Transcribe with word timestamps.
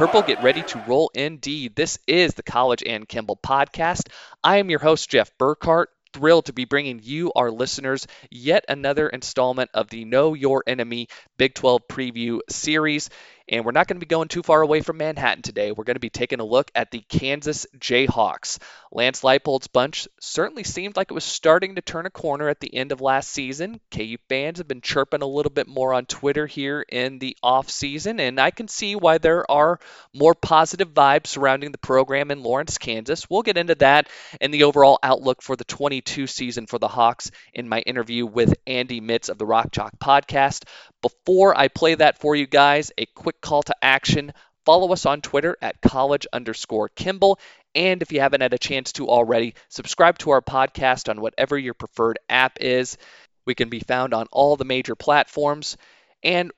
Purple, 0.00 0.22
get 0.22 0.42
ready 0.42 0.62
to 0.62 0.82
roll 0.88 1.10
indeed. 1.12 1.76
This 1.76 1.98
is 2.06 2.32
the 2.32 2.42
College 2.42 2.82
and 2.86 3.06
Kimball 3.06 3.36
podcast. 3.36 4.08
I 4.42 4.56
am 4.56 4.70
your 4.70 4.78
host, 4.78 5.10
Jeff 5.10 5.30
Burkhart. 5.38 5.88
Thrilled 6.14 6.46
to 6.46 6.54
be 6.54 6.64
bringing 6.64 7.00
you, 7.02 7.32
our 7.36 7.50
listeners, 7.50 8.06
yet 8.30 8.64
another 8.66 9.10
installment 9.10 9.68
of 9.74 9.90
the 9.90 10.06
Know 10.06 10.32
Your 10.32 10.64
Enemy 10.66 11.08
Big 11.36 11.52
12 11.52 11.82
preview 11.86 12.38
series. 12.48 13.10
And 13.48 13.64
we're 13.64 13.72
not 13.72 13.88
going 13.88 13.96
to 13.96 14.06
be 14.06 14.08
going 14.08 14.28
too 14.28 14.42
far 14.42 14.62
away 14.62 14.80
from 14.80 14.98
Manhattan 14.98 15.42
today. 15.42 15.72
We're 15.72 15.84
going 15.84 15.96
to 15.96 16.00
be 16.00 16.10
taking 16.10 16.40
a 16.40 16.44
look 16.44 16.70
at 16.74 16.90
the 16.90 17.02
Kansas 17.08 17.66
Jayhawks. 17.78 18.58
Lance 18.92 19.22
Leipold's 19.22 19.68
bunch 19.68 20.08
certainly 20.20 20.64
seemed 20.64 20.96
like 20.96 21.10
it 21.10 21.14
was 21.14 21.24
starting 21.24 21.76
to 21.76 21.82
turn 21.82 22.06
a 22.06 22.10
corner 22.10 22.48
at 22.48 22.60
the 22.60 22.74
end 22.74 22.92
of 22.92 23.00
last 23.00 23.30
season. 23.30 23.80
KU 23.90 24.16
fans 24.28 24.58
have 24.58 24.68
been 24.68 24.80
chirping 24.80 25.22
a 25.22 25.26
little 25.26 25.50
bit 25.50 25.68
more 25.68 25.94
on 25.94 26.06
Twitter 26.06 26.46
here 26.46 26.84
in 26.88 27.18
the 27.18 27.36
off 27.42 27.70
season, 27.70 28.18
and 28.18 28.40
I 28.40 28.50
can 28.50 28.68
see 28.68 28.96
why 28.96 29.18
there 29.18 29.48
are 29.50 29.78
more 30.12 30.34
positive 30.34 30.88
vibes 30.88 31.28
surrounding 31.28 31.72
the 31.72 31.78
program 31.78 32.30
in 32.30 32.42
Lawrence, 32.42 32.78
Kansas. 32.78 33.30
We'll 33.30 33.42
get 33.42 33.56
into 33.56 33.76
that 33.76 34.08
and 34.40 34.52
the 34.52 34.64
overall 34.64 34.98
outlook 35.02 35.42
for 35.42 35.56
the 35.56 35.64
22 35.64 36.26
season 36.26 36.66
for 36.66 36.78
the 36.78 36.88
Hawks 36.88 37.30
in 37.54 37.68
my 37.68 37.80
interview 37.80 38.26
with 38.26 38.54
Andy 38.66 39.00
Mitts 39.00 39.28
of 39.28 39.38
the 39.38 39.46
Rock 39.46 39.70
Chalk 39.72 39.98
podcast. 39.98 40.64
Before 41.02 41.56
I 41.56 41.68
play 41.68 41.94
that 41.94 42.18
for 42.18 42.36
you 42.36 42.46
guys, 42.46 42.92
a 42.98 43.06
quick 43.06 43.39
call 43.40 43.62
to 43.64 43.74
action. 43.82 44.32
Follow 44.64 44.92
us 44.92 45.06
on 45.06 45.20
Twitter 45.20 45.56
at 45.62 45.80
college 45.80 46.26
underscore 46.32 46.88
Kimball. 46.88 47.38
And 47.74 48.02
if 48.02 48.12
you 48.12 48.20
haven't 48.20 48.40
had 48.40 48.52
a 48.52 48.58
chance 48.58 48.92
to 48.92 49.08
already, 49.08 49.54
subscribe 49.68 50.18
to 50.18 50.30
our 50.30 50.42
podcast 50.42 51.08
on 51.08 51.20
whatever 51.20 51.56
your 51.56 51.74
preferred 51.74 52.18
app 52.28 52.58
is. 52.60 52.98
We 53.46 53.54
can 53.54 53.68
be 53.68 53.80
found 53.80 54.12
on 54.12 54.26
all 54.32 54.56
the 54.56 54.64
major 54.64 54.94
platforms. 54.94 55.76
And 56.22 56.52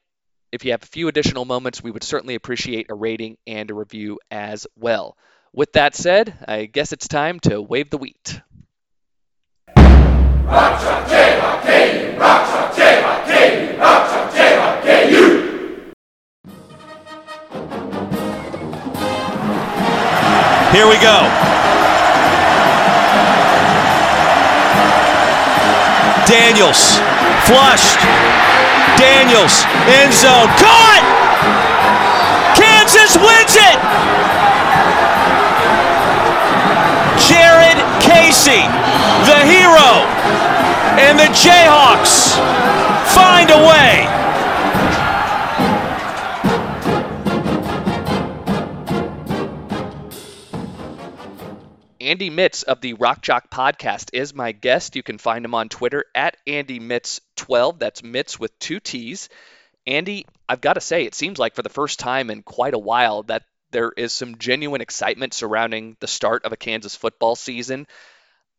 if 0.51 0.65
you 0.65 0.73
have 0.73 0.83
a 0.83 0.87
few 0.87 1.09
additional 1.09 1.45
moments, 1.45 1.83
we 1.83 1.91
would 1.91 2.03
certainly 2.03 2.35
appreciate 2.35 2.91
a 2.91 2.95
rating 2.95 3.39
and 3.47 3.71
a 3.71 3.75
review 3.75 4.21
as 4.31 4.67
well. 4.77 5.17
With 5.55 5.73
that 5.73 5.95
said, 5.95 6.35
I 6.47 6.65
guess 6.67 6.93
it's 6.93 7.09
time 7.09 7.41
to 7.41 7.61
wave 7.61 7.91
the 7.91 7.99
wheat. 7.99 8.41
Here 20.73 20.89
we 20.89 20.97
go. 20.97 21.29
Daniels, 26.25 26.97
flushed. 27.45 28.01
Daniels, 28.97 29.65
end 30.01 30.15
zone, 30.15 30.49
caught! 30.57 31.05
Kansas 32.57 33.17
wins 33.21 33.57
it! 33.57 33.79
Jared 37.29 37.79
Casey, 38.01 38.65
the 39.29 39.45
hero, 39.45 40.09
and 40.97 41.19
the 41.19 41.29
Jayhawks 41.37 42.37
find 43.13 43.51
a 43.51 43.59
way. 43.59 44.12
Andy 52.13 52.29
Mitts 52.29 52.63
of 52.63 52.83
the 52.83 52.93
Rock 52.93 53.23
Chalk 53.23 53.49
podcast 53.49 54.11
is 54.13 54.35
my 54.35 54.53
guest. 54.53 54.97
You 54.97 55.03
can 55.03 55.17
find 55.17 55.47
him 55.47 55.55
on 55.55 55.71
Twitter 55.71 56.05
at 56.15 56.37
Andy 56.47 56.79
Mitts12. 56.79 57.79
That's 57.79 58.03
Mitts 58.03 58.39
with 58.39 58.59
two 58.59 58.81
T's. 58.81 59.31
Andy, 59.87 60.27
I've 60.47 60.61
got 60.61 60.75
to 60.75 60.83
say, 60.83 61.07
it 61.07 61.15
seems 61.15 61.39
like 61.39 61.55
for 61.55 61.63
the 61.63 61.71
first 61.71 61.99
time 61.99 62.29
in 62.29 62.43
quite 62.43 62.75
a 62.75 62.79
while 62.79 63.23
that 63.23 63.45
there 63.71 63.91
is 63.97 64.13
some 64.13 64.37
genuine 64.37 64.83
excitement 64.83 65.33
surrounding 65.33 65.97
the 66.01 66.07
start 66.07 66.45
of 66.45 66.53
a 66.53 66.57
Kansas 66.59 66.95
football 66.95 67.35
season. 67.35 67.87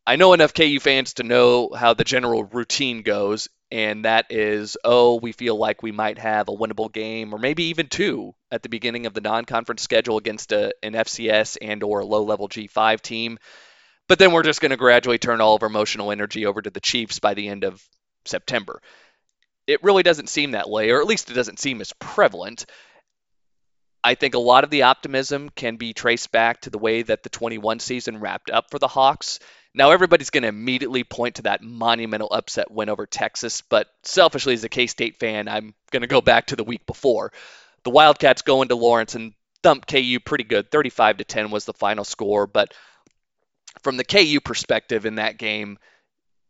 I 0.04 0.16
know 0.16 0.32
enough 0.32 0.52
KU 0.52 0.80
fans 0.80 1.14
to 1.14 1.22
know 1.22 1.70
how 1.72 1.94
the 1.94 2.02
general 2.02 2.42
routine 2.42 3.02
goes, 3.02 3.48
and 3.70 4.04
that 4.04 4.26
is, 4.30 4.76
oh, 4.84 5.16
we 5.16 5.32
feel 5.32 5.56
like 5.56 5.82
we 5.82 5.92
might 5.92 6.18
have 6.18 6.48
a 6.48 6.52
winnable 6.52 6.92
game 6.92 7.34
or 7.34 7.38
maybe 7.38 7.64
even 7.64 7.88
two 7.88 8.34
at 8.50 8.62
the 8.62 8.68
beginning 8.68 9.06
of 9.06 9.14
the 9.14 9.20
non-conference 9.20 9.82
schedule 9.82 10.18
against 10.18 10.52
a, 10.52 10.72
an 10.82 10.92
FCS 10.92 11.56
and 11.60 11.82
or 11.82 12.00
a 12.00 12.06
low-level 12.06 12.48
G5 12.48 13.00
team. 13.00 13.38
But 14.06 14.18
then 14.18 14.32
we're 14.32 14.42
just 14.42 14.60
going 14.60 14.70
to 14.70 14.76
gradually 14.76 15.18
turn 15.18 15.40
all 15.40 15.56
of 15.56 15.62
our 15.62 15.68
emotional 15.68 16.12
energy 16.12 16.46
over 16.46 16.60
to 16.60 16.70
the 16.70 16.80
Chiefs 16.80 17.18
by 17.20 17.34
the 17.34 17.48
end 17.48 17.64
of 17.64 17.82
September. 18.26 18.80
It 19.66 19.82
really 19.82 20.02
doesn't 20.02 20.28
seem 20.28 20.50
that 20.50 20.68
way, 20.68 20.90
or 20.90 21.00
at 21.00 21.06
least 21.06 21.30
it 21.30 21.34
doesn't 21.34 21.58
seem 21.58 21.80
as 21.80 21.92
prevalent. 21.94 22.66
I 24.04 24.14
think 24.14 24.34
a 24.34 24.38
lot 24.38 24.64
of 24.64 24.70
the 24.70 24.82
optimism 24.82 25.48
can 25.48 25.76
be 25.76 25.94
traced 25.94 26.30
back 26.30 26.60
to 26.62 26.70
the 26.70 26.78
way 26.78 27.00
that 27.02 27.22
the 27.22 27.30
21 27.30 27.78
season 27.80 28.20
wrapped 28.20 28.50
up 28.50 28.66
for 28.70 28.78
the 28.78 28.88
Hawks 28.88 29.38
now, 29.74 29.90
everybody's 29.90 30.30
going 30.30 30.42
to 30.42 30.48
immediately 30.48 31.02
point 31.02 31.36
to 31.36 31.42
that 31.42 31.62
monumental 31.62 32.28
upset 32.30 32.70
win 32.70 32.88
over 32.88 33.06
Texas, 33.06 33.60
but 33.60 33.88
selfishly, 34.04 34.54
as 34.54 34.62
a 34.62 34.68
K 34.68 34.86
State 34.86 35.16
fan, 35.16 35.48
I'm 35.48 35.74
going 35.90 36.02
to 36.02 36.06
go 36.06 36.20
back 36.20 36.46
to 36.46 36.56
the 36.56 36.62
week 36.62 36.86
before. 36.86 37.32
The 37.82 37.90
Wildcats 37.90 38.42
go 38.42 38.62
into 38.62 38.76
Lawrence 38.76 39.16
and 39.16 39.34
thump 39.64 39.86
KU 39.86 40.20
pretty 40.24 40.44
good. 40.44 40.70
35 40.70 41.18
to 41.18 41.24
10 41.24 41.50
was 41.50 41.64
the 41.64 41.72
final 41.72 42.04
score, 42.04 42.46
but 42.46 42.72
from 43.82 43.96
the 43.96 44.04
KU 44.04 44.40
perspective 44.40 45.06
in 45.06 45.16
that 45.16 45.38
game, 45.38 45.78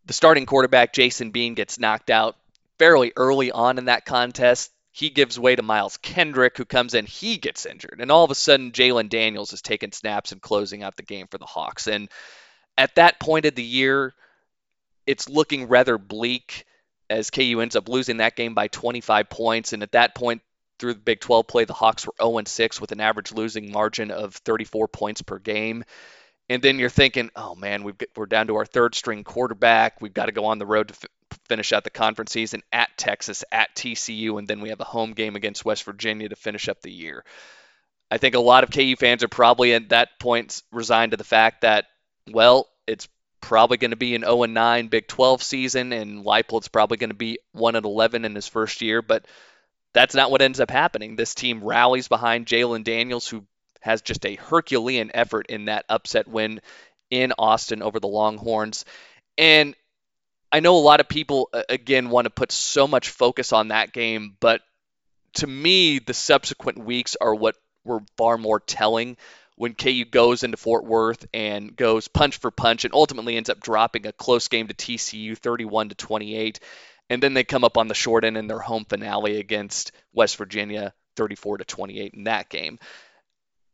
the 0.04 0.12
starting 0.12 0.44
quarterback 0.44 0.92
Jason 0.92 1.30
Bean 1.30 1.54
gets 1.54 1.78
knocked 1.78 2.10
out 2.10 2.36
fairly 2.78 3.12
early 3.16 3.50
on 3.50 3.78
in 3.78 3.86
that 3.86 4.04
contest. 4.04 4.70
He 4.92 5.08
gives 5.08 5.40
way 5.40 5.56
to 5.56 5.62
Miles 5.62 5.96
Kendrick, 5.96 6.58
who 6.58 6.64
comes 6.66 6.94
in. 6.94 7.06
He 7.06 7.38
gets 7.38 7.64
injured, 7.66 8.00
and 8.00 8.12
all 8.12 8.22
of 8.22 8.30
a 8.30 8.34
sudden, 8.34 8.70
Jalen 8.70 9.08
Daniels 9.08 9.52
is 9.52 9.62
taking 9.62 9.92
snaps 9.92 10.30
and 10.30 10.42
closing 10.42 10.82
out 10.82 10.96
the 10.96 11.02
game 11.02 11.26
for 11.28 11.38
the 11.38 11.46
Hawks. 11.46 11.88
And 11.88 12.08
at 12.76 12.94
that 12.96 13.20
point 13.20 13.46
of 13.46 13.54
the 13.54 13.62
year, 13.62 14.14
it's 15.06 15.28
looking 15.28 15.68
rather 15.68 15.98
bleak 15.98 16.64
as 17.10 17.30
KU 17.30 17.60
ends 17.60 17.76
up 17.76 17.88
losing 17.88 18.18
that 18.18 18.36
game 18.36 18.54
by 18.54 18.68
25 18.68 19.28
points. 19.28 19.72
And 19.72 19.82
at 19.82 19.92
that 19.92 20.14
point, 20.14 20.42
through 20.78 20.94
the 20.94 21.00
Big 21.00 21.20
12 21.20 21.46
play, 21.46 21.64
the 21.64 21.72
Hawks 21.72 22.06
were 22.06 22.14
0 22.20 22.42
6 22.44 22.80
with 22.80 22.92
an 22.92 23.00
average 23.00 23.32
losing 23.32 23.70
margin 23.70 24.10
of 24.10 24.34
34 24.34 24.88
points 24.88 25.22
per 25.22 25.38
game. 25.38 25.84
And 26.48 26.60
then 26.60 26.78
you're 26.78 26.90
thinking, 26.90 27.30
oh 27.36 27.54
man, 27.54 27.84
we 27.84 27.92
are 28.18 28.26
down 28.26 28.48
to 28.48 28.56
our 28.56 28.66
third 28.66 28.94
string 28.94 29.24
quarterback. 29.24 30.00
We've 30.00 30.12
got 30.12 30.26
to 30.26 30.32
go 30.32 30.46
on 30.46 30.58
the 30.58 30.66
road 30.66 30.88
to 30.88 30.94
f- 30.94 31.38
finish 31.48 31.72
out 31.72 31.84
the 31.84 31.90
conference 31.90 32.32
season 32.32 32.62
at 32.72 32.90
Texas, 32.98 33.44
at 33.50 33.74
TCU, 33.74 34.38
and 34.38 34.46
then 34.46 34.60
we 34.60 34.68
have 34.68 34.80
a 34.80 34.84
home 34.84 35.12
game 35.12 35.36
against 35.36 35.64
West 35.64 35.84
Virginia 35.84 36.28
to 36.28 36.36
finish 36.36 36.68
up 36.68 36.82
the 36.82 36.92
year. 36.92 37.24
I 38.10 38.18
think 38.18 38.34
a 38.34 38.40
lot 38.40 38.62
of 38.62 38.70
KU 38.70 38.94
fans 38.96 39.24
are 39.24 39.28
probably 39.28 39.72
at 39.72 39.88
that 39.88 40.20
point 40.20 40.62
resigned 40.70 41.12
to 41.12 41.16
the 41.16 41.24
fact 41.24 41.62
that 41.62 41.86
well, 42.30 42.68
it's 42.86 43.08
probably 43.40 43.76
going 43.76 43.90
to 43.90 43.96
be 43.96 44.14
an 44.14 44.22
0 44.22 44.44
9 44.44 44.88
Big 44.88 45.06
12 45.06 45.42
season, 45.42 45.92
and 45.92 46.24
Leipold's 46.24 46.68
probably 46.68 46.96
going 46.96 47.10
to 47.10 47.14
be 47.14 47.38
1 47.52 47.76
11 47.76 48.24
in 48.24 48.34
his 48.34 48.48
first 48.48 48.82
year. 48.82 49.02
But 49.02 49.26
that's 49.92 50.14
not 50.14 50.30
what 50.30 50.42
ends 50.42 50.60
up 50.60 50.70
happening. 50.70 51.16
This 51.16 51.34
team 51.34 51.62
rallies 51.62 52.08
behind 52.08 52.46
Jalen 52.46 52.84
Daniels, 52.84 53.28
who 53.28 53.44
has 53.80 54.02
just 54.02 54.24
a 54.24 54.34
Herculean 54.36 55.10
effort 55.14 55.46
in 55.48 55.66
that 55.66 55.84
upset 55.88 56.26
win 56.26 56.60
in 57.10 57.32
Austin 57.38 57.82
over 57.82 58.00
the 58.00 58.08
Longhorns. 58.08 58.84
And 59.36 59.74
I 60.50 60.60
know 60.60 60.76
a 60.76 60.78
lot 60.78 61.00
of 61.00 61.08
people, 61.08 61.50
again, 61.68 62.10
want 62.10 62.24
to 62.24 62.30
put 62.30 62.50
so 62.50 62.86
much 62.88 63.10
focus 63.10 63.52
on 63.52 63.68
that 63.68 63.92
game, 63.92 64.36
but 64.40 64.62
to 65.34 65.46
me, 65.46 65.98
the 65.98 66.14
subsequent 66.14 66.78
weeks 66.78 67.16
are 67.20 67.34
what 67.34 67.56
were 67.84 68.00
far 68.16 68.38
more 68.38 68.60
telling 68.60 69.16
when 69.56 69.74
KU 69.74 70.04
goes 70.04 70.42
into 70.42 70.56
Fort 70.56 70.84
Worth 70.84 71.26
and 71.32 71.74
goes 71.74 72.08
punch 72.08 72.38
for 72.38 72.50
punch 72.50 72.84
and 72.84 72.94
ultimately 72.94 73.36
ends 73.36 73.50
up 73.50 73.60
dropping 73.60 74.06
a 74.06 74.12
close 74.12 74.48
game 74.48 74.68
to 74.68 74.74
TCU 74.74 75.36
31 75.36 75.90
to 75.90 75.94
28 75.94 76.60
and 77.10 77.22
then 77.22 77.34
they 77.34 77.44
come 77.44 77.64
up 77.64 77.76
on 77.76 77.88
the 77.88 77.94
short 77.94 78.24
end 78.24 78.36
in 78.36 78.46
their 78.46 78.58
home 78.58 78.84
finale 78.84 79.38
against 79.38 79.92
West 80.12 80.36
Virginia 80.36 80.94
34 81.16 81.58
to 81.58 81.64
28 81.64 82.14
in 82.14 82.24
that 82.24 82.48
game. 82.48 82.78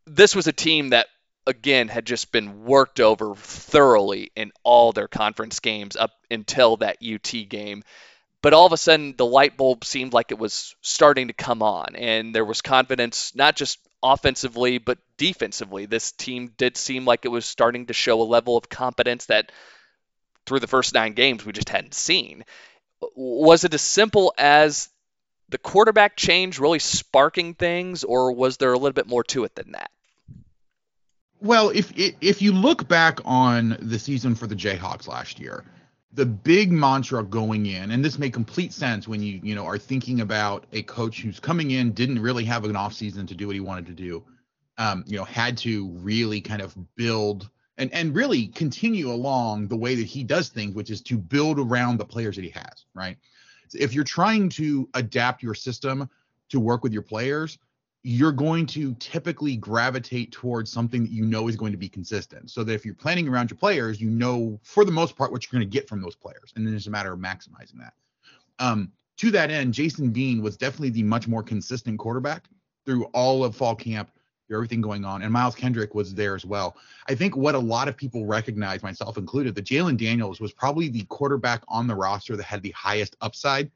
This 0.05 0.35
was 0.35 0.47
a 0.47 0.53
team 0.53 0.89
that 0.89 1.07
again 1.47 1.87
had 1.87 2.05
just 2.05 2.31
been 2.31 2.65
worked 2.65 2.99
over 2.99 3.35
thoroughly 3.35 4.31
in 4.35 4.51
all 4.63 4.91
their 4.91 5.07
conference 5.07 5.59
games 5.59 5.95
up 5.95 6.11
until 6.29 6.77
that 6.77 6.97
UT 7.03 7.31
game. 7.49 7.83
But 8.41 8.53
all 8.53 8.65
of 8.65 8.73
a 8.73 8.77
sudden, 8.77 9.15
the 9.17 9.25
light 9.25 9.55
bulb 9.55 9.85
seemed 9.85 10.13
like 10.13 10.31
it 10.31 10.39
was 10.39 10.75
starting 10.81 11.27
to 11.27 11.33
come 11.33 11.61
on, 11.61 11.95
and 11.95 12.33
there 12.33 12.45
was 12.45 12.63
confidence 12.63 13.35
not 13.35 13.55
just 13.55 13.77
offensively, 14.03 14.77
but 14.77 14.97
defensively. 15.17 15.85
This 15.85 16.11
team 16.11 16.53
did 16.57 16.77
seem 16.77 17.05
like 17.05 17.25
it 17.25 17.29
was 17.29 17.45
starting 17.45 17.87
to 17.87 17.93
show 17.93 18.21
a 18.21 18.23
level 18.23 18.57
of 18.57 18.69
competence 18.69 19.25
that 19.27 19.51
through 20.45 20.59
the 20.59 20.67
first 20.67 20.93
nine 20.93 21.13
games 21.13 21.45
we 21.45 21.51
just 21.51 21.69
hadn't 21.69 21.93
seen. 21.93 22.43
Was 23.15 23.63
it 23.63 23.73
as 23.73 23.81
simple 23.81 24.33
as 24.37 24.89
the 25.49 25.57
quarterback 25.57 26.15
change 26.15 26.59
really 26.59 26.79
sparking 26.79 27.53
things, 27.53 28.03
or 28.03 28.31
was 28.31 28.57
there 28.57 28.73
a 28.73 28.77
little 28.77 28.93
bit 28.93 29.07
more 29.07 29.23
to 29.25 29.43
it 29.43 29.53
than 29.55 29.73
that? 29.73 29.91
Well, 31.41 31.69
if 31.69 31.91
if 31.95 32.41
you 32.41 32.51
look 32.53 32.87
back 32.87 33.19
on 33.25 33.77
the 33.81 33.97
season 33.97 34.35
for 34.35 34.47
the 34.47 34.55
Jayhawks 34.55 35.07
last 35.07 35.39
year, 35.39 35.65
the 36.13 36.25
big 36.25 36.71
mantra 36.71 37.23
going 37.23 37.65
in, 37.65 37.91
and 37.91 38.03
this 38.03 38.19
made 38.19 38.33
complete 38.33 38.73
sense 38.73 39.07
when 39.07 39.21
you 39.21 39.39
you 39.43 39.55
know 39.55 39.65
are 39.65 39.77
thinking 39.77 40.21
about 40.21 40.65
a 40.73 40.83
coach 40.83 41.21
who's 41.21 41.39
coming 41.39 41.71
in, 41.71 41.91
didn't 41.93 42.19
really 42.19 42.43
have 42.45 42.65
an 42.65 42.73
offseason 42.73 43.27
to 43.27 43.35
do 43.35 43.47
what 43.47 43.53
he 43.53 43.59
wanted 43.59 43.85
to 43.85 43.93
do, 43.93 44.23
um, 44.77 45.03
you 45.07 45.17
know, 45.17 45.23
had 45.23 45.57
to 45.59 45.89
really 45.89 46.41
kind 46.41 46.61
of 46.61 46.75
build 46.95 47.49
and 47.77 47.93
and 47.93 48.13
really 48.15 48.47
continue 48.47 49.11
along 49.11 49.67
the 49.67 49.77
way 49.77 49.95
that 49.95 50.05
he 50.05 50.23
does 50.23 50.49
things, 50.49 50.75
which 50.75 50.89
is 50.89 51.01
to 51.01 51.17
build 51.17 51.59
around 51.59 51.97
the 51.97 52.05
players 52.05 52.35
that 52.35 52.43
he 52.43 52.51
has, 52.51 52.85
right? 52.93 53.17
So 53.69 53.77
if 53.79 53.93
you're 53.93 54.03
trying 54.03 54.49
to 54.49 54.89
adapt 54.93 55.41
your 55.41 55.53
system 55.53 56.09
to 56.49 56.59
work 56.59 56.83
with 56.83 56.91
your 56.91 57.03
players, 57.03 57.57
you're 58.03 58.31
going 58.31 58.65
to 58.65 58.95
typically 58.95 59.55
gravitate 59.55 60.31
towards 60.31 60.71
something 60.71 61.03
that 61.03 61.11
you 61.11 61.23
know 61.23 61.47
is 61.47 61.55
going 61.55 61.71
to 61.71 61.77
be 61.77 61.89
consistent. 61.89 62.49
So 62.49 62.63
that 62.63 62.73
if 62.73 62.83
you're 62.83 62.95
planning 62.95 63.27
around 63.27 63.51
your 63.51 63.57
players, 63.57 64.01
you 64.01 64.09
know 64.09 64.59
for 64.63 64.85
the 64.85 64.91
most 64.91 65.15
part 65.15 65.31
what 65.31 65.43
you're 65.43 65.59
going 65.59 65.69
to 65.69 65.71
get 65.71 65.87
from 65.87 66.01
those 66.01 66.15
players, 66.15 66.51
and 66.55 66.65
then 66.65 66.73
it's 66.73 66.87
a 66.87 66.91
matter 66.91 67.13
of 67.13 67.19
maximizing 67.19 67.77
that. 67.79 67.93
Um, 68.59 68.91
to 69.17 69.29
that 69.31 69.51
end, 69.51 69.73
Jason 69.73 70.09
Bean 70.09 70.41
was 70.41 70.57
definitely 70.57 70.89
the 70.89 71.03
much 71.03 71.27
more 71.27 71.43
consistent 71.43 71.99
quarterback 71.99 72.45
through 72.85 73.05
all 73.13 73.43
of 73.43 73.55
fall 73.55 73.75
camp, 73.75 74.09
through 74.47 74.57
everything 74.57 74.81
going 74.81 75.05
on, 75.05 75.21
and 75.21 75.31
Miles 75.31 75.53
Kendrick 75.53 75.93
was 75.93 76.15
there 76.15 76.35
as 76.35 76.43
well. 76.43 76.77
I 77.07 77.13
think 77.13 77.37
what 77.37 77.53
a 77.53 77.59
lot 77.59 77.87
of 77.87 77.95
people 77.95 78.25
recognize, 78.25 78.81
myself 78.81 79.17
included, 79.17 79.53
that 79.53 79.65
Jalen 79.65 79.97
Daniels 79.97 80.41
was 80.41 80.51
probably 80.51 80.87
the 80.87 81.03
quarterback 81.03 81.61
on 81.67 81.85
the 81.85 81.95
roster 81.95 82.35
that 82.35 82.43
had 82.43 82.63
the 82.63 82.71
highest 82.71 83.15
upside, 83.21 83.69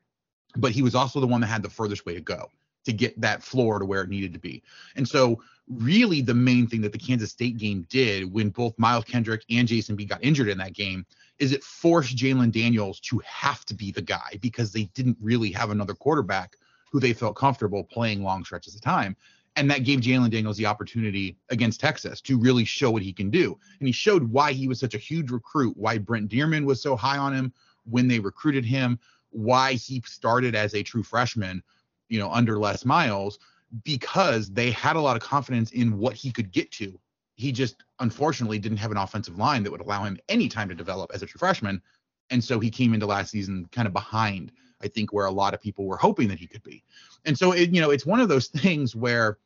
but 0.56 0.72
he 0.72 0.81
was 0.81 0.95
also 0.95 1.19
the 1.19 1.27
one 1.27 1.42
that 1.42 1.48
had 1.48 1.62
the 1.62 1.69
furthest 1.69 2.07
way 2.07 2.16
to 2.16 2.22
go 2.22 2.50
to 2.86 2.94
get 2.94 3.20
that 3.20 3.44
floor 3.44 3.80
to 3.80 3.86
where 3.86 4.02
it 4.02 4.10
needed 4.10 4.34
to 4.34 4.40
be. 4.40 4.64
And 4.96 5.08
so, 5.08 5.42
really, 5.68 6.22
the 6.22 6.34
main 6.34 6.68
thing 6.68 6.82
that 6.82 6.92
the 6.92 7.00
Kansas 7.00 7.32
State 7.32 7.58
game 7.58 7.86
did 7.90 8.32
when 8.32 8.50
both 8.50 8.78
Miles 8.78 9.06
Kendrick 9.06 9.44
and 9.50 9.68
Jason 9.68 9.96
Bean 9.96 10.08
got 10.08 10.24
injured 10.24 10.48
in 10.48 10.58
that 10.60 10.74
game 10.74 11.06
is 11.40 11.52
it 11.52 11.64
forced 11.64 12.16
Jalen 12.16 12.52
Daniels 12.52 13.00
to 13.02 13.20
have 13.26 13.66
to 13.66 13.74
be 13.74 13.92
the 13.92 14.02
guy 14.02 14.38
because 14.42 14.72
they 14.72 14.84
didn't 14.94 15.18
really 15.20 15.52
have 15.52 15.72
another 15.72 15.94
quarterback 15.94 16.56
who 16.92 17.00
they 17.00 17.14
felt 17.14 17.36
comfortable 17.36 17.84
playing 17.84 18.24
long 18.24 18.46
stretches 18.46 18.76
of 18.76 18.82
time. 18.82 19.16
And 19.58 19.70
that 19.72 19.84
gave 19.84 20.02
Jalen 20.02 20.32
Daniels 20.32 20.58
the 20.58 20.66
opportunity 20.66 21.38
against 21.50 21.80
Texas 21.80 22.22
to 22.22 22.38
really 22.38 22.66
show 22.66 22.92
what 22.92 23.02
he 23.02 23.14
can 23.14 23.30
do. 23.30 23.58
And 23.80 23.88
he 23.88 23.92
showed 23.92 24.30
why 24.32 24.52
he 24.52 24.68
was 24.68 24.80
such 24.80 24.96
a 24.96 25.00
huge 25.00 25.32
recruit, 25.32 25.76
why 25.78 25.98
Brent 25.98 26.30
Dearmon 26.30 26.66
was 26.66 26.82
so 26.82 26.96
high 26.96 27.18
on 27.18 27.34
him 27.34 27.54
when 27.90 28.08
they 28.08 28.20
recruited 28.20 28.66
him, 28.66 29.00
why 29.32 29.74
he 29.74 30.02
started 30.06 30.56
as 30.56 30.74
a 30.74 30.84
true 30.84 31.04
freshman 31.04 31.64
you 32.10 32.19
know, 32.19 32.31
under 32.31 32.57
Les 32.57 32.86
Miles 32.86 33.40
because 33.84 34.50
they 34.50 34.72
had 34.72 34.96
a 34.96 35.02
lot 35.02 35.16
of 35.16 35.22
confidence 35.22 35.72
in 35.72 35.98
what 35.98 36.13
he 36.13 36.31
could 36.31 36.52
get 36.52 36.72
to. 36.72 36.98
He 37.36 37.52
just 37.52 37.84
unfortunately 38.00 38.60
didn't 38.60 38.78
have 38.78 38.92
an 38.92 38.98
offensive 38.98 39.38
line 39.38 39.63
that 39.63 39.72
would 39.72 39.81
allow 39.81 40.04
him 40.04 40.18
any 40.30 40.48
time 40.48 40.69
to 40.69 40.75
develop 40.75 41.12
as 41.13 41.22
a 41.22 41.25
true 41.25 41.40
freshman. 41.40 41.81
And 42.30 42.44
so 42.44 42.60
he 42.60 42.69
came 42.69 42.94
into 42.94 43.06
last 43.06 43.31
season 43.31 43.68
kind 43.72 43.88
of 43.88 43.94
behind, 43.94 44.52
I 44.81 44.88
think, 44.88 45.12
where 45.12 45.25
a 45.25 45.31
lot 45.31 45.54
of 45.54 45.62
people 45.62 45.86
were 45.86 45.98
hoping 45.98 46.28
that 46.30 46.40
he 46.40 46.48
could 46.48 46.63
be. 46.63 46.84
And 47.25 47.38
so 47.38 47.52
it, 47.52 47.72
you 47.72 47.81
know, 47.81 47.92
it's 47.92 48.06
one 48.06 48.19
of 48.19 48.30
those 48.30 48.48
things 48.56 48.96
where, 48.96 49.38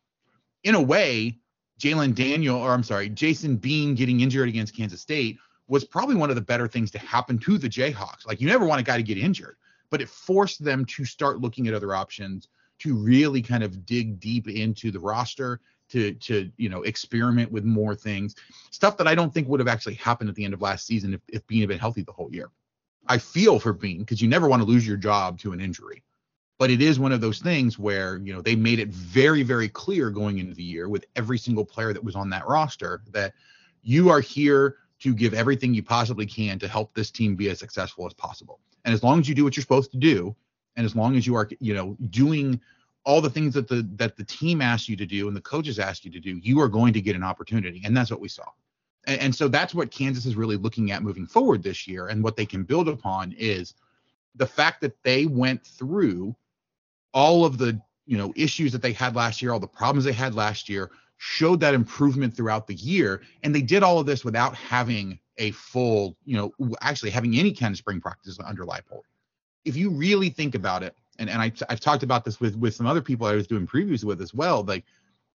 in 0.63 0.75
a 0.75 0.81
way, 0.81 1.37
Jalen 1.79 2.13
Daniel, 2.13 2.57
or 2.57 2.71
I'm 2.71 2.83
sorry, 2.83 3.09
Jason 3.09 3.55
Bean 3.55 3.95
getting 3.95 4.19
injured 4.19 4.49
against 4.49 4.75
Kansas 4.75 5.01
State 5.01 5.37
was 5.67 5.85
probably 5.85 6.15
one 6.15 6.29
of 6.29 6.35
the 6.35 6.41
better 6.41 6.67
things 6.67 6.91
to 6.91 6.99
happen 6.99 7.39
to 7.39 7.57
the 7.57 7.69
Jayhawks. 7.69 8.27
Like 8.27 8.41
you 8.41 8.47
never 8.47 8.65
want 8.65 8.81
a 8.81 8.83
guy 8.83 8.97
to 8.97 9.03
get 9.03 9.17
injured 9.17 9.55
but 9.89 10.01
it 10.01 10.09
forced 10.09 10.63
them 10.63 10.85
to 10.85 11.05
start 11.05 11.41
looking 11.41 11.67
at 11.67 11.73
other 11.73 11.95
options 11.95 12.47
to 12.79 12.95
really 12.95 13.41
kind 13.41 13.63
of 13.63 13.85
dig 13.85 14.19
deep 14.19 14.47
into 14.47 14.91
the 14.91 14.99
roster 14.99 15.59
to 15.89 16.13
to 16.13 16.51
you 16.57 16.69
know 16.69 16.83
experiment 16.83 17.51
with 17.51 17.65
more 17.65 17.95
things. 17.95 18.35
Stuff 18.71 18.97
that 18.97 19.07
i 19.07 19.15
don't 19.15 19.33
think 19.33 19.47
would 19.47 19.59
have 19.59 19.67
actually 19.67 19.95
happened 19.95 20.29
at 20.29 20.35
the 20.35 20.45
end 20.45 20.53
of 20.53 20.61
last 20.61 20.85
season 20.85 21.13
if, 21.13 21.21
if 21.27 21.45
bean 21.47 21.61
had 21.61 21.69
been 21.69 21.79
healthy 21.79 22.03
the 22.03 22.11
whole 22.11 22.31
year. 22.31 22.49
I 23.07 23.17
feel 23.17 23.59
for 23.59 23.73
bean 23.73 23.99
because 23.99 24.21
you 24.21 24.27
never 24.27 24.47
want 24.47 24.61
to 24.61 24.67
lose 24.67 24.87
your 24.87 24.97
job 24.97 25.39
to 25.39 25.51
an 25.51 25.61
injury. 25.61 26.03
But 26.59 26.69
it 26.69 26.81
is 26.81 26.99
one 26.99 27.13
of 27.13 27.21
those 27.21 27.39
things 27.39 27.79
where 27.79 28.17
you 28.17 28.33
know 28.33 28.41
they 28.41 28.55
made 28.55 28.79
it 28.79 28.89
very 28.89 29.43
very 29.43 29.67
clear 29.67 30.09
going 30.09 30.39
into 30.39 30.53
the 30.53 30.63
year 30.63 30.87
with 30.87 31.05
every 31.15 31.37
single 31.37 31.65
player 31.65 31.93
that 31.93 32.03
was 32.03 32.15
on 32.15 32.29
that 32.29 32.47
roster 32.47 33.01
that 33.11 33.33
you 33.81 34.09
are 34.09 34.21
here 34.21 34.77
to 34.99 35.13
give 35.13 35.33
everything 35.33 35.73
you 35.73 35.81
possibly 35.81 36.25
can 36.25 36.59
to 36.59 36.67
help 36.67 36.93
this 36.93 37.09
team 37.09 37.35
be 37.35 37.49
as 37.49 37.57
successful 37.57 38.05
as 38.05 38.13
possible 38.13 38.59
and 38.85 38.93
as 38.93 39.03
long 39.03 39.19
as 39.19 39.29
you 39.29 39.35
do 39.35 39.43
what 39.43 39.55
you're 39.55 39.61
supposed 39.61 39.91
to 39.91 39.97
do, 39.97 40.35
and 40.75 40.85
as 40.85 40.95
long 40.95 41.15
as 41.15 41.27
you 41.27 41.35
are, 41.35 41.49
you 41.59 41.73
know, 41.73 41.97
doing 42.09 42.59
all 43.05 43.21
the 43.21 43.29
things 43.29 43.53
that 43.53 43.67
the 43.67 43.87
that 43.95 44.15
the 44.17 44.23
team 44.23 44.61
asks 44.61 44.87
you 44.87 44.95
to 44.95 45.05
do 45.05 45.27
and 45.27 45.35
the 45.35 45.41
coaches 45.41 45.79
ask 45.79 46.05
you 46.05 46.11
to 46.11 46.19
do, 46.19 46.37
you 46.37 46.59
are 46.61 46.69
going 46.69 46.93
to 46.93 47.01
get 47.01 47.15
an 47.15 47.23
opportunity. 47.23 47.81
And 47.83 47.95
that's 47.95 48.11
what 48.11 48.21
we 48.21 48.27
saw. 48.27 48.45
And, 49.05 49.19
and 49.21 49.35
so 49.35 49.47
that's 49.47 49.73
what 49.73 49.91
Kansas 49.91 50.25
is 50.25 50.35
really 50.35 50.57
looking 50.57 50.91
at 50.91 51.03
moving 51.03 51.25
forward 51.25 51.63
this 51.63 51.87
year. 51.87 52.07
And 52.07 52.23
what 52.23 52.35
they 52.35 52.45
can 52.45 52.63
build 52.63 52.87
upon 52.87 53.33
is 53.37 53.73
the 54.35 54.45
fact 54.45 54.81
that 54.81 55.01
they 55.03 55.25
went 55.25 55.65
through 55.65 56.35
all 57.13 57.45
of 57.45 57.57
the 57.57 57.81
you 58.05 58.17
know 58.17 58.33
issues 58.35 58.71
that 58.71 58.81
they 58.81 58.93
had 58.93 59.15
last 59.15 59.41
year, 59.41 59.51
all 59.51 59.59
the 59.59 59.67
problems 59.67 60.05
they 60.05 60.13
had 60.13 60.35
last 60.35 60.69
year, 60.69 60.91
showed 61.17 61.59
that 61.59 61.73
improvement 61.73 62.35
throughout 62.35 62.67
the 62.67 62.75
year, 62.75 63.21
and 63.43 63.53
they 63.53 63.61
did 63.61 63.83
all 63.83 63.99
of 63.99 64.05
this 64.05 64.23
without 64.23 64.55
having 64.55 65.19
a 65.39 65.51
full, 65.51 66.17
you 66.25 66.37
know, 66.37 66.75
actually 66.81 67.09
having 67.09 67.35
any 67.37 67.51
kind 67.51 67.73
of 67.73 67.77
spring 67.77 67.99
practice 67.99 68.37
under 68.45 68.65
Leipold. 68.65 69.03
If 69.65 69.75
you 69.75 69.89
really 69.89 70.29
think 70.29 70.53
about 70.53 70.83
it, 70.83 70.95
and, 71.17 71.29
and 71.29 71.41
I, 71.41 71.51
I've 71.69 71.79
talked 71.79 72.03
about 72.03 72.23
this 72.23 72.39
with 72.39 72.55
with 72.55 72.75
some 72.75 72.85
other 72.85 73.01
people 73.01 73.25
I 73.25 73.33
was 73.35 73.47
doing 73.47 73.65
previews 73.65 74.03
with 74.03 74.21
as 74.21 74.33
well, 74.33 74.63
like 74.63 74.85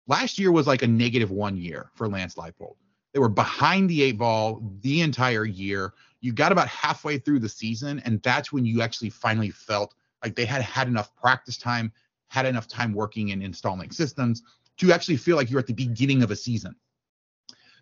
last 0.08 0.38
year 0.38 0.50
was 0.50 0.66
like 0.66 0.82
a 0.82 0.86
negative 0.86 1.30
one 1.30 1.56
year 1.56 1.90
for 1.94 2.08
Lance 2.08 2.34
Leipold. 2.34 2.74
They 3.12 3.20
were 3.20 3.28
behind 3.28 3.88
the 3.88 4.02
eight 4.02 4.18
ball 4.18 4.62
the 4.80 5.00
entire 5.00 5.44
year. 5.44 5.94
You 6.20 6.32
got 6.32 6.52
about 6.52 6.68
halfway 6.68 7.18
through 7.18 7.40
the 7.40 7.48
season, 7.48 8.00
and 8.04 8.22
that's 8.22 8.52
when 8.52 8.64
you 8.64 8.82
actually 8.82 9.10
finally 9.10 9.50
felt 9.50 9.94
like 10.22 10.34
they 10.34 10.44
had 10.44 10.62
had 10.62 10.86
enough 10.86 11.14
practice 11.16 11.56
time, 11.56 11.92
had 12.28 12.46
enough 12.46 12.68
time 12.68 12.92
working 12.92 13.32
and 13.32 13.42
installing 13.42 13.90
systems 13.90 14.42
to 14.76 14.92
actually 14.92 15.16
feel 15.16 15.36
like 15.36 15.50
you're 15.50 15.60
at 15.60 15.66
the 15.66 15.72
beginning 15.72 16.22
of 16.22 16.30
a 16.30 16.36
season 16.36 16.74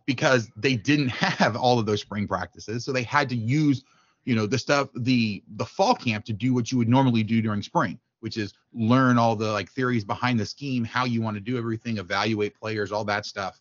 because 0.08 0.50
they 0.56 0.75
didn't 0.75 1.10
have 1.10 1.55
all 1.55 1.78
of 1.78 1.84
those 1.84 2.00
spring 2.00 2.26
practices. 2.26 2.82
So 2.82 2.93
they 2.93 3.02
had 3.02 3.28
to 3.28 3.37
use, 3.37 3.84
you 4.25 4.34
know, 4.34 4.46
the 4.46 4.58
stuff, 4.58 4.88
the 4.96 5.44
the 5.56 5.66
fall 5.66 5.94
camp 5.94 6.25
to 6.25 6.32
do 6.32 6.55
what 6.55 6.72
you 6.72 6.78
would 6.78 6.88
normally 6.88 7.22
do 7.22 7.43
during 7.43 7.62
spring, 7.62 8.00
which 8.20 8.38
is 8.38 8.55
learn 8.72 9.19
all 9.19 9.37
the 9.37 9.52
like 9.52 9.70
theories 9.70 10.05
behind 10.05 10.40
the 10.40 10.46
scheme, 10.46 10.82
how 10.82 11.05
you 11.05 11.20
want 11.20 11.37
to 11.37 11.43
do 11.43 11.58
everything, 11.58 11.99
evaluate 11.99 12.58
players, 12.58 12.90
all 12.90 13.05
that 13.05 13.26
stuff. 13.26 13.60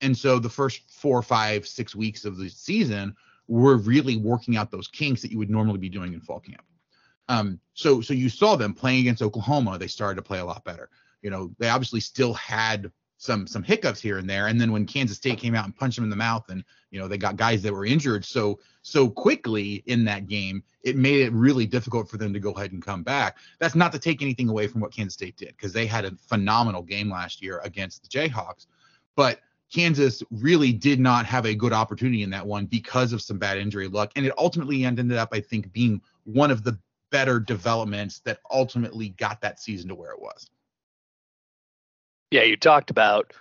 And 0.00 0.16
so 0.16 0.40
the 0.40 0.50
first 0.50 0.90
four, 0.90 1.22
five, 1.22 1.66
six 1.66 1.94
weeks 1.94 2.24
of 2.24 2.36
the 2.36 2.48
season 2.48 3.14
were 3.46 3.76
really 3.76 4.16
working 4.16 4.56
out 4.56 4.70
those 4.72 4.88
kinks 4.88 5.22
that 5.22 5.30
you 5.30 5.38
would 5.38 5.50
normally 5.50 5.78
be 5.78 5.88
doing 5.88 6.12
in 6.12 6.20
fall 6.20 6.40
camp. 6.40 6.64
Um, 7.28 7.60
so 7.74 8.00
so 8.00 8.14
you 8.14 8.28
saw 8.28 8.56
them 8.56 8.74
playing 8.74 9.00
against 9.00 9.22
Oklahoma, 9.22 9.78
they 9.78 9.86
started 9.86 10.16
to 10.16 10.22
play 10.22 10.40
a 10.40 10.44
lot 10.44 10.64
better. 10.64 10.90
You 11.22 11.30
know, 11.30 11.52
they 11.58 11.68
obviously 11.68 12.00
still 12.00 12.34
had 12.34 12.90
some 13.18 13.46
some 13.46 13.62
hiccups 13.62 14.00
here 14.00 14.18
and 14.18 14.30
there. 14.30 14.46
And 14.46 14.60
then 14.60 14.72
when 14.72 14.86
Kansas 14.86 15.16
State 15.16 15.38
came 15.38 15.54
out 15.54 15.64
and 15.64 15.76
punched 15.76 15.96
them 15.96 16.04
in 16.04 16.10
the 16.10 16.16
mouth, 16.16 16.48
and 16.48 16.64
you 16.90 16.98
know 16.98 17.08
they 17.08 17.18
got 17.18 17.36
guys 17.36 17.62
that 17.62 17.72
were 17.72 17.84
injured 17.84 18.24
so 18.24 18.58
so 18.82 19.10
quickly 19.10 19.82
in 19.86 20.04
that 20.04 20.26
game, 20.28 20.62
it 20.82 20.96
made 20.96 21.20
it 21.20 21.32
really 21.32 21.66
difficult 21.66 22.08
for 22.08 22.16
them 22.16 22.32
to 22.32 22.40
go 22.40 22.52
ahead 22.52 22.72
and 22.72 22.82
come 22.82 23.02
back. 23.02 23.36
That's 23.58 23.74
not 23.74 23.92
to 23.92 23.98
take 23.98 24.22
anything 24.22 24.48
away 24.48 24.68
from 24.68 24.80
what 24.80 24.92
Kansas 24.94 25.14
State 25.14 25.36
did 25.36 25.48
because 25.48 25.72
they 25.72 25.84
had 25.84 26.04
a 26.04 26.12
phenomenal 26.28 26.82
game 26.82 27.10
last 27.10 27.42
year 27.42 27.60
against 27.64 28.02
the 28.02 28.08
Jayhawks, 28.08 28.66
but 29.16 29.40
Kansas 29.70 30.22
really 30.30 30.72
did 30.72 30.98
not 30.98 31.26
have 31.26 31.44
a 31.44 31.54
good 31.54 31.74
opportunity 31.74 32.22
in 32.22 32.30
that 32.30 32.46
one 32.46 32.64
because 32.64 33.12
of 33.12 33.20
some 33.20 33.38
bad 33.38 33.58
injury 33.58 33.88
luck, 33.88 34.12
and 34.16 34.24
it 34.24 34.32
ultimately 34.38 34.84
ended 34.84 35.12
up, 35.12 35.28
I 35.32 35.40
think, 35.40 35.72
being 35.72 36.00
one 36.24 36.50
of 36.50 36.62
the 36.62 36.78
better 37.10 37.40
developments 37.40 38.20
that 38.20 38.38
ultimately 38.50 39.10
got 39.10 39.40
that 39.40 39.60
season 39.60 39.88
to 39.88 39.94
where 39.94 40.12
it 40.12 40.20
was. 40.20 40.50
Yeah, 42.30 42.42
you 42.42 42.56
talked 42.56 42.90
about 42.90 43.32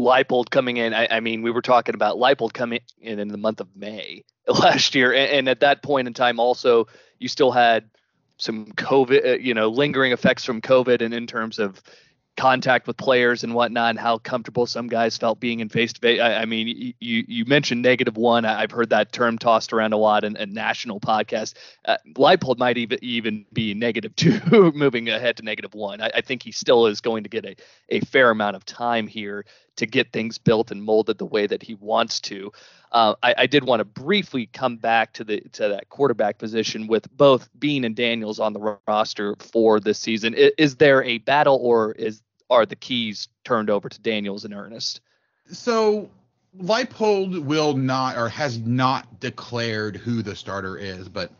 Leipold 0.00 0.50
coming 0.50 0.76
in. 0.76 0.94
I, 0.94 1.08
I, 1.10 1.20
mean, 1.20 1.42
we 1.42 1.50
were 1.50 1.62
talking 1.62 1.94
about 1.94 2.16
Leipold 2.16 2.52
coming 2.52 2.80
in 3.00 3.18
in 3.18 3.28
the 3.28 3.38
month 3.38 3.60
of 3.60 3.68
May 3.74 4.24
last 4.48 4.94
year, 4.94 5.12
and, 5.12 5.30
and 5.30 5.48
at 5.48 5.60
that 5.60 5.82
point 5.82 6.06
in 6.06 6.14
time, 6.14 6.38
also 6.38 6.86
you 7.18 7.28
still 7.28 7.50
had 7.50 7.88
some 8.38 8.66
COVID, 8.66 9.26
uh, 9.26 9.38
you 9.38 9.54
know, 9.54 9.68
lingering 9.68 10.12
effects 10.12 10.44
from 10.44 10.60
COVID, 10.60 11.00
and 11.00 11.14
in 11.14 11.26
terms 11.26 11.58
of 11.58 11.82
contact 12.36 12.86
with 12.86 12.96
players 12.96 13.44
and 13.44 13.54
whatnot, 13.54 13.90
and 13.90 13.98
how 13.98 14.18
comfortable 14.18 14.66
some 14.66 14.88
guys 14.88 15.16
felt 15.16 15.40
being 15.40 15.60
in 15.60 15.68
face 15.68 15.92
to 15.94 16.00
face. 16.00 16.20
I 16.20 16.44
mean, 16.44 16.94
you 17.00 17.24
you 17.26 17.44
mentioned 17.44 17.82
negative 17.82 18.16
one. 18.16 18.44
I've 18.44 18.70
heard 18.70 18.90
that 18.90 19.12
term 19.12 19.38
tossed 19.38 19.72
around 19.72 19.92
a 19.92 19.96
lot 19.96 20.24
in, 20.24 20.36
a 20.36 20.46
national 20.46 21.00
podcast. 21.00 21.54
Uh, 21.84 21.96
Leipold 22.14 22.58
might 22.58 22.78
even 22.78 22.98
even 23.02 23.46
be 23.52 23.74
negative 23.74 24.14
two, 24.16 24.40
moving 24.74 25.08
ahead 25.08 25.36
to 25.38 25.42
negative 25.42 25.74
one. 25.74 26.00
I, 26.00 26.10
I, 26.16 26.20
think 26.20 26.42
he 26.42 26.52
still 26.52 26.86
is 26.86 27.00
going 27.00 27.22
to 27.24 27.30
get 27.30 27.44
a 27.44 27.56
a 27.88 28.00
fair 28.00 28.30
amount 28.30 28.56
of 28.56 28.64
time 28.64 29.06
here 29.06 29.44
to 29.76 29.86
get 29.86 30.12
things 30.12 30.38
built 30.38 30.70
and 30.70 30.82
molded 30.82 31.18
the 31.18 31.26
way 31.26 31.46
that 31.46 31.62
he 31.62 31.74
wants 31.74 32.20
to. 32.20 32.50
Uh, 32.92 33.14
I, 33.22 33.34
I, 33.38 33.46
did 33.46 33.64
want 33.64 33.80
to 33.80 33.84
briefly 33.84 34.46
come 34.46 34.76
back 34.76 35.12
to 35.14 35.24
the 35.24 35.40
to 35.52 35.68
that 35.68 35.88
quarterback 35.88 36.38
position 36.38 36.86
with 36.86 37.10
both 37.16 37.48
Bean 37.58 37.84
and 37.84 37.96
Daniels 37.96 38.38
on 38.40 38.52
the 38.52 38.78
roster 38.86 39.36
for 39.52 39.80
this 39.80 39.98
season. 39.98 40.34
Is, 40.34 40.52
is 40.56 40.76
there 40.76 41.02
a 41.02 41.18
battle, 41.18 41.58
or 41.60 41.92
is 41.92 42.22
are 42.50 42.66
the 42.66 42.76
keys 42.76 43.28
turned 43.44 43.70
over 43.70 43.88
to 43.88 44.00
Daniels 44.00 44.44
and 44.44 44.54
earnest? 44.54 45.00
So 45.50 46.10
Leipold 46.58 47.44
will 47.44 47.76
not 47.76 48.16
or 48.16 48.28
has 48.28 48.58
not 48.58 49.20
declared 49.20 49.96
who 49.96 50.22
the 50.22 50.34
starter 50.34 50.76
is, 50.76 51.08
but 51.08 51.30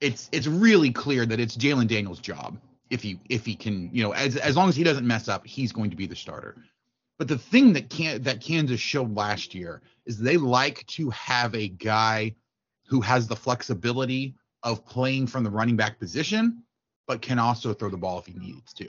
it's 0.00 0.28
it's 0.32 0.46
really 0.46 0.92
clear 0.92 1.26
that 1.26 1.40
it's 1.40 1.56
Jalen 1.56 1.88
Daniels' 1.88 2.20
job 2.20 2.58
if 2.90 3.02
he 3.02 3.20
if 3.28 3.44
he 3.44 3.54
can, 3.54 3.90
you 3.92 4.02
know, 4.02 4.12
as 4.12 4.36
as 4.36 4.56
long 4.56 4.68
as 4.68 4.76
he 4.76 4.84
doesn't 4.84 5.06
mess 5.06 5.28
up, 5.28 5.46
he's 5.46 5.72
going 5.72 5.90
to 5.90 5.96
be 5.96 6.06
the 6.06 6.16
starter. 6.16 6.56
But 7.18 7.28
the 7.28 7.38
thing 7.38 7.72
that 7.74 7.90
can 7.90 8.22
that 8.22 8.40
Kansas 8.40 8.80
showed 8.80 9.14
last 9.14 9.54
year 9.54 9.82
is 10.06 10.18
they 10.18 10.36
like 10.36 10.86
to 10.86 11.10
have 11.10 11.54
a 11.54 11.68
guy 11.68 12.34
who 12.86 13.00
has 13.00 13.26
the 13.26 13.36
flexibility 13.36 14.34
of 14.62 14.84
playing 14.86 15.26
from 15.26 15.44
the 15.44 15.50
running 15.50 15.76
back 15.76 15.98
position, 15.98 16.62
but 17.06 17.20
can 17.22 17.38
also 17.38 17.74
throw 17.74 17.90
the 17.90 17.96
ball 17.96 18.18
if 18.18 18.26
he 18.26 18.34
needs 18.34 18.72
to. 18.74 18.88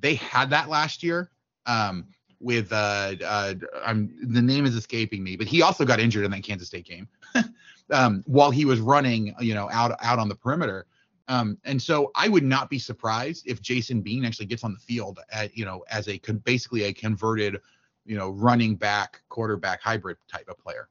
They 0.00 0.16
had 0.16 0.50
that 0.50 0.68
last 0.68 1.02
year. 1.02 1.30
Um, 1.66 2.06
with 2.40 2.72
uh, 2.72 3.14
uh 3.24 3.54
I'm 3.84 4.14
the 4.22 4.42
name 4.42 4.66
is 4.66 4.74
escaping 4.74 5.24
me, 5.24 5.36
but 5.36 5.46
he 5.46 5.62
also 5.62 5.84
got 5.84 5.98
injured 5.98 6.24
in 6.24 6.30
that 6.32 6.42
Kansas 6.42 6.68
State 6.68 6.84
game 6.84 7.08
um, 7.90 8.22
while 8.26 8.50
he 8.50 8.64
was 8.66 8.80
running, 8.80 9.34
you 9.40 9.54
know, 9.54 9.70
out 9.70 9.96
out 10.02 10.18
on 10.18 10.28
the 10.28 10.34
perimeter. 10.34 10.86
Um, 11.28 11.58
and 11.64 11.80
so 11.80 12.10
I 12.14 12.28
would 12.28 12.44
not 12.44 12.68
be 12.68 12.78
surprised 12.78 13.46
if 13.46 13.62
Jason 13.62 14.02
Bean 14.02 14.24
actually 14.24 14.46
gets 14.46 14.62
on 14.62 14.74
the 14.74 14.78
field 14.78 15.20
at, 15.32 15.56
you 15.56 15.64
know, 15.64 15.82
as 15.90 16.06
a 16.08 16.18
basically 16.44 16.84
a 16.84 16.92
converted, 16.92 17.58
you 18.04 18.16
know, 18.16 18.30
running 18.30 18.76
back 18.76 19.22
quarterback 19.30 19.80
hybrid 19.80 20.18
type 20.30 20.48
of 20.48 20.58
player. 20.58 20.88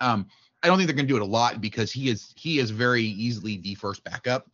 Um, 0.00 0.26
I 0.62 0.66
don't 0.66 0.76
think 0.76 0.88
they're 0.88 0.96
going 0.96 1.06
to 1.06 1.12
do 1.12 1.16
it 1.16 1.22
a 1.22 1.24
lot 1.24 1.60
because 1.60 1.92
he 1.92 2.08
is 2.08 2.34
he 2.36 2.58
is 2.58 2.70
very 2.70 3.04
easily 3.04 3.58
the 3.58 3.74
first 3.76 4.02
backup 4.02 4.50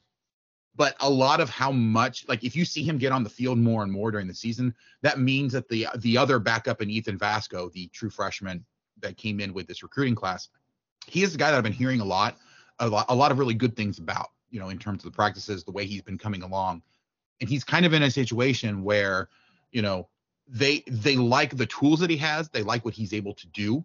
but 0.77 0.95
a 1.01 1.09
lot 1.09 1.41
of 1.41 1.49
how 1.49 1.73
much 1.73 2.27
like 2.29 2.45
if 2.45 2.55
you 2.55 2.65
see 2.65 2.83
him 2.83 2.99
get 2.99 3.13
on 3.13 3.25
the 3.25 3.31
field 3.31 3.59
more 3.59 3.83
and 3.83 3.91
more 3.91 4.11
during 4.11 4.27
the 4.27 4.35
season 4.35 4.75
that 5.03 5.19
means 5.19 5.53
that 5.53 5.69
the 5.69 5.87
the 5.99 6.17
other 6.17 6.39
backup 6.39 6.83
in 6.83 6.91
ethan 6.91 7.19
vasko 7.19 7.73
the 7.73 7.89
true 7.89 8.11
freshman 8.11 8.65
that 9.01 9.17
came 9.17 9.41
in 9.41 9.53
with 9.53 9.67
this 9.67 9.83
recruiting 9.83 10.15
class 10.15 10.49
he 11.07 11.23
is 11.23 11.33
the 11.33 11.39
guy 11.39 11.51
that 11.51 11.57
i've 11.57 11.63
been 11.63 11.73
hearing 11.73 12.01
a 12.01 12.05
lot 12.05 12.37
a 12.79 12.89
lot, 12.89 13.07
a 13.09 13.15
lot 13.15 13.31
of 13.31 13.39
really 13.39 13.55
good 13.55 13.77
things 13.77 13.99
about 13.99 14.31
you 14.51 14.61
know 14.61 14.69
in 14.69 14.79
terms 14.79 15.05
of 15.05 15.11
the 15.11 15.17
practices 15.17 15.65
the 15.65 15.73
way 15.73 15.87
he's 15.87 16.03
been 16.03 16.19
coming 16.19 16.43
along. 16.43 16.83
And 17.41 17.51
he's 17.51 17.65
kind 17.65 17.85
of 17.85 17.93
in 17.93 18.03
a 18.03 18.11
situation 18.11 18.83
where 18.83 19.29
you 19.73 19.83
know 19.83 20.09
they 20.49 20.83
they 20.87 21.17
like 21.17 21.57
the 21.57 21.67
tools 21.67 22.01
that 22.01 22.11
he 22.11 22.17
has. 22.19 22.49
They 22.49 22.63
like 22.63 22.85
what 22.85 22.95
he's 22.95 23.13
able 23.13 23.35
to 23.35 23.47
do. 23.49 23.85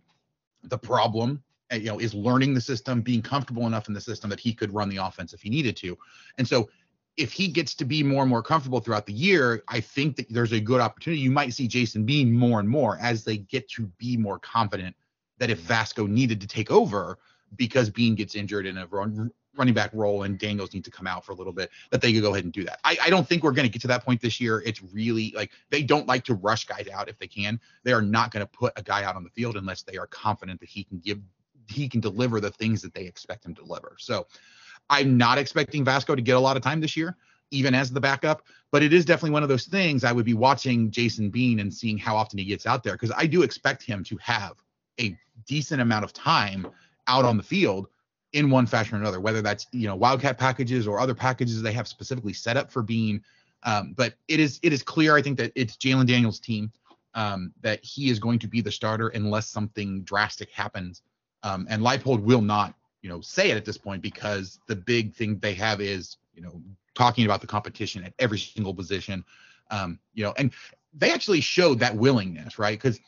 The 0.63 0.77
problem 0.77 1.43
uh, 1.71 1.75
you 1.75 1.88
know 1.88 2.00
is 2.00 2.13
learning 2.13 2.53
the 2.53 2.62
system 2.62 3.01
being 3.01 3.21
comfortable 3.21 3.67
enough 3.67 3.88
in 3.88 3.93
the 3.93 4.01
system 4.01 4.29
that 4.29 4.39
he 4.39 4.53
could 4.53 4.74
run 4.74 4.89
the 4.89 4.98
offense 4.98 5.33
if 5.33 5.41
he 5.41 5.50
needed 5.50 5.75
to. 5.77 5.98
And 6.38 6.48
so 6.48 6.69
if 7.18 7.32
he 7.32 7.48
gets 7.48 7.75
to 7.75 7.86
be 7.86 8.03
more 8.03 8.22
and 8.24 8.30
more 8.30 8.41
comfortable 8.41 8.80
throughout 8.80 9.06
the 9.06 9.13
year, 9.13 9.63
I 9.68 9.80
think 9.80 10.15
that 10.15 10.27
there's 10.30 10.53
a 10.53 10.60
good 10.60 10.82
opportunity. 10.82 11.22
You 11.22 11.32
might 11.32 11.53
see 11.53 11.68
Jason 11.68 12.06
Bean 12.06 12.32
more 12.32 12.60
and 12.60 12.70
more 12.70 12.98
as 13.01 13.24
they 13.24 13.38
get 13.38 13.70
to 13.72 13.88
be 13.98 14.18
more 14.18 14.39
confident 14.39 14.96
that 15.38 15.50
if 15.50 15.62
mm-hmm. 15.62 15.74
Vasko 15.74 16.08
needed 16.08 16.39
to 16.41 16.48
take 16.48 16.72
over 16.72 17.18
because 17.58 17.89
Bean 17.89 18.15
gets 18.15 18.36
injured 18.36 18.65
in 18.65 18.77
a 18.77 18.88
run, 18.88 19.30
running 19.58 19.74
back 19.74 19.91
role 19.94 20.24
and 20.24 20.39
Daniels 20.39 20.74
needs 20.74 20.86
to 20.86 20.91
come 20.91 21.08
out 21.08 21.25
for 21.25 21.34
a 21.34 21.36
little 21.36 21.51
bit, 21.51 21.70
that 21.89 22.01
they 22.01 22.13
could 22.13 22.22
go 22.22 22.32
ahead 22.32 22.46
and 22.46 22.53
do 22.53 22.63
that. 22.63 22.80
I, 22.84 22.98
I 23.03 23.10
don't 23.10 23.27
think 23.27 23.44
we're 23.44 23.51
going 23.51 23.68
to 23.68 23.72
get 23.72 23.82
to 23.82 23.88
that 23.89 24.06
point 24.06 24.22
this 24.22 24.39
year. 24.39 24.63
It's 24.65 24.82
really 24.82 25.34
like 25.36 25.51
they 25.70 25.84
don't 25.84 26.08
like 26.08 26.24
to 26.25 26.36
rush 26.36 26.65
guys 26.65 26.88
out 26.94 27.10
if 27.10 27.20
they 27.20 27.27
can. 27.27 27.60
They 27.84 27.91
are 27.91 28.01
not 28.01 28.32
going 28.32 28.46
to 28.46 28.50
put 28.50 28.74
a 28.77 28.84
guy 28.84 29.03
out 29.03 29.15
on 29.15 29.24
the 29.24 29.30
field 29.30 29.58
unless 29.58 29.84
they 29.84 29.98
are 29.98 30.08
confident 30.08 30.60
that 30.62 30.70
he 30.70 30.84
can 30.84 31.00
give 31.00 31.20
he 31.68 31.88
can 31.88 32.01
deliver 32.01 32.41
the 32.41 32.50
things 32.50 32.82
that 32.82 32.94
they 32.94 33.06
expect 33.06 33.46
him 33.46 33.56
to 33.56 33.62
deliver. 33.63 33.96
So 33.98 34.27
I'm 34.91 35.17
not 35.17 35.38
expecting 35.38 35.86
Vasko 35.86 36.15
to 36.15 36.21
get 36.21 36.36
a 36.36 36.39
lot 36.39 36.57
of 36.57 36.63
time 36.63 36.81
this 36.81 36.98
year, 36.98 37.15
even 37.50 37.74
as 37.74 37.91
the 37.91 38.01
backup, 38.01 38.43
but 38.71 38.83
it 38.83 38.91
is 38.91 39.05
definitely 39.05 39.31
one 39.31 39.41
of 39.41 39.50
those 39.50 39.65
things 39.65 40.03
I 40.03 40.12
would 40.12 40.25
be 40.25 40.33
watching 40.33 40.91
Jason 40.91 41.29
Bean 41.29 41.62
and 41.62 41.74
seeing 41.74 41.98
how 41.98 42.15
often 42.15 42.38
he 42.38 42.45
gets 42.45 42.67
out 42.67 42.83
there 42.83 42.93
because 42.93 43.12
I 43.15 43.25
do 43.25 43.41
expect 43.41 43.83
him 43.83 44.03
to 44.03 44.17
have 44.17 44.62
a 45.00 45.17
decent 45.48 45.81
amount 45.81 46.03
of 46.03 46.12
time 46.12 46.67
out 47.07 47.24
on 47.24 47.38
the 47.38 47.43
field 47.43 47.88
in 48.33 48.50
one 48.50 48.65
fashion 48.65 48.98
or 48.98 49.00
another, 49.00 49.21
whether 49.21 49.41
that's 49.41 49.65
you 49.71 49.88
know 49.88 49.95
Wildcat 49.95 50.38
packages 50.38 50.86
or 50.86 51.00
other 51.00 51.15
packages 51.15 51.62
they 51.62 51.74
have 51.74 51.88
specifically 51.88 52.33
set 52.33 52.57
up 52.57 52.69
for 52.69 52.81
Bean. 52.83 53.24
Um, 53.63 53.93
but 53.95 54.15
it 54.27 54.41
is 54.41 54.60
it 54.62 54.74
is 54.74 54.83
clear 54.83 55.15
I 55.15 55.21
think 55.21 55.38
that 55.38 55.53
it's 55.55 55.77
Jalen 55.77 56.05
Daniels' 56.05 56.39
team 56.39 56.69
um, 57.13 57.53
that 57.62 57.83
he 57.83 58.10
is 58.10 58.19
going 58.19 58.39
to 58.39 58.48
be 58.48 58.60
the 58.60 58.71
starter 58.71 59.07
unless 59.10 59.48
something 59.48 60.01
drastic 60.03 60.51
happens. 60.51 61.01
Um, 61.43 61.65
and 61.69 61.81
Leipold 61.81 62.21
will 62.21 62.41
not 62.41 62.75
you 63.01 63.10
know 63.10 63.22
say 63.22 63.51
it 63.51 63.58
at 63.58 63.65
this 63.65 63.77
point 63.77 64.01
because 64.01 64.60
the 64.67 64.75
big 64.75 65.13
thing 65.13 65.39
they 65.39 65.53
have 65.53 65.81
is 65.81 66.17
you 66.34 66.41
know 66.41 66.62
talking 66.96 67.25
about 67.25 67.41
the 67.41 67.48
competition 67.48 68.03
at 68.03 68.13
every 68.20 68.39
single 68.39 68.74
position. 68.74 69.24
Um 69.70 70.00
you 70.13 70.24
know 70.24 70.34
and 70.38 70.51
they 70.93 71.12
actually 71.12 71.41
showed 71.41 71.79
that 71.79 71.96
willingness 71.96 72.60
right? 72.60 72.79
Because 72.79 73.00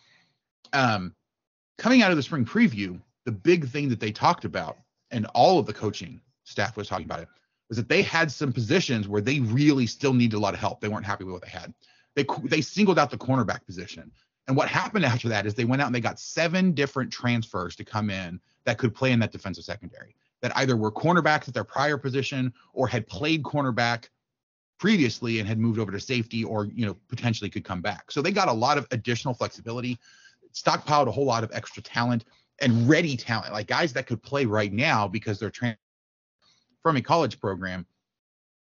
um 0.73 1.13
coming 1.77 2.01
out 2.01 2.11
of 2.11 2.17
the 2.17 2.23
spring 2.23 2.45
preview 2.45 2.99
the 3.25 3.31
big 3.31 3.67
thing 3.67 3.89
that 3.89 3.99
they 3.99 4.11
talked 4.11 4.45
about 4.45 4.77
and 5.11 5.25
all 5.27 5.59
of 5.59 5.65
the 5.65 5.73
coaching 5.73 6.19
staff 6.43 6.75
was 6.75 6.87
talking 6.87 7.05
about 7.05 7.19
it 7.19 7.27
was 7.69 7.77
that 7.77 7.89
they 7.89 8.01
had 8.01 8.31
some 8.31 8.51
positions 8.51 9.07
where 9.07 9.21
they 9.21 9.39
really 9.39 9.87
still 9.87 10.13
needed 10.13 10.35
a 10.35 10.39
lot 10.39 10.53
of 10.53 10.59
help. 10.59 10.81
They 10.81 10.89
weren't 10.89 11.05
happy 11.05 11.23
with 11.23 11.33
what 11.33 11.41
they 11.41 11.49
had. 11.49 11.73
They 12.15 12.25
they 12.43 12.61
singled 12.61 12.99
out 12.99 13.09
the 13.09 13.17
cornerback 13.17 13.65
position. 13.65 14.11
And 14.47 14.57
what 14.57 14.67
happened 14.67 15.05
after 15.05 15.29
that 15.29 15.45
is 15.45 15.53
they 15.55 15.65
went 15.65 15.81
out 15.81 15.87
and 15.87 15.95
they 15.95 16.01
got 16.01 16.19
seven 16.19 16.73
different 16.73 17.11
transfers 17.11 17.75
to 17.77 17.85
come 17.85 18.09
in 18.09 18.39
that 18.65 18.77
could 18.77 18.93
play 18.93 19.11
in 19.11 19.19
that 19.19 19.31
defensive 19.31 19.63
secondary 19.63 20.15
that 20.43 20.55
either 20.57 20.75
were 20.75 20.91
cornerbacks 20.91 21.47
at 21.47 21.53
their 21.53 21.63
prior 21.63 21.97
position 21.97 22.53
or 22.73 22.85
had 22.85 23.07
played 23.07 23.43
cornerback 23.43 24.09
previously 24.77 25.39
and 25.39 25.47
had 25.47 25.57
moved 25.57 25.79
over 25.79 25.91
to 25.91 25.99
safety 25.99 26.43
or 26.43 26.65
you 26.65 26.85
know 26.85 26.95
potentially 27.07 27.49
could 27.49 27.63
come 27.63 27.81
back. 27.81 28.11
So 28.11 28.21
they 28.21 28.31
got 28.31 28.49
a 28.49 28.53
lot 28.53 28.77
of 28.77 28.85
additional 28.91 29.33
flexibility, 29.33 29.97
stockpiled 30.53 31.07
a 31.07 31.11
whole 31.11 31.25
lot 31.25 31.45
of 31.45 31.51
extra 31.53 31.81
talent 31.81 32.25
and 32.59 32.87
ready 32.87 33.15
talent, 33.15 33.53
like 33.53 33.67
guys 33.67 33.93
that 33.93 34.05
could 34.05 34.21
play 34.21 34.45
right 34.45 34.71
now 34.71 35.07
because 35.07 35.39
they're 35.39 35.49
trans- 35.49 35.77
from 36.81 36.97
a 36.97 37.01
college 37.01 37.39
program. 37.39 37.85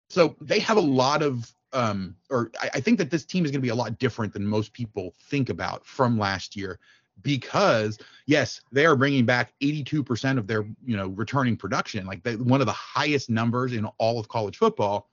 So 0.09 0.35
they 0.41 0.59
have 0.59 0.77
a 0.77 0.83
lot 0.83 1.23
of 1.23 1.55
um, 1.73 2.17
or 2.31 2.51
I, 2.61 2.71
I 2.75 2.81
think 2.81 2.99
that 2.99 3.11
this 3.11 3.25
team 3.25 3.45
is 3.45 3.53
going 3.53 3.61
to 3.61 3.65
be 3.65 3.69
a 3.69 3.75
lot 3.77 3.97
different 4.01 4.33
than 4.33 4.45
most 4.45 4.73
people 4.73 5.15
think 5.23 5.51
about 5.51 5.87
from 5.87 6.19
last 6.19 6.57
year 6.57 6.81
because 7.23 7.99
yes, 8.27 8.61
they 8.73 8.87
are 8.87 8.97
bringing 8.97 9.27
back 9.27 9.53
82% 9.61 10.39
of 10.39 10.47
their 10.47 10.65
you 10.85 10.97
know 10.97 11.09
returning 11.09 11.57
production, 11.57 12.07
like 12.07 12.23
they, 12.23 12.37
one 12.37 12.61
of 12.61 12.67
the 12.67 12.73
highest 12.73 13.31
numbers 13.31 13.73
in 13.73 13.85
all 13.99 14.19
of 14.19 14.29
college 14.29 14.57
football. 14.57 15.09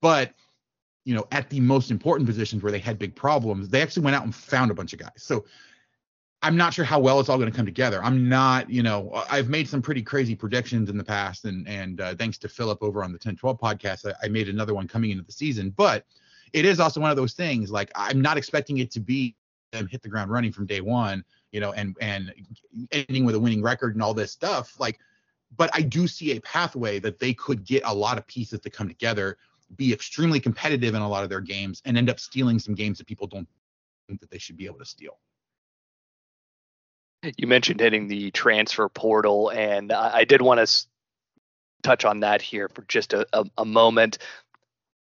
But 0.00 0.32
you 1.04 1.14
know, 1.14 1.26
at 1.32 1.48
the 1.50 1.60
most 1.60 1.90
important 1.90 2.28
positions 2.28 2.62
where 2.62 2.72
they 2.72 2.78
had 2.78 2.98
big 2.98 3.14
problems, 3.14 3.68
they 3.68 3.80
actually 3.80 4.02
went 4.02 4.16
out 4.16 4.24
and 4.24 4.34
found 4.34 4.70
a 4.70 4.74
bunch 4.74 4.92
of 4.92 4.98
guys. 4.98 5.12
So 5.16 5.44
I'm 6.42 6.56
not 6.56 6.74
sure 6.74 6.84
how 6.84 7.00
well 7.00 7.18
it's 7.20 7.28
all 7.28 7.38
going 7.38 7.50
to 7.50 7.56
come 7.56 7.64
together. 7.64 8.02
I'm 8.02 8.28
not, 8.28 8.68
you 8.68 8.82
know, 8.82 9.24
I've 9.30 9.48
made 9.48 9.68
some 9.68 9.80
pretty 9.80 10.02
crazy 10.02 10.34
predictions 10.34 10.90
in 10.90 10.98
the 10.98 11.04
past, 11.04 11.44
and 11.44 11.66
and 11.66 12.00
uh, 12.00 12.14
thanks 12.14 12.38
to 12.38 12.48
Philip 12.48 12.82
over 12.82 13.02
on 13.02 13.10
the 13.10 13.16
1012 13.16 13.58
podcast, 13.58 14.06
I, 14.06 14.26
I 14.26 14.28
made 14.28 14.48
another 14.48 14.74
one 14.74 14.86
coming 14.86 15.10
into 15.10 15.24
the 15.24 15.32
season. 15.32 15.70
But 15.70 16.04
it 16.52 16.64
is 16.64 16.78
also 16.80 17.00
one 17.00 17.10
of 17.10 17.16
those 17.16 17.34
things. 17.34 17.70
Like 17.70 17.90
I'm 17.94 18.20
not 18.20 18.36
expecting 18.36 18.78
it 18.78 18.90
to 18.92 19.00
be 19.00 19.34
them 19.72 19.86
hit 19.86 20.02
the 20.02 20.08
ground 20.08 20.30
running 20.30 20.52
from 20.52 20.66
day 20.66 20.80
one, 20.80 21.24
you 21.52 21.60
know, 21.60 21.72
and 21.72 21.96
and 22.00 22.32
ending 22.92 23.24
with 23.24 23.34
a 23.34 23.40
winning 23.40 23.62
record 23.62 23.94
and 23.94 24.02
all 24.02 24.14
this 24.14 24.32
stuff. 24.32 24.78
Like, 24.78 24.98
but 25.56 25.70
I 25.72 25.82
do 25.82 26.06
see 26.06 26.36
a 26.36 26.40
pathway 26.40 26.98
that 27.00 27.18
they 27.18 27.34
could 27.34 27.64
get 27.64 27.82
a 27.84 27.94
lot 27.94 28.18
of 28.18 28.26
pieces 28.26 28.60
to 28.60 28.70
come 28.70 28.88
together, 28.88 29.38
be 29.76 29.92
extremely 29.92 30.40
competitive 30.40 30.94
in 30.94 31.02
a 31.02 31.08
lot 31.08 31.24
of 31.24 31.30
their 31.30 31.40
games, 31.40 31.82
and 31.84 31.96
end 31.96 32.10
up 32.10 32.20
stealing 32.20 32.58
some 32.58 32.74
games 32.74 32.98
that 32.98 33.06
people 33.06 33.26
don't 33.26 33.48
think 34.08 34.20
that 34.20 34.30
they 34.30 34.38
should 34.38 34.56
be 34.56 34.66
able 34.66 34.78
to 34.78 34.84
steal. 34.84 35.18
You 37.36 37.46
mentioned 37.46 37.80
hitting 37.80 38.06
the 38.06 38.30
transfer 38.30 38.88
portal, 38.88 39.50
and 39.50 39.92
I 39.92 40.24
did 40.24 40.42
want 40.42 40.66
to 40.66 40.86
touch 41.82 42.04
on 42.04 42.20
that 42.20 42.42
here 42.42 42.68
for 42.68 42.82
just 42.88 43.12
a, 43.12 43.26
a, 43.32 43.44
a 43.58 43.64
moment 43.64 44.18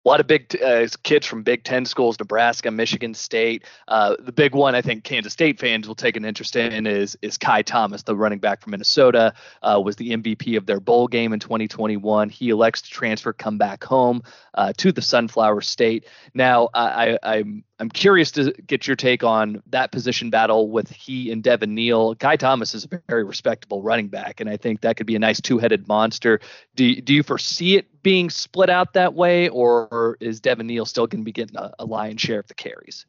a 0.04 0.08
lot 0.08 0.20
of 0.20 0.26
big 0.26 0.60
uh, 0.62 0.86
kids 1.02 1.26
from 1.26 1.42
Big 1.42 1.62
Ten 1.64 1.84
schools, 1.84 2.18
Nebraska, 2.18 2.70
Michigan 2.70 3.14
State. 3.14 3.64
Uh, 3.86 4.16
the 4.18 4.32
big 4.32 4.54
one 4.54 4.74
I 4.74 4.82
think 4.82 5.04
Kansas 5.04 5.32
State 5.32 5.60
fans 5.60 5.86
will 5.86 5.94
take 5.94 6.16
an 6.16 6.24
interest 6.24 6.56
in 6.56 6.86
is 6.86 7.16
is 7.22 7.38
Ky 7.38 7.62
Thomas, 7.62 8.02
the 8.02 8.16
running 8.16 8.40
back 8.40 8.60
from 8.60 8.72
Minnesota, 8.72 9.32
uh, 9.62 9.80
was 9.82 9.96
the 9.96 10.10
MVP 10.10 10.56
of 10.56 10.66
their 10.66 10.80
bowl 10.80 11.06
game 11.06 11.32
in 11.32 11.38
2021. 11.38 12.28
He 12.28 12.50
elects 12.50 12.82
to 12.82 12.90
transfer, 12.90 13.32
come 13.32 13.58
back 13.58 13.84
home 13.84 14.22
uh, 14.54 14.72
to 14.78 14.90
the 14.90 15.02
Sunflower 15.02 15.60
State. 15.60 16.06
Now 16.34 16.68
I, 16.74 17.18
I'm 17.22 17.64
I'm 17.82 17.88
curious 17.88 18.30
to 18.32 18.52
get 18.52 18.86
your 18.86 18.94
take 18.94 19.24
on 19.24 19.60
that 19.70 19.90
position 19.90 20.30
battle 20.30 20.70
with 20.70 20.88
he 20.88 21.32
and 21.32 21.42
Devin 21.42 21.74
Neal. 21.74 22.14
Ky 22.14 22.36
Thomas 22.36 22.74
is 22.76 22.84
a 22.84 23.02
very 23.08 23.24
respectable 23.24 23.82
running 23.82 24.06
back, 24.06 24.40
and 24.40 24.48
I 24.48 24.56
think 24.56 24.82
that 24.82 24.96
could 24.96 25.08
be 25.08 25.16
a 25.16 25.18
nice 25.18 25.40
two-headed 25.40 25.88
monster. 25.88 26.38
Do 26.76 27.00
do 27.00 27.12
you 27.12 27.24
foresee 27.24 27.76
it 27.76 28.00
being 28.04 28.30
split 28.30 28.70
out 28.70 28.92
that 28.92 29.14
way, 29.14 29.48
or 29.48 30.16
is 30.20 30.38
Devin 30.38 30.68
Neal 30.68 30.86
still 30.86 31.08
going 31.08 31.22
to 31.22 31.24
be 31.24 31.32
getting 31.32 31.56
a, 31.56 31.72
a 31.80 31.84
lion's 31.84 32.20
share 32.20 32.38
of 32.38 32.46
the 32.46 32.54
carries? 32.54 33.04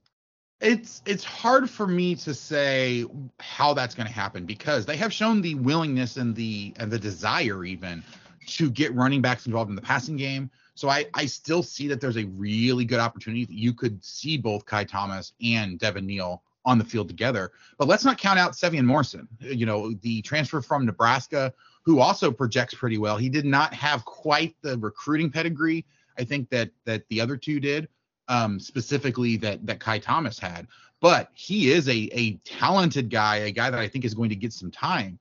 It's 0.59 1.03
it's 1.05 1.23
hard 1.23 1.69
for 1.69 1.85
me 1.85 2.15
to 2.15 2.33
say 2.33 3.05
how 3.39 3.75
that's 3.75 3.93
going 3.93 4.07
to 4.07 4.13
happen 4.13 4.47
because 4.47 4.87
they 4.87 4.97
have 4.97 5.13
shown 5.13 5.43
the 5.43 5.53
willingness 5.53 6.17
and 6.17 6.35
the 6.35 6.73
and 6.77 6.89
the 6.89 6.97
desire 6.97 7.63
even 7.63 8.03
to 8.47 8.71
get 8.71 8.91
running 8.95 9.21
backs 9.21 9.45
involved 9.45 9.69
in 9.69 9.75
the 9.75 9.83
passing 9.83 10.17
game 10.17 10.49
so 10.75 10.89
I, 10.89 11.05
I 11.13 11.25
still 11.25 11.63
see 11.63 11.87
that 11.87 12.01
there's 12.01 12.17
a 12.17 12.25
really 12.25 12.85
good 12.85 12.99
opportunity 12.99 13.45
that 13.45 13.53
you 13.53 13.73
could 13.73 14.03
see 14.03 14.37
both 14.37 14.65
Ky 14.65 14.85
Thomas 14.85 15.33
and 15.43 15.79
Devin 15.79 16.05
Neal 16.05 16.41
on 16.65 16.77
the 16.77 16.85
field 16.85 17.09
together. 17.09 17.51
But 17.77 17.87
let's 17.87 18.05
not 18.05 18.17
count 18.17 18.39
out 18.39 18.53
Sevion 18.53 18.85
Morrison, 18.85 19.27
you 19.39 19.65
know, 19.65 19.93
the 20.01 20.21
transfer 20.21 20.61
from 20.61 20.85
Nebraska, 20.85 21.53
who 21.83 21.99
also 21.99 22.31
projects 22.31 22.73
pretty 22.73 22.97
well. 22.97 23.17
He 23.17 23.29
did 23.29 23.45
not 23.45 23.73
have 23.73 24.05
quite 24.05 24.55
the 24.61 24.77
recruiting 24.77 25.29
pedigree 25.29 25.85
I 26.17 26.23
think 26.23 26.49
that 26.49 26.71
that 26.85 27.07
the 27.09 27.21
other 27.21 27.37
two 27.37 27.59
did, 27.59 27.87
um, 28.27 28.59
specifically 28.59 29.37
that 29.37 29.65
that 29.65 29.83
Ky 29.83 29.99
Thomas 29.99 30.39
had. 30.39 30.67
But 30.99 31.29
he 31.33 31.71
is 31.71 31.87
a 31.87 32.09
a 32.13 32.37
talented 32.45 33.09
guy, 33.09 33.37
a 33.37 33.51
guy 33.51 33.69
that 33.69 33.79
I 33.79 33.87
think 33.87 34.05
is 34.05 34.13
going 34.13 34.29
to 34.29 34.35
get 34.35 34.53
some 34.53 34.71
time. 34.71 35.19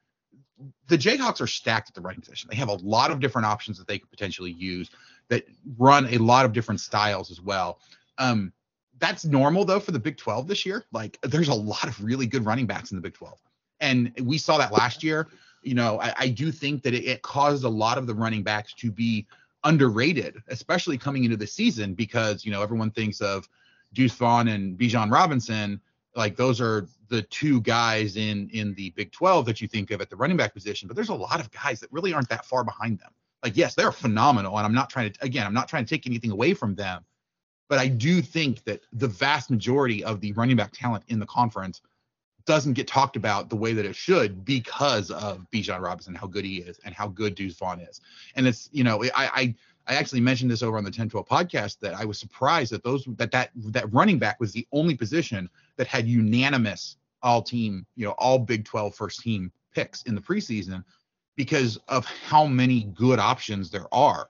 The 0.87 0.99
Jayhawks 0.99 1.41
are 1.41 1.47
stacked 1.47 1.89
at 1.89 1.95
the 1.95 2.01
running 2.01 2.21
position. 2.21 2.49
They 2.51 2.57
have 2.57 2.69
a 2.69 2.75
lot 2.75 3.11
of 3.11 3.19
different 3.19 3.47
options 3.47 3.79
that 3.79 3.89
they 3.89 3.99
could 3.99 4.11
potentially 4.11 4.53
use 4.53 4.91
that 5.29 5.47
run 5.79 6.07
a 6.07 6.19
lot 6.19 6.45
of 6.45 6.53
different 6.53 6.81
styles 6.81 7.31
as 7.31 7.41
well. 7.41 7.81
Um, 8.19 8.53
that's 8.99 9.25
normal 9.25 9.65
though 9.65 9.81
for 9.81 9.91
the 9.91 9.99
Big 9.99 10.17
12 10.17 10.47
this 10.47 10.65
year. 10.65 10.85
Like 10.93 11.19
there's 11.23 11.49
a 11.49 11.55
lot 11.55 11.85
of 11.85 12.03
really 12.03 12.27
good 12.27 12.47
running 12.47 12.67
backs 12.67 12.93
in 12.93 12.97
the 12.97 13.03
Big 13.03 13.15
12. 13.15 13.39
And 13.81 14.13
we 14.23 14.39
saw 14.39 14.59
that 14.59 14.73
last 14.73 15.03
year. 15.03 15.29
You 15.63 15.75
know, 15.75 16.01
I, 16.01 16.15
I 16.19 16.29
do 16.29 16.53
think 16.53 16.83
that 16.83 16.95
it, 16.95 17.05
it, 17.05 17.23
caused 17.23 17.65
a 17.65 17.69
lot 17.69 17.99
of 17.99 18.07
the 18.07 18.15
running 18.15 18.43
backs 18.43 18.75
to 18.75 18.91
be 18.91 19.27
underrated, 19.65 20.43
especially 20.49 20.99
coming 20.99 21.25
into 21.25 21.37
the 21.37 21.47
season, 21.47 21.95
because 21.95 22.45
you 22.45 22.51
know 22.51 22.63
everyone 22.63 22.91
thinks 22.91 23.21
of 23.21 23.49
Deuce 23.93 24.15
Vaughn 24.15 24.49
and 24.49 24.79
Bijan 24.79 25.11
Robinson, 25.11 25.81
like 26.17 26.37
those 26.37 26.61
are 26.61 26.87
the 27.09 27.23
two 27.23 27.61
guys 27.61 28.17
in 28.17 28.49
in 28.53 28.75
the 28.75 28.91
Big 28.91 29.13
12 29.13 29.47
that 29.47 29.61
you 29.61 29.69
think 29.69 29.91
of 29.91 30.01
at 30.01 30.11
the 30.11 30.17
running 30.17 30.37
back 30.37 30.55
position. 30.55 30.89
But 30.89 30.95
there's 30.95 31.11
a 31.11 31.15
lot 31.15 31.41
of 31.41 31.51
guys 31.51 31.81
that 31.81 31.93
really 31.93 32.13
aren't 32.13 32.29
that 32.29 32.45
far 32.45 32.65
behind 32.65 32.99
them. 32.99 33.13
Like 33.43 33.57
yes, 33.57 33.75
they're 33.75 33.93
phenomenal, 33.93 34.57
and 34.57 34.67
I'm 34.67 34.75
not 34.75 34.91
trying 34.91 35.13
to 35.13 35.25
again, 35.25 35.47
I'm 35.47 35.55
not 35.55 35.69
trying 35.69 35.85
to 35.85 35.91
take 35.91 36.07
anything 36.07 36.31
away 36.31 36.55
from 36.55 36.75
them, 36.75 37.05
but 37.69 37.79
I 37.79 37.89
do 37.89 38.23
think 38.23 38.65
that 38.65 38.83
the 38.93 39.09
vast 39.09 39.51
majority 39.51 40.05
of 40.05 40.21
the 40.21 40.33
running 40.33 40.57
back 40.57 40.73
talent 40.73 41.05
in 41.09 41.19
the 41.19 41.27
conference 41.27 41.81
doesn't 42.45 42.73
get 42.73 42.89
talked 42.89 43.17
about 43.17 43.49
the 43.49 43.57
way 43.57 43.73
that 43.73 43.85
it 43.85 43.95
should 43.95 44.45
because 44.45 45.11
of 45.11 45.47
Bijan 45.53 45.81
Robinson, 45.81 46.15
how 46.15 46.27
good 46.27 46.45
he 46.45 46.59
is, 46.59 46.79
and 46.85 46.95
how 46.95 47.09
good 47.09 47.35
Deuce 47.35 47.57
Vaughn 47.57 47.81
is. 47.81 48.01
And 48.37 48.47
it's 48.47 48.69
you 48.73 48.85
know 48.85 49.03
I 49.05 49.11
I 49.17 49.55
I 49.87 49.95
actually 49.95 50.21
mentioned 50.21 50.51
this 50.51 50.63
over 50.63 50.77
on 50.77 50.85
the 50.85 50.89
1012 50.89 51.27
podcast 51.27 51.81
that 51.81 51.95
I 51.95 52.05
was 52.05 52.19
surprised 52.19 52.73
that 52.73 52.85
those 52.85 53.05
that 53.17 53.31
that 53.33 53.51
that 53.57 53.93
running 53.93 54.19
back 54.19 54.39
was 54.39 54.53
the 54.53 54.67
only 54.73 54.97
position 54.97 55.49
that 55.77 55.87
had 55.87 56.07
unanimous 56.07 56.97
all 57.23 57.43
team 57.43 57.87
you 57.97 58.05
know 58.05 58.13
all 58.13 58.39
Big 58.39 58.65
12 58.65 58.95
first 58.95 59.21
team 59.21 59.53
picks 59.75 60.03
in 60.03 60.15
the 60.15 60.21
preseason 60.21 60.85
because 61.37 61.79
of 61.89 62.05
how 62.05 62.47
many 62.47 62.85
good 62.95 63.19
options 63.19 63.71
there 63.71 63.93
are 63.93 64.29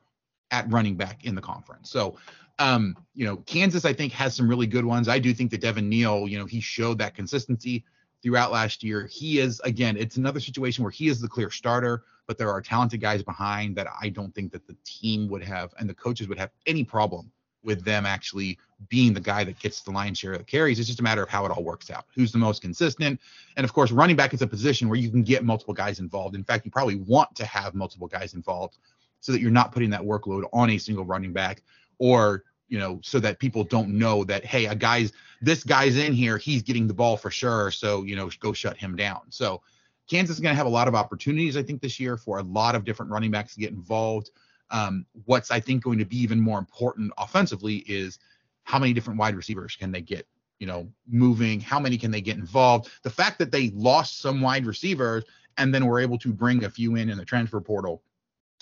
at 0.51 0.71
running 0.71 0.97
back 0.97 1.25
in 1.25 1.35
the 1.35 1.41
conference. 1.41 1.91
So 1.91 2.17
um, 2.59 2.97
you 3.15 3.25
know, 3.25 3.39
Kansas, 3.39 3.85
I 3.85 3.93
think, 3.93 4.13
has 4.13 4.37
some 4.37 4.49
really 4.49 4.67
good 4.67 4.85
ones. 4.85 5.09
I 5.09 5.19
do 5.19 5.35
think 5.35 5.51
that 5.51 5.61
Devin 5.61 5.89
Neal, 5.89 6.29
you 6.29 6.39
know, 6.39 6.47
he 6.47 6.61
showed 6.61 6.99
that 6.99 7.15
consistency 7.15 7.85
throughout 8.23 8.53
last 8.53 8.85
year. 8.85 9.07
He 9.07 9.39
is 9.39 9.61
again, 9.65 9.97
it's 9.97 10.17
another 10.17 10.41
situation 10.41 10.85
where 10.85 10.91
he 10.91 11.09
is 11.09 11.21
the 11.21 11.29
clear 11.29 11.51
starter, 11.51 12.05
but 12.27 12.39
there 12.39 12.51
are 12.51 12.61
talented 12.61 13.01
guys 13.01 13.23
behind 13.23 13.75
that 13.77 13.89
I 14.01 14.11
don't 14.11 14.35
think 14.35 14.53
that 14.53 14.67
the 14.67 14.77
team 14.85 15.29
would 15.29 15.43
have 15.43 15.75
and 15.79 15.89
the 15.89 15.95
coaches 15.95 16.29
would 16.29 16.39
have 16.39 16.51
any 16.67 16.85
problem 16.85 17.33
with 17.65 17.85
them 17.85 18.07
actually 18.07 18.59
being 18.89 19.15
the 19.15 19.21
guy 19.21 19.45
that 19.45 19.59
gets 19.59 19.81
the 19.81 19.91
lion's 19.91 20.19
share 20.19 20.33
of 20.33 20.39
the 20.39 20.45
carries. 20.45 20.79
It's 20.79 20.89
just 20.89 21.01
a 21.01 21.03
matter 21.03 21.23
of 21.23 21.29
how 21.29 21.45
it 21.47 21.51
all 21.51 21.63
works 21.63 21.91
out. 21.91 22.07
Who's 22.15 22.33
the 22.33 22.39
most 22.39 22.63
consistent? 22.63 23.21
And 23.57 23.65
of 23.65 23.73
course, 23.73 23.93
running 23.93 24.17
back 24.17 24.35
is 24.35 24.43
a 24.43 24.47
position 24.47 24.89
where 24.89 24.99
you 24.99 25.11
can 25.11 25.23
get 25.23 25.45
multiple 25.45 25.75
guys 25.75 26.01
involved. 26.01 26.35
In 26.35 26.45
fact, 26.45 26.65
you 26.65 26.71
probably 26.71 26.97
want 26.97 27.35
to 27.37 27.45
have 27.47 27.75
multiple 27.75 28.09
guys 28.09 28.35
involved 28.35 28.79
so 29.21 29.33
that 29.33 29.41
you're 29.41 29.51
not 29.51 29.73
putting 29.73 29.91
that 29.91 30.01
workload 30.03 30.45
on 30.53 30.71
a 30.71 30.79
single 30.79 31.05
running 31.05 31.33
back 31.33 31.63
or 31.99 32.45
you 32.69 32.79
know, 32.79 32.99
so 33.03 33.21
that 33.21 33.39
people 33.39 33.65
don't 33.65 33.91
know 33.91 34.25
that 34.25 34.47
hey, 34.47 34.65
a 34.65 34.75
guy's 34.75 35.13
this 35.43 35.63
guy's 35.63 35.99
in 35.99 36.15
here, 36.15 36.39
he's 36.39 36.63
getting 36.63 36.87
the 36.87 36.95
ball 36.95 37.19
for 37.19 37.31
sure. 37.31 37.71
So 37.71 38.03
you 38.03 38.17
know, 38.17 38.31
go 38.41 38.55
shut 38.55 38.79
him 38.79 38.97
down. 38.97 39.21
So 39.29 39.61
Kansas 40.09 40.37
is 40.37 40.41
going 40.41 40.53
to 40.53 40.57
have 40.57 40.67
a 40.67 40.71
lot 40.71 40.89
of 40.89 40.95
opportunities, 40.95 41.57
I 41.57 41.63
think, 41.63 41.81
this 41.81 42.01
year 42.01 42.17
for 42.17 42.39
a 42.39 42.43
lot 42.43 42.75
of 42.75 42.85
different 42.85 43.13
running 43.13 43.31
backs 43.31 43.55
to 43.55 43.61
get 43.61 43.71
involved. 43.73 44.31
Um, 44.73 45.07
what's 45.27 45.51
I 45.51 45.61
think 45.61 45.85
going 45.85 45.99
to 45.99 46.05
be 46.05 46.19
even 46.21 46.41
more 46.41 46.59
important 46.59 47.13
offensively 47.19 47.77
is 47.87 48.19
how 48.65 48.79
many 48.79 48.93
different 48.93 49.19
wide 49.19 49.37
receivers 49.37 49.77
can 49.77 49.93
they 49.93 50.01
get, 50.01 50.27
you 50.59 50.67
know, 50.67 50.89
moving? 51.07 51.61
How 51.61 51.79
many 51.79 51.97
can 51.99 52.11
they 52.11 52.21
get 52.21 52.39
involved? 52.39 52.91
The 53.03 53.11
fact 53.11 53.39
that 53.39 53.53
they 53.53 53.71
lost 53.71 54.21
some 54.21 54.41
wide 54.41 54.67
receivers 54.67 55.25
and 55.59 55.75
then 55.75 55.87
were 55.87 56.01
able 56.01 56.19
to 56.19 56.33
bring 56.33 56.65
a 56.65 56.71
few 56.71 56.97
in 56.97 57.11
in 57.11 57.19
the 57.19 57.25
transfer 57.25 57.61
portal 57.61 58.03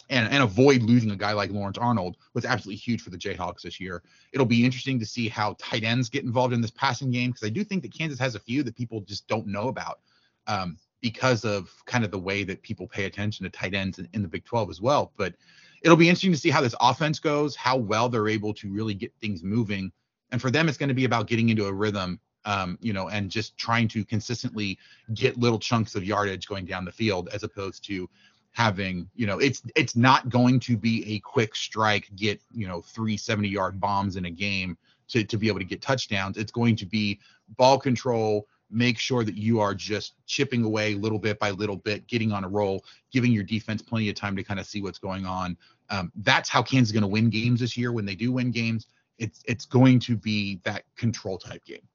and, 0.09 0.33
and 0.33 0.43
avoid 0.43 0.83
losing 0.83 1.11
a 1.11 1.17
guy 1.17 1.33
like 1.33 1.51
Lawrence 1.51 1.79
Arnold 1.79 2.17
was 2.35 2.45
absolutely 2.45 2.77
huge 2.77 3.03
for 3.03 3.11
the 3.11 3.19
Jayhawks 3.19 3.63
this 3.63 3.79
year. 3.79 4.03
It'll 4.33 4.47
be 4.47 4.65
interesting 4.65 4.99
to 4.99 5.07
see 5.07 5.29
how 5.29 5.55
tight 5.59 5.85
ends 5.85 6.09
get 6.09 6.25
involved 6.25 6.53
in 6.53 6.61
this 6.61 6.71
passing 6.71 7.11
game 7.11 7.31
because 7.31 7.47
I 7.47 7.51
do 7.51 7.63
think 7.63 7.83
that 7.83 7.97
Kansas 7.97 8.19
has 8.19 8.35
a 8.35 8.41
few 8.41 8.63
that 8.65 8.77
people 8.77 9.01
just 9.03 9.29
don't 9.29 9.47
know 9.47 9.69
about 9.69 10.01
um, 10.47 10.77
because 11.01 11.45
of 11.45 11.73
kind 11.87 12.05
of 12.05 12.11
the 12.11 12.19
way 12.19 12.45
that 12.45 12.63
people 12.63 12.89
pay 12.89 13.05
attention 13.05 13.45
to 13.45 13.51
tight 13.51 13.75
ends 13.75 13.99
in, 13.99 14.09
in 14.13 14.23
the 14.23 14.29
Big 14.29 14.45
12 14.45 14.71
as 14.71 14.81
well. 14.81 15.13
But 15.17 15.35
it'll 15.83 15.97
be 15.97 16.09
interesting 16.09 16.33
to 16.33 16.39
see 16.39 16.51
how 16.51 16.61
this 16.61 16.75
offense 16.81 17.19
goes, 17.19 17.57
how 17.57 17.77
well 17.77 18.09
they're 18.09 18.29
able 18.29 18.55
to 18.55 18.71
really 18.71 18.95
get 18.95 19.13
things 19.21 19.43
moving. 19.43 19.93
And 20.33 20.41
for 20.41 20.51
them, 20.51 20.69
it's 20.69 20.79
going 20.79 20.89
to 20.89 20.95
be 20.95 21.05
about 21.05 21.27
getting 21.27 21.49
into 21.49 21.67
a 21.67 21.73
rhythm 21.73 22.21
um, 22.45 22.79
you 22.81 22.93
know, 22.93 23.09
and 23.09 23.31
just 23.31 23.57
trying 23.59 23.89
to 23.89 24.05
consistently 24.05 24.79
get 25.15 25.37
little 25.37 25.59
chunks 25.59 25.95
of 25.95 26.05
yardage 26.05 26.47
going 26.47 26.65
down 26.65 26.85
the 26.85 26.93
field 26.93 27.29
as 27.33 27.43
opposed 27.43 27.85
to 27.87 28.09
having 28.53 29.09
you 29.15 29.29
know 29.29 29.39
it's 29.39 29.63
it's 29.77 29.95
not 29.95 30.29
going 30.29 30.59
to 30.59 30.77
be 30.77 31.15
a 31.15 31.21
quick 31.21 31.55
strike 31.55 32.11
get 32.17 32.41
you 32.51 32.67
know 32.67 32.81
three 32.81 33.17
70 33.17 33.49
yard 33.49 33.79
bombs 33.79 34.17
in 34.17 34.25
a 34.25 34.31
game 34.31 34.77
to, 35.07 35.23
to 35.23 35.37
be 35.37 35.47
able 35.47 35.61
to 35.61 35.65
get 35.65 35.81
touchdowns 35.81 36.37
it's 36.37 36.51
going 36.51 36.75
to 36.75 36.85
be 36.85 37.21
ball 37.57 37.79
control 37.79 38.49
make 38.71 38.99
sure 38.99 39.25
that 39.25 39.37
you 39.37 39.61
are 39.61 39.75
just 39.75 40.15
chipping 40.27 40.65
away 40.65 40.95
little 40.95 41.19
bit 41.19 41.39
by 41.39 41.51
little 41.51 41.77
bit 41.77 42.07
getting 42.07 42.33
on 42.33 42.45
a 42.45 42.49
roll 42.49 42.85
giving 43.13 43.33
your 43.33 43.43
defense 43.43 43.83
plenty 43.83 44.09
of 44.09 44.15
time 44.15 44.37
to 44.37 44.43
kind 44.43 44.61
of 44.61 44.67
see 44.67 44.81
what's 44.83 44.99
going 44.99 45.27
on. 45.27 45.57
Um, 45.89 46.13
that's 46.17 46.49
how 46.49 46.63
kansas 46.63 46.89
is 46.89 46.93
going 46.93 47.03
to 47.03 47.09
win 47.09 47.31
games 47.31 47.61
this 47.61 47.77
year. 47.77 47.93
When 47.93 48.05
they 48.05 48.15
do 48.15 48.33
win 48.33 48.51
games 48.51 48.87
it's 49.19 49.43
it's 49.47 49.67
going 49.67 50.01
to 50.01 50.17
be 50.17 50.61
that 50.65 50.85
control 50.97 51.39
type 51.39 51.65
game 51.65 51.87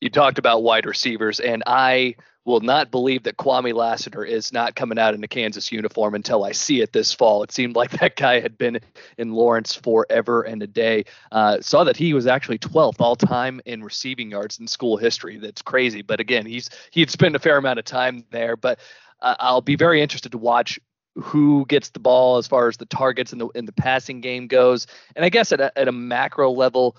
you 0.00 0.10
talked 0.10 0.38
about 0.38 0.62
wide 0.62 0.86
receivers, 0.86 1.40
and 1.40 1.62
I 1.66 2.16
will 2.44 2.60
not 2.60 2.90
believe 2.90 3.22
that 3.22 3.36
Kwamie 3.36 3.72
Lassiter 3.72 4.24
is 4.24 4.52
not 4.52 4.74
coming 4.74 4.98
out 4.98 5.14
in 5.14 5.24
a 5.24 5.28
Kansas 5.28 5.72
uniform 5.72 6.14
until 6.14 6.44
I 6.44 6.52
see 6.52 6.82
it 6.82 6.92
this 6.92 7.12
fall. 7.12 7.42
It 7.42 7.52
seemed 7.52 7.74
like 7.74 7.90
that 8.00 8.16
guy 8.16 8.40
had 8.40 8.58
been 8.58 8.80
in 9.16 9.32
Lawrence 9.32 9.74
forever 9.74 10.42
and 10.42 10.62
a 10.62 10.66
day. 10.66 11.04
Uh, 11.32 11.60
saw 11.60 11.84
that 11.84 11.96
he 11.96 12.12
was 12.12 12.26
actually 12.26 12.58
12th 12.58 13.00
all 13.00 13.16
time 13.16 13.60
in 13.64 13.82
receiving 13.82 14.30
yards 14.30 14.58
in 14.58 14.66
school 14.66 14.96
history. 14.96 15.38
That's 15.38 15.62
crazy. 15.62 16.02
But 16.02 16.20
again, 16.20 16.46
he's 16.46 16.68
he 16.90 17.00
had 17.00 17.10
spent 17.10 17.36
a 17.36 17.38
fair 17.38 17.56
amount 17.56 17.78
of 17.78 17.84
time 17.84 18.24
there. 18.30 18.56
But 18.56 18.78
uh, 19.20 19.36
I'll 19.38 19.62
be 19.62 19.76
very 19.76 20.02
interested 20.02 20.32
to 20.32 20.38
watch 20.38 20.78
who 21.16 21.64
gets 21.66 21.90
the 21.90 22.00
ball 22.00 22.38
as 22.38 22.46
far 22.46 22.68
as 22.68 22.76
the 22.76 22.86
targets 22.86 23.32
in 23.32 23.38
the 23.38 23.48
in 23.48 23.64
the 23.64 23.72
passing 23.72 24.20
game 24.20 24.48
goes. 24.48 24.86
And 25.16 25.24
I 25.24 25.28
guess 25.28 25.52
at 25.52 25.60
a, 25.60 25.76
at 25.78 25.88
a 25.88 25.92
macro 25.92 26.50
level, 26.50 26.96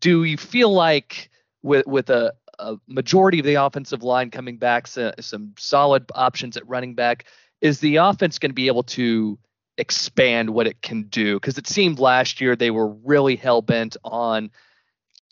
do 0.00 0.24
you 0.24 0.36
feel 0.36 0.72
like 0.72 1.30
with 1.64 1.86
with 1.86 2.10
a 2.10 2.34
a 2.60 2.76
majority 2.86 3.40
of 3.40 3.46
the 3.46 3.54
offensive 3.54 4.04
line 4.04 4.30
coming 4.30 4.58
back, 4.58 4.86
so, 4.86 5.12
some 5.18 5.54
solid 5.58 6.04
options 6.14 6.56
at 6.56 6.68
running 6.68 6.94
back. 6.94 7.24
Is 7.60 7.80
the 7.80 7.96
offense 7.96 8.38
going 8.38 8.50
to 8.50 8.54
be 8.54 8.68
able 8.68 8.84
to 8.84 9.38
expand 9.76 10.50
what 10.50 10.68
it 10.68 10.80
can 10.82 11.04
do? 11.04 11.34
Because 11.34 11.58
it 11.58 11.66
seemed 11.66 11.98
last 11.98 12.40
year 12.40 12.54
they 12.54 12.70
were 12.70 12.88
really 12.88 13.34
hell 13.34 13.62
bent 13.62 13.96
on 14.04 14.50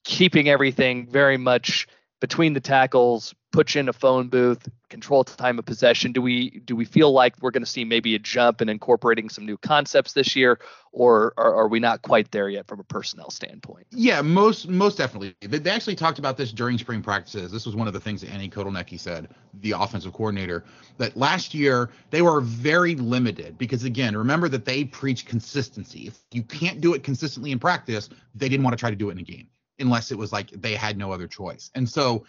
keeping 0.04 0.48
everything 0.48 1.08
very 1.08 1.36
much 1.36 1.86
between 2.22 2.52
the 2.52 2.60
tackles, 2.60 3.34
put 3.50 3.74
you 3.74 3.80
in 3.80 3.88
a 3.88 3.92
phone 3.92 4.28
booth, 4.28 4.68
control 4.88 5.24
time 5.24 5.58
of 5.58 5.66
possession? 5.66 6.12
Do 6.12 6.22
we 6.22 6.60
do 6.60 6.76
we 6.76 6.84
feel 6.84 7.10
like 7.10 7.34
we're 7.42 7.50
going 7.50 7.64
to 7.64 7.68
see 7.68 7.84
maybe 7.84 8.14
a 8.14 8.18
jump 8.20 8.62
in 8.62 8.68
incorporating 8.68 9.28
some 9.28 9.44
new 9.44 9.58
concepts 9.58 10.12
this 10.12 10.36
year, 10.36 10.60
or 10.92 11.34
are, 11.36 11.52
are, 11.52 11.66
we 11.66 11.80
not 11.80 12.02
quite 12.02 12.30
there 12.30 12.48
yet 12.48 12.68
from 12.68 12.78
a 12.78 12.84
personnel 12.84 13.28
standpoint? 13.30 13.88
Yeah, 13.90 14.22
most 14.22 14.68
most 14.68 14.98
definitely. 14.98 15.34
They, 15.40 15.58
they 15.58 15.70
actually 15.70 15.96
talked 15.96 16.20
about 16.20 16.36
this 16.36 16.52
during 16.52 16.78
spring 16.78 17.02
practices. 17.02 17.50
This 17.50 17.66
was 17.66 17.74
one 17.74 17.88
of 17.88 17.92
the 17.92 18.00
things 18.00 18.20
that 18.20 18.30
Andy 18.30 18.48
Kotelnicki 18.48 19.00
said, 19.00 19.28
the 19.60 19.72
offensive 19.72 20.12
coordinator, 20.12 20.62
that 20.98 21.16
last 21.16 21.54
year 21.54 21.90
they 22.10 22.22
were 22.22 22.40
very 22.40 22.94
limited 22.94 23.58
because 23.58 23.82
again, 23.82 24.16
remember 24.16 24.48
that 24.48 24.64
they 24.64 24.84
preach 24.84 25.26
consistency. 25.26 26.06
If 26.06 26.20
you 26.30 26.44
can't 26.44 26.80
do 26.80 26.94
it 26.94 27.02
consistently 27.02 27.50
in 27.50 27.58
practice, 27.58 28.10
they 28.36 28.48
didn't 28.48 28.62
want 28.62 28.74
to 28.74 28.80
try 28.80 28.90
to 28.90 28.96
do 28.96 29.08
it 29.08 29.12
in 29.12 29.18
a 29.18 29.24
game 29.24 29.48
unless 29.82 30.10
it 30.10 30.18
was 30.18 30.32
like 30.32 30.50
they 30.50 30.74
had 30.74 30.96
no 30.96 31.12
other 31.12 31.26
choice. 31.26 31.70
And 31.74 31.88
so 31.88 32.24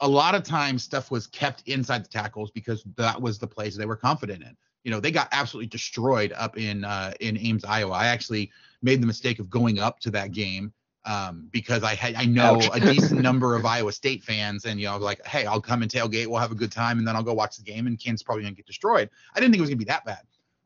a 0.00 0.08
lot 0.08 0.34
of 0.34 0.42
times 0.42 0.82
stuff 0.82 1.10
was 1.10 1.26
kept 1.26 1.62
inside 1.66 2.04
the 2.04 2.08
tackles 2.08 2.50
because 2.50 2.84
that 2.96 3.20
was 3.20 3.38
the 3.38 3.46
place 3.46 3.76
they 3.76 3.86
were 3.86 3.96
confident 3.96 4.42
in. 4.42 4.56
You 4.84 4.90
know, 4.90 5.00
they 5.00 5.10
got 5.10 5.28
absolutely 5.32 5.68
destroyed 5.68 6.32
up 6.36 6.56
in 6.56 6.84
uh, 6.84 7.12
in 7.20 7.38
Ames, 7.38 7.64
Iowa. 7.64 7.94
I 7.94 8.06
actually 8.06 8.50
made 8.82 9.02
the 9.02 9.06
mistake 9.06 9.38
of 9.38 9.50
going 9.50 9.78
up 9.78 9.98
to 10.00 10.10
that 10.12 10.32
game 10.32 10.72
um, 11.04 11.48
because 11.50 11.82
I 11.82 11.94
had 11.94 12.14
I 12.14 12.26
know 12.26 12.60
a 12.72 12.78
decent 12.78 13.20
number 13.28 13.56
of 13.56 13.66
Iowa 13.66 13.92
State 13.92 14.22
fans, 14.22 14.66
and 14.66 14.80
you 14.80 14.86
know, 14.86 14.96
like, 14.98 15.24
hey, 15.26 15.46
I'll 15.46 15.60
come 15.60 15.82
and 15.82 15.90
tailgate, 15.90 16.26
we'll 16.26 16.40
have 16.40 16.52
a 16.52 16.56
good 16.56 16.72
time, 16.72 16.98
and 16.98 17.06
then 17.06 17.16
I'll 17.16 17.22
go 17.22 17.34
watch 17.34 17.56
the 17.56 17.64
game, 17.64 17.86
and 17.86 17.98
Kansas 17.98 18.22
probably 18.22 18.44
gonna 18.44 18.54
get 18.54 18.66
destroyed. 18.66 19.10
I 19.34 19.40
didn't 19.40 19.52
think 19.52 19.58
it 19.58 19.62
was 19.62 19.70
gonna 19.70 19.78
be 19.78 19.84
that 19.86 20.04
bad, 20.04 20.22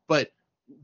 but 0.07 0.31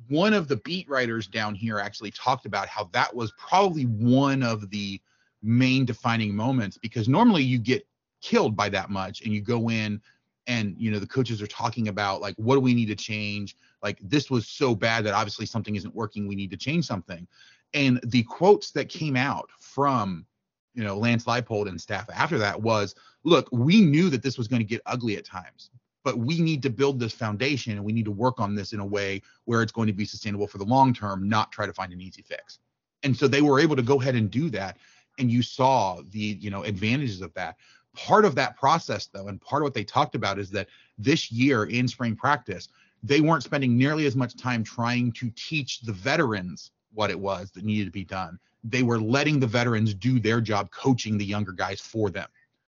one 0.07 0.33
of 0.33 0.47
the 0.47 0.57
beat 0.57 0.89
writers 0.89 1.27
down 1.27 1.55
here 1.55 1.79
actually 1.79 2.11
talked 2.11 2.45
about 2.45 2.67
how 2.67 2.89
that 2.93 3.15
was 3.15 3.31
probably 3.37 3.83
one 3.83 4.43
of 4.43 4.69
the 4.69 4.99
main 5.41 5.85
defining 5.85 6.35
moments 6.35 6.77
because 6.77 7.07
normally 7.07 7.43
you 7.43 7.57
get 7.57 7.85
killed 8.21 8.55
by 8.55 8.69
that 8.69 8.89
much 8.89 9.21
and 9.21 9.33
you 9.33 9.41
go 9.41 9.69
in 9.69 10.01
and 10.47 10.75
you 10.77 10.91
know 10.91 10.99
the 10.99 11.07
coaches 11.07 11.41
are 11.41 11.47
talking 11.47 11.87
about 11.87 12.21
like 12.21 12.35
what 12.37 12.55
do 12.55 12.61
we 12.61 12.73
need 12.73 12.87
to 12.87 12.95
change? 12.95 13.55
Like 13.81 13.99
this 14.01 14.29
was 14.29 14.47
so 14.47 14.75
bad 14.75 15.05
that 15.05 15.13
obviously 15.13 15.45
something 15.45 15.75
isn't 15.75 15.95
working. 15.95 16.27
We 16.27 16.35
need 16.35 16.51
to 16.51 16.57
change 16.57 16.85
something. 16.85 17.27
And 17.73 17.99
the 18.03 18.23
quotes 18.23 18.71
that 18.71 18.89
came 18.89 19.15
out 19.15 19.49
from 19.59 20.25
you 20.73 20.83
know 20.83 20.97
lance 20.97 21.25
leipold 21.25 21.67
and 21.67 21.79
staff 21.79 22.09
after 22.13 22.37
that 22.37 22.61
was 22.61 22.95
look 23.23 23.49
we 23.51 23.81
knew 23.81 24.09
that 24.09 24.21
this 24.21 24.37
was 24.37 24.47
going 24.47 24.59
to 24.59 24.65
get 24.65 24.81
ugly 24.85 25.17
at 25.17 25.25
times 25.25 25.71
but 26.03 26.17
we 26.17 26.41
need 26.41 26.63
to 26.63 26.69
build 26.69 26.99
this 26.99 27.13
foundation 27.13 27.73
and 27.73 27.83
we 27.83 27.93
need 27.93 28.05
to 28.05 28.11
work 28.11 28.39
on 28.39 28.55
this 28.55 28.73
in 28.73 28.79
a 28.79 28.85
way 28.85 29.21
where 29.45 29.61
it's 29.61 29.71
going 29.71 29.87
to 29.87 29.93
be 29.93 30.05
sustainable 30.05 30.47
for 30.47 30.57
the 30.57 30.63
long 30.63 30.93
term 30.93 31.27
not 31.27 31.51
try 31.51 31.65
to 31.65 31.73
find 31.73 31.93
an 31.93 32.01
easy 32.01 32.21
fix. 32.21 32.59
And 33.03 33.15
so 33.15 33.27
they 33.27 33.41
were 33.41 33.59
able 33.59 33.75
to 33.75 33.81
go 33.81 34.01
ahead 34.01 34.15
and 34.15 34.29
do 34.29 34.49
that 34.49 34.77
and 35.19 35.31
you 35.31 35.41
saw 35.41 36.01
the 36.11 36.37
you 36.39 36.49
know 36.49 36.63
advantages 36.63 37.21
of 37.21 37.33
that. 37.35 37.57
Part 37.95 38.25
of 38.25 38.35
that 38.35 38.57
process 38.57 39.07
though 39.07 39.27
and 39.27 39.41
part 39.41 39.61
of 39.61 39.65
what 39.65 39.73
they 39.73 39.83
talked 39.83 40.15
about 40.15 40.39
is 40.39 40.49
that 40.51 40.67
this 40.97 41.31
year 41.31 41.65
in 41.65 41.87
spring 41.87 42.15
practice 42.15 42.69
they 43.03 43.21
weren't 43.21 43.43
spending 43.43 43.77
nearly 43.77 44.05
as 44.05 44.15
much 44.15 44.35
time 44.35 44.63
trying 44.63 45.11
to 45.13 45.31
teach 45.31 45.81
the 45.81 45.93
veterans 45.93 46.71
what 46.93 47.09
it 47.09 47.19
was 47.19 47.51
that 47.51 47.63
needed 47.63 47.85
to 47.85 47.91
be 47.91 48.03
done. 48.03 48.39
They 48.63 48.83
were 48.83 48.99
letting 48.99 49.39
the 49.39 49.47
veterans 49.47 49.93
do 49.93 50.19
their 50.19 50.41
job 50.41 50.69
coaching 50.71 51.17
the 51.17 51.25
younger 51.25 51.53
guys 51.53 51.79
for 51.79 52.09
them. 52.09 52.27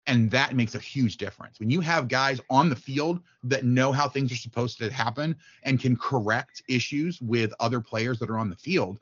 And 0.07 0.31
that 0.31 0.55
makes 0.57 0.75
a 0.75 0.79
huge 0.79 1.17
difference. 1.17 1.61
When 1.61 1.71
you 1.71 1.81
have 1.81 2.09
guys 2.09 2.41
on 2.51 2.69
the 2.69 2.77
field 2.77 3.21
that 3.45 3.65
know 3.65 3.93
how 3.93 4.09
things 4.09 4.33
are 4.33 4.37
supposed 4.37 4.79
to 4.79 4.91
happen 4.91 5.37
and 5.63 5.81
can 5.81 5.97
correct 5.97 6.63
issues 6.69 7.21
with 7.21 7.53
other 7.61 7.81
players 7.81 8.19
that 8.19 8.31
are 8.31 8.39
on 8.39 8.51
the 8.51 8.57
field 8.57 8.99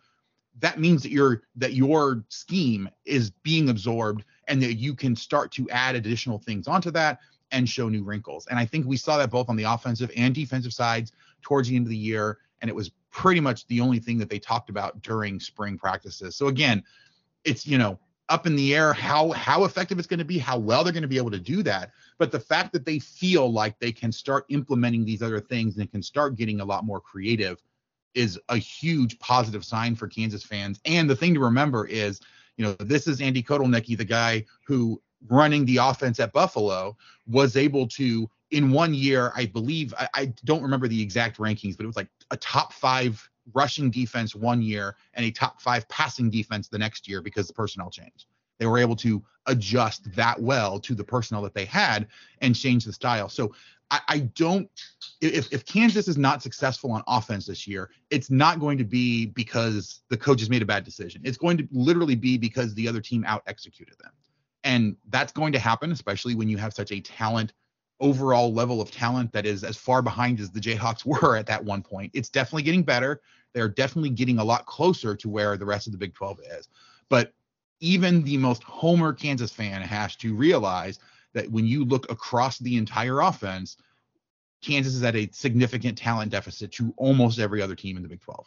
that 0.60 0.78
means 0.78 1.02
that 1.02 1.10
your 1.10 1.42
that 1.56 1.74
your 1.74 2.24
scheme 2.28 2.88
is 3.04 3.30
being 3.30 3.68
absorbed 3.68 4.24
and 4.48 4.62
that 4.62 4.74
you 4.74 4.94
can 4.94 5.14
start 5.14 5.52
to 5.52 5.68
add 5.70 5.94
additional 5.94 6.38
things 6.38 6.66
onto 6.66 6.90
that 6.90 7.18
and 7.50 7.68
show 7.68 7.88
new 7.88 8.04
wrinkles. 8.04 8.46
And 8.48 8.58
I 8.58 8.64
think 8.64 8.86
we 8.86 8.96
saw 8.96 9.16
that 9.18 9.30
both 9.30 9.48
on 9.48 9.56
the 9.56 9.64
offensive 9.64 10.10
and 10.16 10.34
defensive 10.34 10.72
sides 10.72 11.12
towards 11.42 11.68
the 11.68 11.76
end 11.76 11.86
of 11.86 11.90
the 11.90 11.96
year. 11.96 12.38
And 12.60 12.68
it 12.68 12.74
was 12.74 12.90
pretty 13.10 13.40
much 13.40 13.66
the 13.68 13.80
only 13.80 13.98
thing 13.98 14.18
that 14.18 14.28
they 14.28 14.38
talked 14.38 14.68
about 14.68 15.00
during 15.02 15.40
spring 15.40 15.78
practices. 15.78 16.36
So 16.36 16.48
again, 16.48 16.82
it's 17.44 17.66
you 17.66 17.78
know 17.78 17.98
up 18.28 18.46
in 18.46 18.56
the 18.56 18.74
air 18.74 18.92
how 18.92 19.30
how 19.30 19.64
effective 19.64 19.98
it's 19.98 20.08
going 20.08 20.18
to 20.18 20.24
be, 20.24 20.38
how 20.38 20.58
well 20.58 20.84
they're 20.84 20.92
going 20.92 21.02
to 21.02 21.08
be 21.08 21.16
able 21.16 21.30
to 21.30 21.38
do 21.38 21.62
that. 21.62 21.92
But 22.18 22.32
the 22.32 22.40
fact 22.40 22.72
that 22.72 22.84
they 22.84 22.98
feel 22.98 23.50
like 23.50 23.78
they 23.78 23.92
can 23.92 24.12
start 24.12 24.44
implementing 24.48 25.04
these 25.04 25.22
other 25.22 25.40
things 25.40 25.78
and 25.78 25.90
can 25.90 26.02
start 26.02 26.36
getting 26.36 26.60
a 26.60 26.64
lot 26.64 26.84
more 26.84 27.00
creative 27.00 27.62
is 28.18 28.38
a 28.48 28.56
huge 28.56 29.18
positive 29.20 29.64
sign 29.64 29.94
for 29.94 30.08
Kansas 30.08 30.42
fans. 30.42 30.80
And 30.84 31.08
the 31.08 31.14
thing 31.14 31.34
to 31.34 31.40
remember 31.40 31.86
is, 31.86 32.20
you 32.56 32.64
know, 32.64 32.72
this 32.80 33.06
is 33.06 33.20
Andy 33.20 33.42
Kotelnicki, 33.42 33.96
the 33.96 34.04
guy 34.04 34.44
who 34.66 35.00
running 35.28 35.64
the 35.64 35.76
offense 35.76 36.18
at 36.18 36.32
Buffalo 36.32 36.96
was 37.26 37.56
able 37.56 37.86
to 37.88 38.28
in 38.50 38.70
one 38.70 38.94
year, 38.94 39.30
I 39.36 39.46
believe 39.46 39.94
I, 39.98 40.08
I, 40.14 40.32
don't 40.44 40.62
remember 40.62 40.88
the 40.88 41.00
exact 41.02 41.38
rankings, 41.38 41.76
but 41.76 41.84
it 41.84 41.86
was 41.86 41.96
like 41.96 42.08
a 42.30 42.36
top 42.38 42.72
five 42.72 43.28
rushing 43.52 43.90
defense 43.90 44.34
one 44.34 44.62
year 44.62 44.96
and 45.14 45.24
a 45.24 45.30
top 45.30 45.60
five 45.60 45.86
passing 45.88 46.30
defense 46.30 46.68
the 46.68 46.78
next 46.78 47.06
year 47.06 47.20
because 47.20 47.46
the 47.46 47.52
personnel 47.52 47.90
changed. 47.90 48.26
They 48.58 48.66
were 48.66 48.78
able 48.78 48.96
to 48.96 49.22
adjust 49.46 50.12
that 50.14 50.40
well 50.40 50.80
to 50.80 50.94
the 50.94 51.04
personnel 51.04 51.42
that 51.42 51.54
they 51.54 51.66
had 51.66 52.08
and 52.40 52.56
change 52.56 52.84
the 52.84 52.92
style. 52.92 53.28
So 53.28 53.54
I, 53.90 54.00
I 54.08 54.18
don't 54.18 54.68
if, 55.20 55.52
if 55.52 55.64
Kansas 55.64 56.08
is 56.08 56.16
not 56.16 56.42
successful 56.42 56.92
on 56.92 57.02
offense 57.08 57.46
this 57.46 57.66
year, 57.66 57.90
it's 58.10 58.30
not 58.30 58.60
going 58.60 58.78
to 58.78 58.84
be 58.84 59.26
because 59.26 60.02
the 60.10 60.16
coaches 60.16 60.48
made 60.48 60.62
a 60.62 60.66
bad 60.66 60.84
decision. 60.84 61.20
It's 61.24 61.38
going 61.38 61.56
to 61.58 61.68
literally 61.72 62.14
be 62.14 62.38
because 62.38 62.74
the 62.74 62.86
other 62.88 63.00
team 63.00 63.24
out 63.26 63.42
executed 63.46 63.96
them. 63.98 64.12
And 64.64 64.96
that's 65.08 65.32
going 65.32 65.52
to 65.52 65.58
happen, 65.58 65.92
especially 65.92 66.34
when 66.34 66.48
you 66.48 66.56
have 66.58 66.72
such 66.72 66.92
a 66.92 67.00
talent, 67.00 67.52
overall 68.00 68.52
level 68.52 68.80
of 68.80 68.90
talent 68.90 69.32
that 69.32 69.46
is 69.46 69.64
as 69.64 69.76
far 69.76 70.02
behind 70.02 70.38
as 70.40 70.50
the 70.50 70.60
Jayhawks 70.60 71.04
were 71.22 71.36
at 71.36 71.46
that 71.46 71.64
one 71.64 71.82
point. 71.82 72.12
It's 72.14 72.28
definitely 72.28 72.62
getting 72.62 72.82
better. 72.82 73.20
They're 73.54 73.68
definitely 73.68 74.10
getting 74.10 74.38
a 74.38 74.44
lot 74.44 74.66
closer 74.66 75.16
to 75.16 75.28
where 75.28 75.56
the 75.56 75.66
rest 75.66 75.86
of 75.86 75.92
the 75.92 75.98
Big 75.98 76.14
12 76.14 76.40
is. 76.58 76.68
But 77.08 77.32
even 77.80 78.22
the 78.22 78.36
most 78.36 78.62
homer 78.62 79.12
Kansas 79.12 79.52
fan 79.52 79.82
has 79.82 80.14
to 80.16 80.34
realize 80.34 80.98
that 81.34 81.50
when 81.50 81.66
you 81.66 81.84
look 81.84 82.10
across 82.10 82.58
the 82.58 82.76
entire 82.76 83.20
offense, 83.20 83.76
Kansas 84.62 84.94
is 84.94 85.02
at 85.02 85.16
a 85.16 85.30
significant 85.32 85.96
talent 85.96 86.32
deficit 86.32 86.72
to 86.72 86.92
almost 86.96 87.38
every 87.38 87.62
other 87.62 87.74
team 87.74 87.96
in 87.96 88.02
the 88.02 88.08
Big 88.08 88.20
12. 88.20 88.46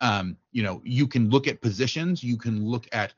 Um, 0.00 0.36
you 0.52 0.62
know, 0.62 0.80
you 0.84 1.06
can 1.06 1.28
look 1.28 1.46
at 1.46 1.60
positions, 1.60 2.22
you 2.22 2.36
can 2.36 2.64
look 2.64 2.88
at 2.92 3.12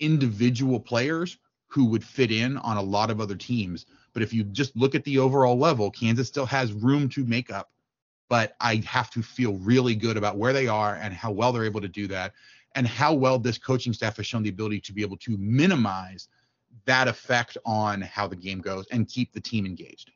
individual 0.00 0.78
players 0.80 1.38
who 1.68 1.86
would 1.86 2.04
fit 2.04 2.30
in 2.30 2.56
on 2.58 2.76
a 2.76 2.82
lot 2.82 3.10
of 3.10 3.20
other 3.20 3.36
teams. 3.36 3.86
But 4.12 4.22
if 4.22 4.32
you 4.32 4.44
just 4.44 4.76
look 4.76 4.94
at 4.94 5.04
the 5.04 5.18
overall 5.18 5.58
level, 5.58 5.90
Kansas 5.90 6.28
still 6.28 6.46
has 6.46 6.72
room 6.72 7.08
to 7.10 7.24
make 7.24 7.50
up. 7.50 7.70
But 8.28 8.56
I 8.60 8.82
have 8.86 9.10
to 9.10 9.22
feel 9.22 9.54
really 9.58 9.94
good 9.94 10.16
about 10.16 10.36
where 10.36 10.52
they 10.52 10.66
are 10.66 10.96
and 10.96 11.14
how 11.14 11.30
well 11.30 11.52
they're 11.52 11.64
able 11.64 11.80
to 11.80 11.88
do 11.88 12.06
that, 12.08 12.32
and 12.74 12.86
how 12.86 13.14
well 13.14 13.38
this 13.38 13.56
coaching 13.56 13.92
staff 13.92 14.16
has 14.16 14.26
shown 14.26 14.42
the 14.42 14.50
ability 14.50 14.80
to 14.80 14.92
be 14.92 15.02
able 15.02 15.16
to 15.18 15.36
minimize 15.38 16.28
that 16.84 17.08
effect 17.08 17.56
on 17.64 18.00
how 18.02 18.26
the 18.26 18.36
game 18.36 18.60
goes 18.60 18.86
and 18.90 19.08
keep 19.08 19.32
the 19.32 19.40
team 19.40 19.66
engaged. 19.66 20.10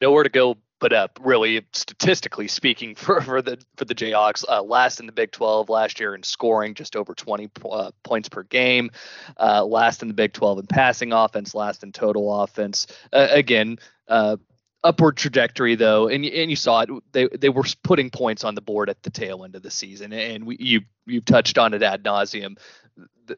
Nowhere 0.00 0.22
to 0.22 0.28
go 0.28 0.56
but 0.80 0.92
up, 0.92 1.18
really, 1.22 1.64
statistically 1.72 2.48
speaking, 2.48 2.94
for, 2.96 3.20
for 3.20 3.42
the 3.42 3.58
for 3.76 3.84
the 3.84 3.94
Jayhawks, 3.94 4.44
uh, 4.48 4.62
last 4.62 5.00
in 5.00 5.06
the 5.06 5.12
Big 5.12 5.32
12 5.32 5.68
last 5.68 6.00
year 6.00 6.14
in 6.14 6.22
scoring, 6.22 6.74
just 6.74 6.96
over 6.96 7.14
20 7.14 7.50
uh, 7.70 7.90
points 8.02 8.28
per 8.28 8.44
game. 8.44 8.90
Uh, 9.38 9.64
last 9.64 10.02
in 10.02 10.08
the 10.08 10.14
Big 10.14 10.32
12 10.32 10.60
in 10.60 10.66
passing 10.66 11.12
offense, 11.12 11.54
last 11.54 11.82
in 11.82 11.92
total 11.92 12.42
offense. 12.42 12.86
Again, 13.12 13.78
uh, 14.06 14.36
upward 14.84 15.16
trajectory 15.16 15.74
though, 15.74 16.08
and 16.08 16.24
and 16.24 16.50
you 16.50 16.56
saw 16.56 16.80
it. 16.82 16.90
They 17.12 17.28
they 17.28 17.48
were 17.48 17.64
putting 17.82 18.10
points 18.10 18.44
on 18.44 18.54
the 18.54 18.60
board 18.60 18.88
at 18.88 19.02
the 19.02 19.10
tail 19.10 19.44
end 19.44 19.56
of 19.56 19.62
the 19.62 19.70
season, 19.70 20.12
and 20.12 20.46
we, 20.46 20.56
you 20.60 20.80
you've 21.06 21.24
touched 21.24 21.58
on 21.58 21.74
it 21.74 21.82
ad 21.82 22.04
nauseum 22.04 22.58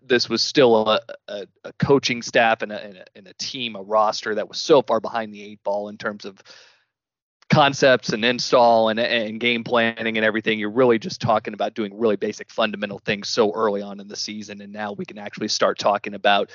this 0.03 0.29
was 0.29 0.43
still 0.43 0.89
a, 0.89 1.01
a, 1.29 1.47
a 1.65 1.73
coaching 1.75 2.23
staff 2.23 2.63
and 2.63 2.73
a, 2.73 2.85
and 2.85 2.97
a, 2.97 3.05
and 3.17 3.27
a 3.27 3.35
team, 3.35 3.77
a 3.77 3.83
roster 3.83 4.35
that 4.35 4.49
was 4.49 4.59
so 4.59 4.83
far 4.83 5.01
behind 5.01 5.35
the 5.35 5.43
eight 5.43 5.63
ball 5.65 5.89
in 5.89 5.97
terms 5.97 6.25
of 6.25 6.41
concepts 7.51 8.11
and 8.13 8.25
install 8.25 8.89
and, 8.89 9.01
and 9.01 9.41
game 9.41 9.65
planning 9.65 10.17
and 10.17 10.25
everything. 10.25 10.59
You're 10.59 10.71
really 10.71 10.99
just 10.99 11.21
talking 11.21 11.53
about 11.53 11.75
doing 11.75 11.99
really 11.99 12.17
basic 12.17 12.51
fundamental 12.51 13.01
things 13.01 13.29
so 13.29 13.53
early 13.53 13.83
on 13.83 14.01
in 14.01 14.09
the 14.09 14.17
season. 14.17 14.61
And 14.61 14.73
now 14.73 14.93
we 14.93 15.05
can 15.05 15.19
actually 15.19 15.49
start 15.49 15.79
talking 15.79 16.15
about 16.15 16.51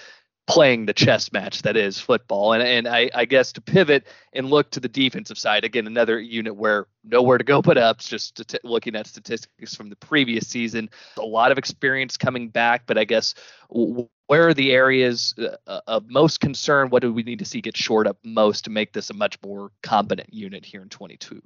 playing 0.48 0.86
the 0.86 0.94
chess 0.94 1.32
match 1.32 1.64
that 1.64 1.76
is 1.76 2.00
football. 2.00 2.54
And 2.54 2.62
and 2.64 2.88
I, 2.88 3.10
I 3.14 3.26
guess 3.26 3.52
to 3.54 3.62
pivot 3.62 4.08
and 4.34 4.50
look 4.50 4.72
to 4.72 4.80
the 4.80 4.88
defensive 4.88 5.38
side 5.38 5.64
again, 5.64 5.88
another 5.88 6.20
unit 6.20 6.56
where 6.56 6.88
nowhere 7.04 7.38
to 7.38 7.44
go 7.44 7.62
but 7.62 7.78
up. 7.78 8.00
Just 8.00 8.48
t- 8.48 8.58
looking 8.64 8.96
at 8.96 9.08
statistics 9.08 9.76
from 9.76 9.90
the 9.90 9.96
previous 9.96 10.48
season, 10.48 10.90
a 11.18 11.26
lot 11.26 11.52
of 11.52 11.58
experience 11.58 12.18
coming 12.18 12.50
back. 12.50 12.84
But 12.86 12.98
I 12.98 13.06
guess 13.06 13.34
where 13.70 14.48
are 14.48 14.54
the 14.54 14.72
areas 14.72 15.34
uh, 15.68 15.82
of 15.88 16.10
most 16.10 16.40
concern? 16.40 16.90
What 16.90 17.02
do 17.02 17.12
we 17.12 17.24
need 17.24 17.40
to 17.40 17.46
see 17.46 17.62
get 17.62 17.78
shored 17.78 18.08
up 18.08 18.18
most 18.24 18.66
to 18.66 18.70
make 18.70 18.94
this 18.94 19.10
a 19.10 19.14
much 19.14 19.38
more 19.44 19.72
competent 19.82 20.34
unit 20.34 20.66
here 20.66 20.82
in 20.82 20.90
22? 20.90 21.42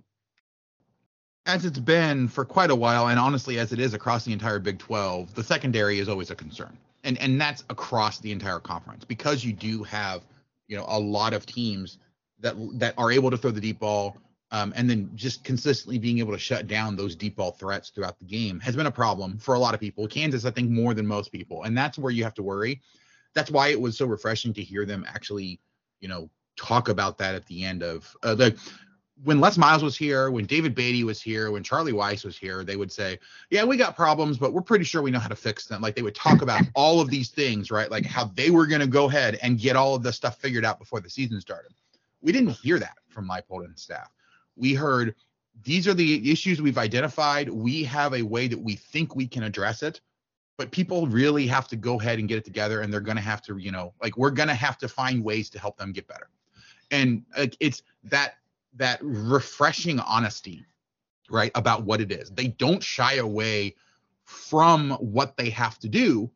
as 1.46 1.66
it's 1.66 1.80
been 1.80 2.28
for 2.28 2.46
quite 2.46 2.70
a 2.70 2.76
while, 2.76 3.08
and 3.08 3.18
honestly, 3.18 3.58
as 3.58 3.74
it 3.74 3.80
is 3.80 3.96
across 3.96 4.24
the 4.24 4.32
entire 4.32 4.60
Big 4.60 4.78
12, 4.78 5.34
the 5.34 5.44
secondary 5.44 5.98
is 5.98 6.08
always 6.08 6.30
a 6.30 6.36
concern 6.36 6.78
and 7.10 7.18
and 7.18 7.42
that's 7.42 7.64
across 7.70 8.20
the 8.20 8.32
entire 8.32 8.60
conference 8.60 9.04
because 9.04 9.44
you 9.44 9.52
do 9.52 9.84
have 9.84 10.22
you 10.68 10.78
know 10.78 10.86
a 10.88 11.00
lot 11.00 11.34
of 11.34 11.46
teams 11.46 11.98
that 12.40 12.56
that 12.74 12.94
are 12.98 13.12
able 13.12 13.32
to 13.32 13.38
throw 13.38 13.50
the 13.50 13.60
deep 13.60 13.80
ball 13.80 14.16
um, 14.52 14.74
and 14.76 14.90
then 14.90 15.10
just 15.16 15.44
consistently 15.44 15.98
being 15.98 16.20
able 16.20 16.32
to 16.32 16.40
shut 16.40 16.68
down 16.68 16.96
those 16.96 17.16
deep 17.16 17.36
ball 17.36 17.52
threats 17.52 17.90
throughout 17.90 18.18
the 18.20 18.26
game 18.26 18.60
has 18.60 18.76
been 18.76 18.86
a 18.86 18.92
problem 18.92 19.38
for 19.38 19.56
a 19.56 19.60
lot 19.60 19.76
of 19.76 19.80
people. 19.80 20.08
Kansas, 20.08 20.46
I 20.46 20.52
think, 20.52 20.72
more 20.72 20.94
than 20.96 21.06
most 21.06 21.32
people, 21.32 21.64
and 21.64 21.78
that's 21.78 22.00
where 22.00 22.12
you 22.12 22.24
have 22.24 22.34
to 22.36 22.44
worry. 22.44 22.82
That's 23.36 23.52
why 23.52 23.68
it 23.70 23.80
was 23.80 23.96
so 23.98 24.08
refreshing 24.08 24.54
to 24.54 24.64
hear 24.64 24.86
them 24.86 25.06
actually, 25.08 25.60
you 26.02 26.08
know, 26.08 26.32
talk 26.56 26.90
about 26.90 27.18
that 27.20 27.36
at 27.36 27.46
the 27.46 27.64
end 27.64 27.84
of 27.84 28.16
uh, 28.24 28.34
the 28.34 28.60
when 29.24 29.40
Les 29.40 29.58
Miles 29.58 29.84
was 29.84 29.98
here, 29.98 30.32
when 30.32 30.46
David 30.46 30.74
Beaty 30.74 31.04
was 31.04 31.22
here, 31.22 31.52
when 31.52 31.64
Charlie 31.64 31.92
Weis 31.92 32.24
was 32.24 32.38
here, 32.38 32.64
they 32.64 32.78
would 32.78 32.92
say, 32.92 33.20
"Yeah, 33.50 33.64
we 33.64 33.76
got 33.76 33.96
problems, 33.96 34.38
but 34.38 34.54
we're 34.54 34.62
pretty 34.62 34.86
sure 34.86 35.02
we 35.02 35.12
know 35.12 35.20
how 35.20 35.28
to 35.28 35.36
fix 35.36 35.66
them." 35.66 35.82
Like 35.82 35.96
they 35.96 36.02
would 36.02 36.16
talk 36.16 36.42
about 36.42 36.62
all 36.76 37.02
of 37.02 37.10
these 37.10 37.30
things, 37.30 37.72
right? 37.72 37.92
Like 37.92 38.06
how 38.06 38.26
they 38.26 38.50
were 38.50 38.66
going 38.66 38.82
to 38.82 38.88
go 38.88 39.10
ahead 39.10 39.38
and 39.42 39.60
get 39.60 39.76
all 39.76 39.96
of 39.96 40.04
the 40.04 40.14
stuff 40.14 40.40
figured 40.40 40.66
out 40.66 40.80
before 40.80 41.02
the 41.02 41.10
season 41.10 41.42
started. 41.42 41.74
We 42.22 42.32
didn't 42.32 42.52
hear 42.52 42.80
that 42.80 42.98
from 43.10 43.28
Leipold 43.28 43.66
and 43.66 43.78
staff. 43.78 44.10
We 44.56 44.74
heard 44.74 45.16
these 45.64 45.88
are 45.88 45.94
the 45.94 46.32
issues 46.32 46.62
we've 46.62 46.78
identified. 46.78 47.50
We 47.50 47.84
have 47.86 48.14
a 48.14 48.22
way 48.22 48.48
that 48.48 48.60
we 48.60 48.76
think 48.76 49.16
we 49.16 49.28
can 49.28 49.44
address 49.44 49.84
it, 49.84 50.00
but 50.58 50.72
people 50.72 51.08
really 51.08 51.48
have 51.48 51.68
to 51.70 51.76
go 51.76 52.00
ahead 52.00 52.20
and 52.20 52.28
get 52.28 52.38
it 52.38 52.46
together, 52.46 52.82
and 52.82 52.92
they're 52.92 53.02
going 53.02 53.18
to 53.18 53.24
have 53.24 53.42
to, 53.44 53.58
you 53.58 53.72
know, 53.72 53.94
like 54.02 54.18
we're 54.18 54.32
going 54.32 54.50
to 54.50 54.56
have 54.56 54.78
to 54.78 54.88
find 54.88 55.24
ways 55.24 55.50
to 55.50 55.60
help 55.60 55.78
them 55.78 55.92
get 55.92 56.08
better. 56.08 56.30
And 56.92 57.24
like 57.38 57.56
it's 57.60 57.84
that 58.06 58.39
that 58.76 59.00
refreshing 59.02 60.00
honesty, 60.00 60.66
right, 61.30 61.52
about 61.56 61.84
what 61.84 62.02
it 62.02 62.12
is. 62.12 62.30
They 62.30 62.48
don't 62.48 62.84
shy 62.84 63.16
away 63.16 63.76
from 64.24 64.92
what 64.92 65.38
they 65.38 65.50
have 65.50 65.80
to 65.80 65.90
do, 65.90 66.30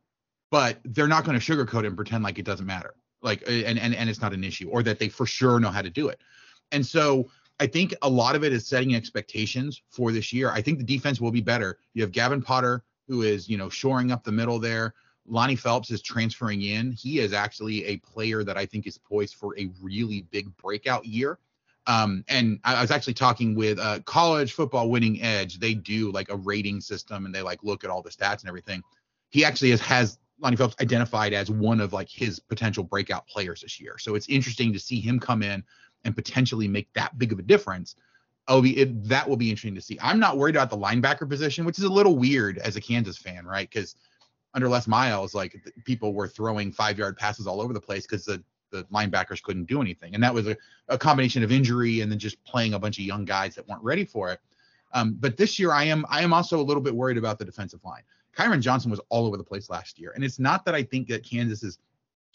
but 0.52 0.80
they're 0.84 1.08
not 1.08 1.26
going 1.26 1.40
to 1.40 1.46
sugarcoat 1.46 1.86
and 1.86 1.96
pretend 1.96 2.24
like 2.24 2.40
it 2.40 2.46
doesn't 2.46 2.66
matter. 2.66 2.96
like 3.24 3.44
and 3.48 3.80
and 3.80 3.96
and 3.96 4.10
it's 4.10 4.22
not 4.22 4.34
an 4.34 4.44
issue, 4.44 4.70
or 4.70 4.84
that 4.84 5.00
they 5.00 5.10
for 5.10 5.26
sure 5.26 5.60
know 5.60 5.70
how 5.70 5.82
to 5.82 5.90
do 5.90 6.10
it. 6.10 6.22
And 6.72 6.86
so 6.86 7.30
I 7.60 7.68
think 7.68 7.94
a 8.02 8.10
lot 8.10 8.36
of 8.36 8.44
it 8.44 8.52
is 8.52 8.68
setting 8.68 8.96
expectations 8.96 9.82
for 9.90 10.12
this 10.12 10.34
year. 10.34 10.52
I 10.52 10.62
think 10.62 10.78
the 10.78 10.84
defense 10.84 11.22
will 11.22 11.32
be 11.32 11.42
better. 11.42 11.80
You 11.94 12.02
have 12.02 12.12
Gavin 12.12 12.42
Potter, 12.42 12.84
who 13.08 13.22
is, 13.22 13.48
you 13.48 13.58
know, 13.58 13.70
shoring 13.70 14.12
up 14.12 14.24
the 14.24 14.32
middle 14.32 14.60
there. 14.60 14.94
Lonnie 15.26 15.56
Phelps 15.56 15.90
is 15.90 16.02
transferring 16.02 16.64
in. 16.64 16.92
He 16.92 17.20
is 17.20 17.32
actually 17.32 17.86
a 17.86 17.98
player 17.98 18.44
that 18.44 18.58
I 18.58 18.66
think 18.66 18.88
is 18.88 18.98
poised 18.98 19.36
for 19.36 19.58
a 19.58 19.70
really 19.82 20.24
big 20.32 20.56
breakout 20.58 21.06
year. 21.06 21.40
Um, 21.86 22.24
and 22.30 22.60
I 22.64 22.82
was 22.82 22.92
actually 22.92 23.16
talking 23.16 23.56
with 23.56 23.78
uh, 23.80 24.00
College 24.06 24.54
Football 24.54 24.90
Winning 24.90 25.22
Edge. 25.22 25.60
They 25.60 25.74
do 25.74 26.12
like 26.12 26.30
a 26.30 26.38
rating 26.38 26.80
system 26.80 27.26
and 27.26 27.36
they 27.36 27.42
like 27.42 27.64
look 27.64 27.84
at 27.84 27.90
all 27.90 28.02
the 28.02 28.10
stats 28.10 28.42
and 28.42 28.48
everything. 28.48 28.82
He 29.30 29.44
actually 29.44 29.72
has, 29.72 29.82
has 29.82 30.20
Lonnie 30.40 30.56
Phelps 30.56 30.76
identified 30.82 31.34
as 31.34 31.50
one 31.50 31.82
of 31.82 31.92
like 31.92 32.10
his 32.10 32.40
potential 32.40 32.84
breakout 32.84 33.28
players 33.28 33.62
this 33.62 33.80
year. 33.82 33.98
So 33.98 34.16
it's 34.16 34.30
interesting 34.30 34.72
to 34.74 34.80
see 34.80 35.00
him 35.00 35.20
come 35.20 35.44
in 35.44 35.64
and 36.06 36.16
potentially 36.16 36.68
make 36.68 36.92
that 36.94 37.18
big 37.18 37.34
of 37.34 37.40
a 37.40 37.44
difference. 37.44 37.96
Oh, 38.48 38.64
it, 38.64 39.08
that 39.08 39.28
will 39.28 39.38
be 39.38 39.50
interesting 39.50 39.76
to 39.76 39.82
see. 39.82 39.98
I'm 40.02 40.20
not 40.20 40.38
worried 40.38 40.56
about 40.56 40.70
the 40.70 40.78
linebacker 40.78 41.28
position, 41.30 41.66
which 41.66 41.80
is 41.80 41.86
a 41.86 41.92
little 41.92 42.18
weird 42.18 42.58
as 42.60 42.76
a 42.76 42.82
Kansas 42.82 43.18
fan, 43.18 43.46
right? 43.46 43.70
Because 43.70 43.96
under 44.54 44.68
Les 44.68 44.88
Miles, 44.88 45.34
like 45.34 45.56
people 45.86 46.14
were 46.14 46.28
throwing 46.28 46.72
five 46.72 46.98
yard 46.98 47.18
passes 47.18 47.48
all 47.48 47.62
over 47.62 47.74
the 47.74 47.82
place 47.82 48.06
because 48.06 48.26
the 48.26 48.44
the 48.74 48.84
linebackers 48.86 49.42
couldn't 49.42 49.66
do 49.66 49.80
anything, 49.80 50.14
and 50.14 50.24
that 50.24 50.34
was 50.34 50.48
a, 50.48 50.58
a 50.90 50.98
combination 50.98 51.44
of 51.44 51.52
injury 51.52 52.02
and 52.02 52.12
then 52.12 52.20
just 52.20 52.44
playing 52.44 52.74
a 52.74 52.80
bunch 52.80 53.00
of 53.00 53.06
young 53.06 53.24
guys 53.24 53.56
that 53.56 53.66
weren't 53.70 53.84
ready 53.84 54.04
for 54.04 54.30
it. 54.32 54.40
Um, 54.94 55.16
but 55.20 55.38
this 55.38 55.58
year, 55.58 55.72
I 55.72 55.86
am 55.86 56.06
I 56.10 56.22
am 56.22 56.34
also 56.34 56.60
a 56.60 56.66
little 56.66 56.84
bit 56.84 56.94
worried 56.94 57.18
about 57.18 57.40
the 57.40 57.46
defensive 57.46 57.80
line. 57.86 58.04
Kyron 58.36 58.62
Johnson 58.62 58.92
was 58.92 59.00
all 59.10 59.26
over 59.26 59.38
the 59.38 59.44
place 59.44 59.70
last 59.70 59.98
year, 59.98 60.12
and 60.16 60.24
it's 60.24 60.40
not 60.40 60.66
that 60.66 60.76
I 60.76 60.84
think 60.84 61.08
that 61.08 61.24
Kansas's 61.24 61.80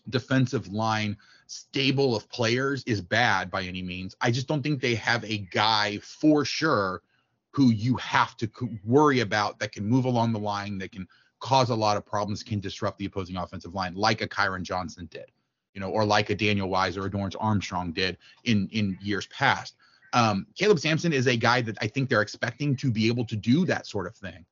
defensive 0.08 0.68
line 0.68 1.16
stable 1.46 2.16
of 2.16 2.28
players 2.30 2.82
is 2.86 3.00
bad 3.00 3.50
by 3.50 3.62
any 3.62 3.82
means. 3.82 4.16
I 4.20 4.30
just 4.30 4.46
don't 4.46 4.62
think 4.62 4.80
they 4.80 4.94
have 4.94 5.24
a 5.24 5.38
guy 5.38 5.98
for 5.98 6.44
sure 6.44 7.02
who 7.50 7.70
you 7.70 7.96
have 7.96 8.36
to 8.36 8.50
worry 8.84 9.20
about 9.20 9.58
that 9.58 9.72
can 9.72 9.84
move 9.84 10.04
along 10.04 10.32
the 10.32 10.38
line, 10.38 10.78
that 10.78 10.92
can 10.92 11.06
cause 11.40 11.70
a 11.70 11.74
lot 11.74 11.96
of 11.96 12.04
problems, 12.04 12.42
can 12.42 12.60
disrupt 12.60 12.98
the 12.98 13.06
opposing 13.06 13.36
offensive 13.36 13.74
line, 13.74 13.94
like 13.94 14.20
a 14.20 14.28
Kyron 14.28 14.62
Johnson 14.62 15.08
did, 15.10 15.30
you 15.78 15.84
know, 15.84 15.90
or 15.90 16.04
like 16.04 16.28
a 16.28 16.34
Daniel 16.34 16.68
Wise 16.68 16.96
or 16.96 17.06
a 17.06 17.10
Dorance 17.10 17.36
Armstrong 17.38 17.92
did 17.92 18.18
in 18.42 18.68
in 18.72 18.98
years 19.00 19.28
past. 19.28 19.76
Um, 20.12 20.44
Caleb 20.56 20.80
Sampson 20.80 21.12
is 21.12 21.28
a 21.28 21.36
guy 21.36 21.62
that 21.62 21.78
I 21.80 21.86
think 21.86 22.08
they're 22.08 22.20
expecting 22.20 22.74
to 22.78 22.90
be 22.90 23.06
able 23.06 23.24
to 23.26 23.36
do 23.36 23.64
that 23.66 23.86
sort 23.86 24.08
of 24.08 24.16
thing, 24.16 24.44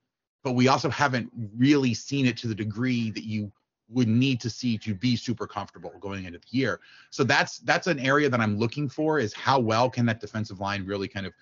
but 0.45 0.53
we 0.53 0.69
also 0.69 0.89
haven't 0.89 1.29
really 1.57 1.95
seen 1.95 2.27
it 2.27 2.37
to 2.37 2.47
the 2.47 2.55
degree 2.55 3.11
that 3.11 3.25
you 3.25 3.51
would 3.89 4.07
need 4.07 4.41
to 4.43 4.49
see 4.49 4.79
to 4.79 4.95
be 4.95 5.17
super 5.17 5.49
comfortable 5.49 5.93
going 5.99 6.27
into 6.27 6.39
the 6.39 6.47
year. 6.57 6.79
So 7.11 7.25
that's 7.25 7.59
that's 7.59 7.89
an 7.89 7.99
area 7.99 8.29
that 8.31 8.41
I'm 8.41 8.57
looking 8.57 8.89
for 8.89 9.19
is 9.19 9.35
how 9.35 9.59
well 9.59 9.91
can 9.91 10.07
that 10.07 10.21
defensive 10.21 10.61
line 10.61 10.87
really 10.87 11.09
kind 11.09 11.27
of, 11.27 11.33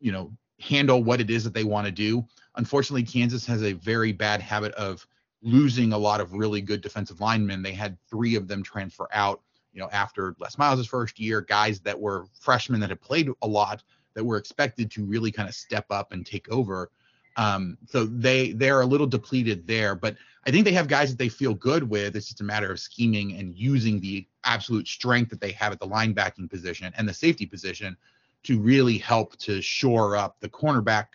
you 0.00 0.10
know, 0.10 0.32
handle 0.58 1.04
what 1.04 1.20
it 1.20 1.30
is 1.30 1.44
that 1.44 1.54
they 1.54 1.62
want 1.62 1.86
to 1.86 1.92
do. 1.92 2.26
Unfortunately, 2.56 3.04
Kansas 3.04 3.46
has 3.46 3.62
a 3.62 3.74
very 3.74 4.10
bad 4.10 4.40
habit 4.40 4.72
of 4.74 5.06
losing 5.44 5.92
a 5.92 5.98
lot 5.98 6.20
of 6.20 6.32
really 6.32 6.60
good 6.60 6.80
defensive 6.80 7.20
linemen. 7.20 7.62
They 7.62 7.72
had 7.72 7.96
three 8.08 8.34
of 8.34 8.48
them 8.48 8.62
transfer 8.62 9.06
out, 9.12 9.42
you 9.72 9.80
know, 9.80 9.90
after 9.92 10.34
Les 10.40 10.58
Miles' 10.58 10.86
first 10.86 11.20
year, 11.20 11.42
guys 11.42 11.78
that 11.80 11.98
were 11.98 12.26
freshmen 12.40 12.80
that 12.80 12.88
had 12.88 13.00
played 13.00 13.28
a 13.42 13.46
lot 13.46 13.82
that 14.14 14.24
were 14.24 14.38
expected 14.38 14.90
to 14.92 15.04
really 15.04 15.30
kind 15.30 15.48
of 15.48 15.54
step 15.54 15.86
up 15.90 16.12
and 16.12 16.24
take 16.24 16.50
over. 16.50 16.90
Um, 17.36 17.76
so 17.86 18.04
they 18.04 18.52
they're 18.52 18.80
a 18.80 18.86
little 18.86 19.06
depleted 19.06 19.66
there, 19.66 19.94
but 19.94 20.16
I 20.46 20.50
think 20.50 20.64
they 20.64 20.72
have 20.72 20.88
guys 20.88 21.10
that 21.10 21.18
they 21.18 21.28
feel 21.28 21.54
good 21.54 21.82
with. 21.82 22.16
It's 22.16 22.28
just 22.28 22.40
a 22.40 22.44
matter 22.44 22.70
of 22.70 22.80
scheming 22.80 23.34
and 23.34 23.56
using 23.56 24.00
the 24.00 24.26
absolute 24.44 24.86
strength 24.86 25.30
that 25.30 25.40
they 25.40 25.52
have 25.52 25.72
at 25.72 25.80
the 25.80 25.88
linebacking 25.88 26.48
position 26.48 26.92
and 26.96 27.08
the 27.08 27.14
safety 27.14 27.44
position 27.44 27.96
to 28.44 28.60
really 28.60 28.98
help 28.98 29.36
to 29.38 29.60
shore 29.60 30.16
up 30.16 30.36
the 30.40 30.48
cornerback. 30.48 31.06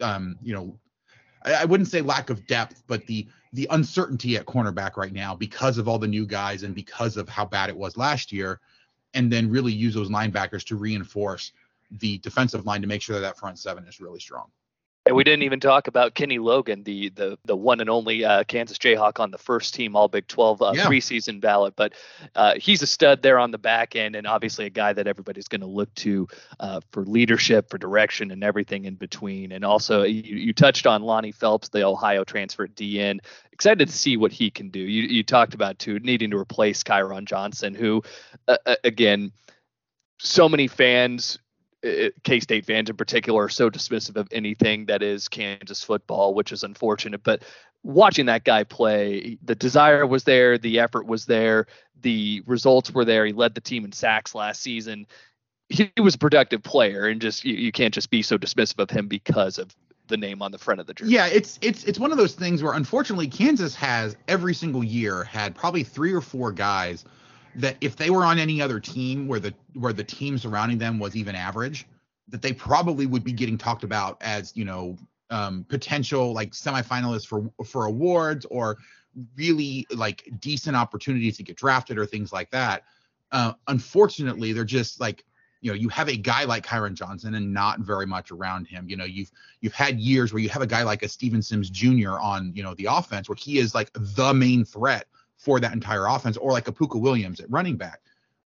Um, 0.00 0.36
you 0.42 0.54
know, 0.54 0.78
I, 1.44 1.64
wouldn't 1.64 1.88
say 1.88 2.00
lack 2.00 2.30
of 2.30 2.46
depth, 2.46 2.82
but 2.86 3.06
the 3.06 3.26
the 3.52 3.68
uncertainty 3.70 4.36
at 4.36 4.46
cornerback 4.46 4.96
right 4.96 5.12
now 5.12 5.34
because 5.34 5.78
of 5.78 5.86
all 5.86 5.98
the 5.98 6.08
new 6.08 6.26
guys 6.26 6.64
and 6.64 6.74
because 6.74 7.16
of 7.16 7.28
how 7.28 7.44
bad 7.44 7.70
it 7.70 7.76
was 7.76 7.96
last 7.96 8.32
year, 8.32 8.60
and 9.14 9.30
then 9.30 9.50
really 9.50 9.72
use 9.72 9.94
those 9.94 10.10
linebackers 10.10 10.64
to 10.64 10.76
reinforce 10.76 11.52
the 11.90 12.18
defensive 12.18 12.66
line 12.66 12.80
to 12.80 12.88
make 12.88 13.02
sure 13.02 13.14
that 13.14 13.22
that 13.22 13.38
front 13.38 13.58
seven 13.58 13.86
is 13.86 14.00
really 14.00 14.18
strong. 14.18 14.50
And 15.14 15.16
we 15.16 15.22
didn't 15.22 15.44
even 15.44 15.60
talk 15.60 15.86
about 15.86 16.14
Kenny 16.14 16.40
Logan, 16.40 16.82
the 16.82 17.08
the 17.10 17.38
the 17.44 17.54
one 17.54 17.80
and 17.80 17.88
only 17.88 18.24
uh, 18.24 18.42
Kansas 18.42 18.78
Jayhawk 18.78 19.20
on 19.20 19.30
the 19.30 19.38
first 19.38 19.72
team 19.72 19.94
All 19.94 20.08
Big 20.08 20.26
12 20.26 20.60
uh, 20.60 20.72
yeah. 20.74 20.86
preseason 20.86 21.40
ballot. 21.40 21.74
But 21.76 21.92
uh, 22.34 22.54
he's 22.56 22.82
a 22.82 22.86
stud 22.88 23.22
there 23.22 23.38
on 23.38 23.52
the 23.52 23.58
back 23.58 23.94
end, 23.94 24.16
and 24.16 24.26
obviously 24.26 24.66
a 24.66 24.70
guy 24.70 24.92
that 24.92 25.06
everybody's 25.06 25.46
going 25.46 25.60
to 25.60 25.68
look 25.68 25.94
to 25.94 26.26
uh, 26.58 26.80
for 26.90 27.04
leadership, 27.04 27.70
for 27.70 27.78
direction, 27.78 28.32
and 28.32 28.42
everything 28.42 28.86
in 28.86 28.96
between. 28.96 29.52
And 29.52 29.64
also, 29.64 30.02
you, 30.02 30.36
you 30.36 30.52
touched 30.52 30.84
on 30.84 31.04
Lonnie 31.04 31.30
Phelps, 31.30 31.68
the 31.68 31.84
Ohio 31.84 32.24
transfer 32.24 32.64
at 32.64 32.74
DN. 32.74 33.20
Excited 33.52 33.86
to 33.86 33.94
see 33.94 34.16
what 34.16 34.32
he 34.32 34.50
can 34.50 34.70
do. 34.70 34.80
You 34.80 35.04
you 35.04 35.22
talked 35.22 35.54
about 35.54 35.78
too 35.78 36.00
needing 36.00 36.32
to 36.32 36.36
replace 36.36 36.82
Kyron 36.82 37.26
Johnson, 37.26 37.72
who 37.76 38.02
uh, 38.48 38.56
uh, 38.66 38.74
again 38.82 39.30
so 40.18 40.48
many 40.48 40.66
fans 40.66 41.38
K 42.22 42.40
State 42.40 42.64
fans 42.64 42.88
in 42.88 42.96
particular 42.96 43.44
are 43.44 43.48
so 43.48 43.70
dismissive 43.70 44.16
of 44.16 44.28
anything 44.32 44.86
that 44.86 45.02
is 45.02 45.28
Kansas 45.28 45.84
football, 45.84 46.34
which 46.34 46.52
is 46.52 46.62
unfortunate. 46.62 47.22
But 47.22 47.42
watching 47.82 48.26
that 48.26 48.44
guy 48.44 48.64
play, 48.64 49.38
the 49.42 49.54
desire 49.54 50.06
was 50.06 50.24
there, 50.24 50.56
the 50.56 50.80
effort 50.80 51.06
was 51.06 51.26
there, 51.26 51.66
the 52.00 52.42
results 52.46 52.90
were 52.90 53.04
there. 53.04 53.26
He 53.26 53.32
led 53.32 53.54
the 53.54 53.60
team 53.60 53.84
in 53.84 53.92
sacks 53.92 54.34
last 54.34 54.62
season. 54.62 55.06
He, 55.68 55.90
was 56.00 56.14
a 56.14 56.18
productive 56.18 56.62
player, 56.62 57.06
and 57.06 57.20
just 57.20 57.44
you, 57.44 57.54
you 57.54 57.72
can't 57.72 57.92
just 57.92 58.10
be 58.10 58.22
so 58.22 58.38
dismissive 58.38 58.78
of 58.78 58.90
him 58.90 59.08
because 59.08 59.58
of 59.58 59.74
the 60.06 60.16
name 60.16 60.42
on 60.42 60.52
the 60.52 60.58
front 60.58 60.80
of 60.80 60.86
the 60.86 60.94
jersey. 60.94 61.12
Yeah, 61.12 61.26
it's 61.26 61.58
it's 61.62 61.84
it's 61.84 61.98
one 61.98 62.12
of 62.12 62.18
those 62.18 62.34
things 62.34 62.62
where 62.62 62.74
unfortunately 62.74 63.28
Kansas 63.28 63.74
has 63.74 64.16
every 64.28 64.54
single 64.54 64.84
year 64.84 65.24
had 65.24 65.54
probably 65.54 65.82
three 65.82 66.12
or 66.12 66.20
four 66.20 66.52
guys 66.52 67.04
that 67.56 67.76
if 67.80 67.96
they 67.96 68.10
were 68.10 68.24
on 68.24 68.38
any 68.38 68.60
other 68.60 68.80
team 68.80 69.26
where 69.26 69.40
the 69.40 69.54
where 69.74 69.92
the 69.92 70.04
team 70.04 70.38
surrounding 70.38 70.78
them 70.78 70.98
was 70.98 71.16
even 71.16 71.34
average, 71.34 71.86
that 72.28 72.42
they 72.42 72.52
probably 72.52 73.06
would 73.06 73.24
be 73.24 73.32
getting 73.32 73.58
talked 73.58 73.84
about 73.84 74.16
as 74.20 74.56
you 74.56 74.64
know 74.64 74.96
um, 75.30 75.64
potential 75.68 76.32
like 76.32 76.52
semifinalists 76.52 77.26
for 77.26 77.50
for 77.64 77.86
awards 77.86 78.46
or 78.50 78.76
really 79.36 79.86
like 79.94 80.28
decent 80.40 80.76
opportunities 80.76 81.36
to 81.36 81.42
get 81.42 81.56
drafted 81.56 81.98
or 81.98 82.06
things 82.06 82.32
like 82.32 82.50
that. 82.50 82.84
Uh, 83.32 83.52
unfortunately, 83.68 84.52
they're 84.52 84.64
just 84.64 85.00
like 85.00 85.24
you 85.60 85.70
know 85.70 85.76
you 85.76 85.88
have 85.88 86.08
a 86.08 86.16
guy 86.16 86.44
like 86.44 86.66
Kyron 86.66 86.94
Johnson 86.94 87.34
and 87.34 87.52
not 87.52 87.80
very 87.80 88.06
much 88.06 88.30
around 88.30 88.66
him. 88.66 88.88
You 88.88 88.96
know 88.96 89.04
you've 89.04 89.30
you've 89.60 89.74
had 89.74 89.98
years 90.00 90.32
where 90.32 90.42
you 90.42 90.48
have 90.48 90.62
a 90.62 90.66
guy 90.66 90.82
like 90.82 91.02
a 91.02 91.08
Steven 91.08 91.42
Sims 91.42 91.70
Jr. 91.70 92.18
on 92.18 92.52
you 92.54 92.62
know 92.62 92.74
the 92.74 92.86
offense 92.86 93.28
where 93.28 93.36
he 93.36 93.58
is 93.58 93.74
like 93.74 93.90
the 93.94 94.34
main 94.34 94.64
threat 94.64 95.06
for 95.44 95.60
that 95.60 95.72
entire 95.72 96.06
offense, 96.06 96.36
or 96.36 96.52
like 96.52 96.68
a 96.68 96.72
Pooka 96.72 97.00
Williams 97.00 97.40
at 97.40 97.50
running 97.50 97.76
back, 97.76 98.00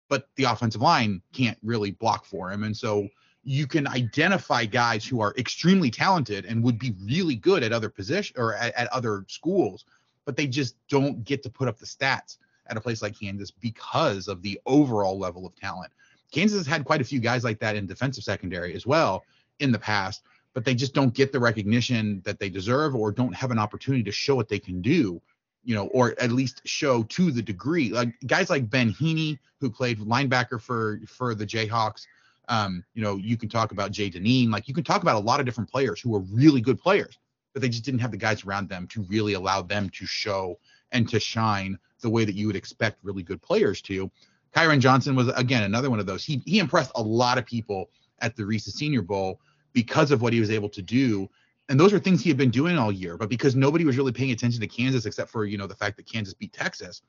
but 0.09 0.29
the 0.37 0.45
offensive 0.45 0.83
line 0.83 1.23
can't 1.33 1.59
really 1.63 1.93
block 1.93 2.25
for 2.25 2.51
him, 2.51 2.65
and 2.65 2.77
so 2.77 3.09
you 3.45 3.67
can 3.67 3.87
identify 3.87 4.67
guys 4.67 5.07
who 5.07 5.21
are 5.21 5.35
extremely 5.39 5.91
talented 5.91 6.45
and 6.45 6.63
would 6.63 6.79
be 6.79 6.95
really 7.07 7.35
good 7.35 7.63
at 7.63 7.73
other 7.73 7.89
position 7.89 8.37
or 8.39 8.55
at, 8.55 8.75
at 8.75 8.89
other 8.89 9.25
schools, 9.29 9.87
but 10.27 10.37
they 10.37 10.47
just 10.47 10.77
don't 10.89 11.25
get 11.25 11.43
to 11.43 11.49
put 11.49 11.69
up 11.69 11.79
the 11.79 11.87
stats 11.87 12.37
at 12.67 12.77
a 12.77 12.81
place 12.81 13.01
like 13.01 13.19
Kansas 13.19 13.51
because 13.51 14.29
of 14.29 14.43
the 14.43 14.61
overall 14.67 15.19
level 15.19 15.47
of 15.47 15.57
talent. 15.57 15.91
Kansas 16.31 16.59
has 16.59 16.67
had 16.67 16.85
quite 16.85 17.01
a 17.01 17.05
few 17.05 17.21
guys 17.21 17.45
like 17.45 17.59
that 17.61 17.77
in 17.77 17.87
defensive 17.87 18.25
secondary 18.25 18.75
as 18.75 18.87
well 18.87 19.25
in 19.61 19.73
the 19.73 19.79
past, 19.79 20.23
but 20.53 20.65
they 20.65 20.75
just 20.75 20.93
don't 20.93 21.15
get 21.15 21.33
the 21.33 21.41
recognition 21.41 22.21
that 22.25 22.39
they 22.39 22.51
deserve 22.51 22.95
or 22.95 23.11
don't 23.11 23.35
have 23.35 23.51
an 23.51 23.59
opportunity 23.59 24.03
to 24.03 24.13
show 24.13 24.35
what 24.35 24.49
they 24.49 24.59
can 24.59 24.83
do 24.83 25.21
you 25.65 25.75
know, 25.75 25.87
or 25.89 26.15
at 26.21 26.33
least 26.33 26.63
show 26.65 27.03
to 27.05 27.31
the 27.31 27.43
degree. 27.43 27.91
Like 27.91 28.15
guys 28.27 28.51
like 28.51 28.71
Ben 28.71 28.89
Heeney, 28.91 29.39
who 29.61 29.71
played 29.71 29.99
linebacker 29.99 30.61
for 30.61 31.01
for 31.07 31.35
the 31.35 31.47
Jayhawks. 31.47 32.07
Um, 32.49 32.85
you 32.95 33.03
know, 33.03 33.17
you 33.17 33.37
can 33.37 33.49
talk 33.49 33.73
about 33.73 33.91
Jay 33.91 34.09
Dineen. 34.09 34.51
Like 34.51 34.69
you 34.69 34.75
can 34.75 34.85
talk 34.85 35.03
about 35.03 35.17
a 35.17 35.25
lot 35.25 35.41
of 35.41 35.47
different 35.47 35.71
players 35.71 36.01
who 36.01 36.15
are 36.15 36.21
really 36.21 36.61
good 36.61 36.79
players, 36.79 37.19
but 37.53 37.61
they 37.61 37.69
just 37.69 37.85
didn't 37.85 38.01
have 38.01 38.11
the 38.11 38.17
guys 38.17 38.45
around 38.45 38.69
them 38.69 38.87
to 38.89 39.03
really 39.03 39.35
allow 39.35 39.61
them 39.61 39.91
to 39.91 40.07
show 40.07 40.59
and 40.93 41.09
to 41.11 41.21
shine 41.21 41.79
the 42.01 42.09
way 42.09 42.25
that 42.25 42.35
you 42.35 42.47
would 42.47 42.57
expect 42.57 42.99
really 43.03 43.23
good 43.23 43.43
players 43.43 43.83
to. 43.83 44.11
Kyron 44.55 44.81
Johnson 44.81 45.15
was 45.15 45.29
again 45.29 45.65
another 45.65 45.91
one 45.91 46.01
of 46.01 46.07
those. 46.07 46.25
He 46.25 46.43
he 46.47 46.59
impressed 46.59 46.93
a 46.95 47.03
lot 47.03 47.39
of 47.39 47.45
people 47.45 47.91
at 48.21 48.35
the 48.37 48.47
Reese 48.47 48.65
Senior 48.65 49.03
Bowl 49.03 49.41
because 49.73 50.11
of 50.11 50.23
what 50.23 50.33
he 50.33 50.41
was 50.41 50.51
able 50.51 50.69
to 50.71 50.83
do 50.83 51.29
and 51.69 51.79
those 51.79 51.93
are 51.93 51.99
things 51.99 52.23
he 52.23 52.31
had 52.31 52.39
been 52.39 52.51
doing 52.51 52.79
all 52.79 52.91
year. 52.91 53.17
But 53.17 53.29
because 53.29 53.55
nobody 53.55 53.85
was 53.85 53.97
really 53.97 54.13
paying 54.13 54.31
attention 54.31 54.61
to 54.61 54.67
Kansas 54.67 55.07
except 55.07 55.31
for 55.31 55.45
you 55.45 55.59
know 55.59 55.67
the 55.67 55.75
fact 55.75 55.97
that 55.97 56.11
Kansas 56.11 56.35
beat 56.35 56.53
Texas, 56.53 57.03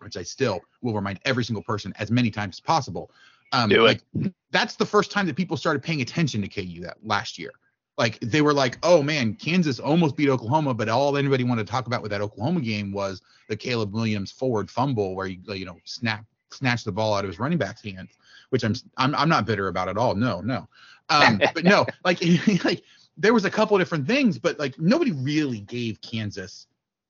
which 0.00 0.16
I 0.16 0.22
still 0.22 0.60
will 0.82 0.94
remind 0.94 1.20
every 1.24 1.44
single 1.44 1.62
person 1.62 1.92
as 1.98 2.10
many 2.10 2.30
times 2.30 2.56
as 2.56 2.60
possible. 2.60 3.10
Um, 3.52 3.68
Do 3.68 3.86
it. 3.86 4.02
Like, 4.14 4.32
that's 4.50 4.76
the 4.76 4.86
first 4.86 5.10
time 5.10 5.26
that 5.26 5.36
people 5.36 5.56
started 5.56 5.82
paying 5.82 6.00
attention 6.00 6.42
to 6.42 6.48
KU 6.48 6.80
that 6.82 6.98
last 7.02 7.38
year. 7.38 7.50
Like 7.98 8.18
they 8.20 8.40
were 8.40 8.54
like, 8.54 8.78
oh 8.82 9.02
man, 9.02 9.34
Kansas 9.34 9.78
almost 9.78 10.16
beat 10.16 10.30
Oklahoma, 10.30 10.72
but 10.72 10.88
all 10.88 11.16
anybody 11.16 11.44
wanted 11.44 11.66
to 11.66 11.70
talk 11.70 11.86
about 11.86 12.00
with 12.00 12.10
that 12.12 12.22
Oklahoma 12.22 12.60
game 12.60 12.92
was 12.92 13.20
the 13.48 13.56
Caleb 13.56 13.92
Williams 13.92 14.32
forward 14.32 14.70
fumble 14.70 15.14
where 15.14 15.26
you 15.26 15.38
you 15.52 15.66
know 15.66 15.76
snap 15.84 16.24
snatched 16.50 16.86
the 16.86 16.92
ball 16.92 17.14
out 17.14 17.24
of 17.24 17.28
his 17.28 17.38
running 17.38 17.58
back's 17.58 17.82
hands, 17.82 18.16
which 18.48 18.64
I'm 18.64 18.74
I'm 18.96 19.14
I'm 19.14 19.28
not 19.28 19.44
bitter 19.44 19.68
about 19.68 19.88
at 19.88 19.98
all. 19.98 20.14
No, 20.14 20.40
no. 20.40 20.66
Um, 21.10 21.42
but 21.54 21.64
no, 21.64 21.84
like 22.04 22.22
like 22.64 22.82
there 23.20 23.34
was 23.34 23.44
a 23.44 23.50
couple 23.50 23.76
of 23.76 23.80
different 23.80 24.06
things, 24.06 24.38
but 24.38 24.58
like 24.58 24.78
nobody 24.78 25.12
really 25.12 25.60
gave 25.60 26.00
Kansas, 26.00 26.66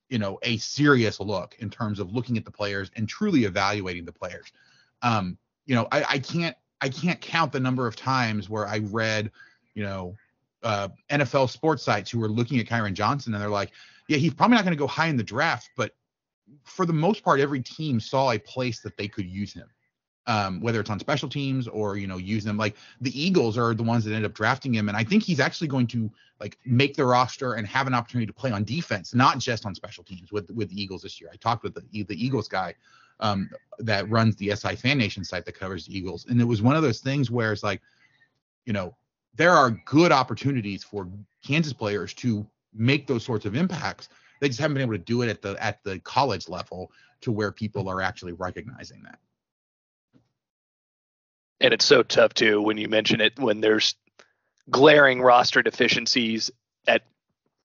you 0.09 0.19
know, 0.19 0.39
a 0.43 0.57
serious 0.57 1.19
look 1.21 1.55
in 1.59 1.69
terms 1.69 1.99
of 1.99 2.11
looking 2.11 2.37
at 2.37 2.43
the 2.43 2.51
players 2.51 2.91
and 2.97 3.07
truly 3.07 3.45
evaluating 3.45 4.03
the 4.03 4.11
players. 4.11 4.51
Um, 5.01 5.37
you 5.65 5.73
know, 5.73 5.87
I, 5.91 6.03
I 6.03 6.19
can't 6.19 6.55
I 6.81 6.89
can't 6.89 7.21
count 7.21 7.53
the 7.53 7.59
number 7.59 7.87
of 7.87 7.95
times 7.95 8.49
where 8.49 8.67
I 8.67 8.79
read, 8.79 9.31
you 9.73 9.83
know, 9.83 10.15
uh, 10.63 10.89
NFL 11.09 11.49
sports 11.49 11.83
sites 11.83 12.11
who 12.11 12.19
were 12.19 12.29
looking 12.29 12.59
at 12.59 12.65
Kyron 12.65 12.93
Johnson 12.93 13.33
and 13.33 13.41
they're 13.41 13.49
like, 13.49 13.71
yeah, 14.07 14.17
he's 14.17 14.33
probably 14.33 14.55
not 14.55 14.65
going 14.65 14.75
to 14.75 14.79
go 14.79 14.87
high 14.87 15.07
in 15.07 15.15
the 15.15 15.23
draft, 15.23 15.69
but 15.77 15.95
for 16.63 16.85
the 16.85 16.93
most 16.93 17.23
part, 17.23 17.39
every 17.39 17.61
team 17.61 17.99
saw 17.99 18.31
a 18.31 18.39
place 18.39 18.81
that 18.81 18.97
they 18.97 19.07
could 19.07 19.25
use 19.25 19.53
him. 19.53 19.67
Um, 20.27 20.61
whether 20.61 20.79
it's 20.79 20.89
on 20.91 20.99
special 20.99 21.27
teams 21.27 21.67
or 21.67 21.97
you 21.97 22.05
know 22.05 22.17
use 22.17 22.43
them 22.43 22.55
like 22.55 22.75
the 23.01 23.19
Eagles 23.19 23.57
are 23.57 23.73
the 23.73 23.81
ones 23.81 24.05
that 24.05 24.13
end 24.13 24.23
up 24.23 24.33
drafting 24.33 24.71
him, 24.71 24.87
and 24.87 24.95
I 24.95 25.03
think 25.03 25.23
he's 25.23 25.39
actually 25.39 25.67
going 25.67 25.87
to 25.87 26.11
like 26.39 26.59
make 26.63 26.95
the 26.95 27.05
roster 27.05 27.53
and 27.53 27.65
have 27.67 27.87
an 27.87 27.95
opportunity 27.95 28.27
to 28.27 28.33
play 28.33 28.51
on 28.51 28.63
defense, 28.63 29.15
not 29.15 29.39
just 29.39 29.65
on 29.65 29.73
special 29.73 30.03
teams 30.03 30.31
with 30.31 30.49
with 30.51 30.69
the 30.69 30.79
Eagles 30.79 31.01
this 31.01 31.19
year. 31.19 31.31
I 31.33 31.37
talked 31.37 31.63
with 31.63 31.73
the 31.73 32.03
the 32.03 32.23
Eagles 32.23 32.47
guy 32.47 32.75
um, 33.19 33.49
that 33.79 34.09
runs 34.09 34.35
the 34.35 34.55
SI 34.55 34.75
Fan 34.75 34.97
Nation 34.97 35.23
site 35.23 35.45
that 35.45 35.57
covers 35.57 35.87
the 35.87 35.97
Eagles, 35.97 36.27
and 36.29 36.39
it 36.39 36.45
was 36.45 36.61
one 36.61 36.75
of 36.75 36.83
those 36.83 36.99
things 36.99 37.31
where 37.31 37.51
it's 37.51 37.63
like, 37.63 37.81
you 38.65 38.73
know, 38.73 38.95
there 39.35 39.51
are 39.51 39.71
good 39.85 40.11
opportunities 40.11 40.83
for 40.83 41.07
Kansas 41.45 41.73
players 41.73 42.13
to 42.15 42.45
make 42.73 43.07
those 43.07 43.23
sorts 43.23 43.45
of 43.45 43.55
impacts. 43.55 44.09
They 44.39 44.47
just 44.47 44.59
haven't 44.59 44.75
been 44.75 44.83
able 44.83 44.93
to 44.93 44.97
do 44.99 45.21
it 45.21 45.29
at 45.29 45.41
the 45.41 45.61
at 45.63 45.83
the 45.83 45.99
college 45.99 46.49
level 46.49 46.91
to 47.21 47.31
where 47.31 47.51
people 47.51 47.87
are 47.89 48.01
actually 48.01 48.33
recognizing 48.33 49.01
that. 49.03 49.19
And 51.61 51.73
it's 51.73 51.85
so 51.85 52.03
tough 52.03 52.33
too 52.33 52.61
when 52.61 52.77
you 52.77 52.89
mention 52.89 53.21
it 53.21 53.39
when 53.39 53.61
there's 53.61 53.95
glaring 54.69 55.21
roster 55.21 55.61
deficiencies 55.61 56.51
at 56.87 57.03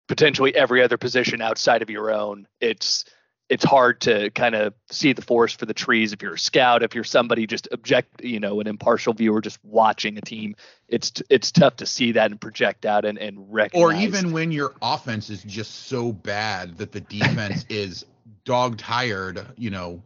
potentially 0.06 0.54
every 0.54 0.82
other 0.82 0.96
position 0.98 1.40
outside 1.40 1.82
of 1.82 1.90
your 1.90 2.12
own. 2.12 2.46
It's 2.61 3.04
it's 3.48 3.64
hard 3.64 4.00
to 4.00 4.30
kind 4.30 4.54
of 4.54 4.74
see 4.90 5.12
the 5.12 5.22
forest 5.22 5.59
for 5.59 5.66
the 5.66 5.74
trees 5.74 6.12
if 6.12 6.22
you're 6.22 6.35
a 6.35 6.38
scout 6.38 6.82
if 6.82 6.94
you're 6.94 7.04
somebody 7.04 7.46
just 7.46 7.68
object 7.72 8.24
you 8.24 8.40
know 8.40 8.61
an 8.61 8.66
impartial 8.66 9.12
viewer 9.12 9.40
just 9.40 9.59
watching 9.62 10.18
a 10.18 10.20
team 10.20 10.56
it's 10.88 11.12
it's 11.30 11.52
tough 11.52 11.76
to 11.76 11.87
see 11.87 12.12
that 12.12 12.30
and 12.30 12.40
project 12.40 12.85
out 12.85 13.04
and 13.04 13.18
and 13.18 13.52
recognize 13.52 13.82
or 13.82 13.92
even 13.94 14.32
when 14.32 14.50
your 14.50 14.74
offense 14.82 15.30
is 15.30 15.42
just 15.44 15.87
so 15.87 16.12
bad 16.12 16.76
that 16.78 16.92
the 16.92 17.00
defense 17.00 17.64
is 17.68 18.04
dog 18.44 18.76
tired 18.78 19.46
you 19.56 19.70
know 19.70 20.02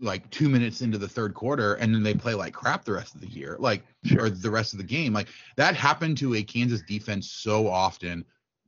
like 0.00 0.28
two 0.30 0.48
minutes 0.48 0.80
into 0.80 0.98
the 0.98 1.08
third 1.08 1.34
quarter 1.34 1.74
and 1.74 1.94
then 1.94 2.02
they 2.02 2.14
play 2.14 2.34
like 2.34 2.54
crap 2.54 2.84
the 2.84 2.92
rest 2.92 3.14
of 3.14 3.20
the 3.20 3.28
year 3.28 3.56
like 3.58 3.82
sure. 4.04 4.24
or 4.24 4.30
the 4.30 4.50
rest 4.50 4.72
of 4.72 4.78
the 4.78 4.84
game 4.84 5.12
like 5.12 5.28
that 5.56 5.74
happened 5.74 6.16
to 6.16 6.34
a 6.34 6.42
kansas 6.42 6.82
defense 6.82 7.30
so 7.30 7.68
often 7.68 8.24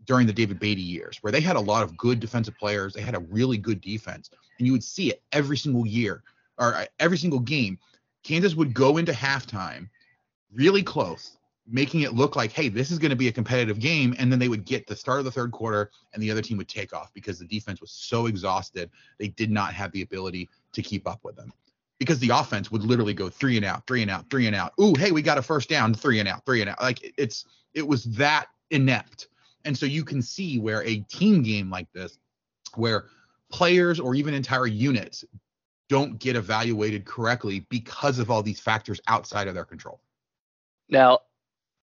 during 0.06 0.26
the 0.26 0.32
David 0.32 0.58
Beaty 0.58 0.82
years, 0.82 1.18
where 1.22 1.32
they 1.32 1.40
had 1.40 1.56
a 1.56 1.60
lot 1.60 1.82
of 1.82 1.96
good 1.96 2.20
defensive 2.20 2.56
players. 2.58 2.94
They 2.94 3.02
had 3.02 3.14
a 3.14 3.20
really 3.20 3.56
good 3.56 3.80
defense, 3.80 4.30
and 4.58 4.66
you 4.66 4.72
would 4.72 4.84
see 4.84 5.10
it 5.10 5.22
every 5.32 5.56
single 5.56 5.86
year 5.86 6.22
or 6.58 6.74
uh, 6.74 6.86
every 6.98 7.18
single 7.18 7.40
game. 7.40 7.78
Kansas 8.24 8.54
would 8.54 8.74
go 8.74 8.98
into 8.98 9.12
halftime 9.12 9.88
really 10.52 10.82
close, 10.82 11.38
making 11.68 12.00
it 12.02 12.14
look 12.14 12.34
like, 12.34 12.52
hey, 12.52 12.68
this 12.68 12.90
is 12.90 12.98
going 12.98 13.10
to 13.10 13.16
be 13.16 13.28
a 13.28 13.32
competitive 13.32 13.78
game. 13.78 14.14
And 14.18 14.30
then 14.30 14.38
they 14.38 14.48
would 14.48 14.64
get 14.64 14.86
the 14.86 14.96
start 14.96 15.20
of 15.20 15.24
the 15.24 15.30
third 15.30 15.52
quarter, 15.52 15.90
and 16.12 16.22
the 16.22 16.30
other 16.30 16.42
team 16.42 16.58
would 16.58 16.68
take 16.68 16.92
off 16.92 17.12
because 17.14 17.38
the 17.38 17.46
defense 17.46 17.80
was 17.80 17.90
so 17.92 18.26
exhausted. 18.26 18.90
They 19.18 19.28
did 19.28 19.50
not 19.50 19.72
have 19.74 19.92
the 19.92 20.02
ability 20.02 20.50
to 20.72 20.82
keep 20.82 21.08
up 21.08 21.20
with 21.22 21.36
them 21.36 21.52
because 21.98 22.18
the 22.18 22.30
offense 22.30 22.70
would 22.70 22.82
literally 22.82 23.14
go 23.14 23.28
three 23.28 23.56
and 23.56 23.64
out, 23.64 23.86
three 23.86 24.02
and 24.02 24.10
out, 24.10 24.28
three 24.28 24.46
and 24.46 24.56
out. 24.56 24.72
Ooh, 24.80 24.94
hey, 24.94 25.12
we 25.12 25.22
got 25.22 25.38
a 25.38 25.42
first 25.42 25.68
down, 25.68 25.94
three 25.94 26.18
and 26.18 26.28
out, 26.28 26.44
three 26.44 26.60
and 26.60 26.70
out. 26.70 26.82
Like 26.82 27.14
it's, 27.16 27.46
it 27.74 27.86
was 27.86 28.04
that 28.04 28.46
inept 28.70 29.28
and 29.64 29.76
so 29.76 29.86
you 29.86 30.04
can 30.04 30.22
see 30.22 30.58
where 30.58 30.82
a 30.84 31.00
team 31.00 31.42
game 31.42 31.70
like 31.70 31.90
this, 31.92 32.18
where 32.74 33.06
players 33.50 34.00
or 34.00 34.14
even 34.14 34.34
entire 34.34 34.66
units 34.66 35.24
don't 35.88 36.18
get 36.18 36.36
evaluated 36.36 37.04
correctly 37.04 37.66
because 37.68 38.18
of 38.18 38.30
all 38.30 38.42
these 38.42 38.60
factors 38.60 39.00
outside 39.08 39.48
of 39.48 39.54
their 39.54 39.64
control. 39.64 40.00
Now, 40.88 41.20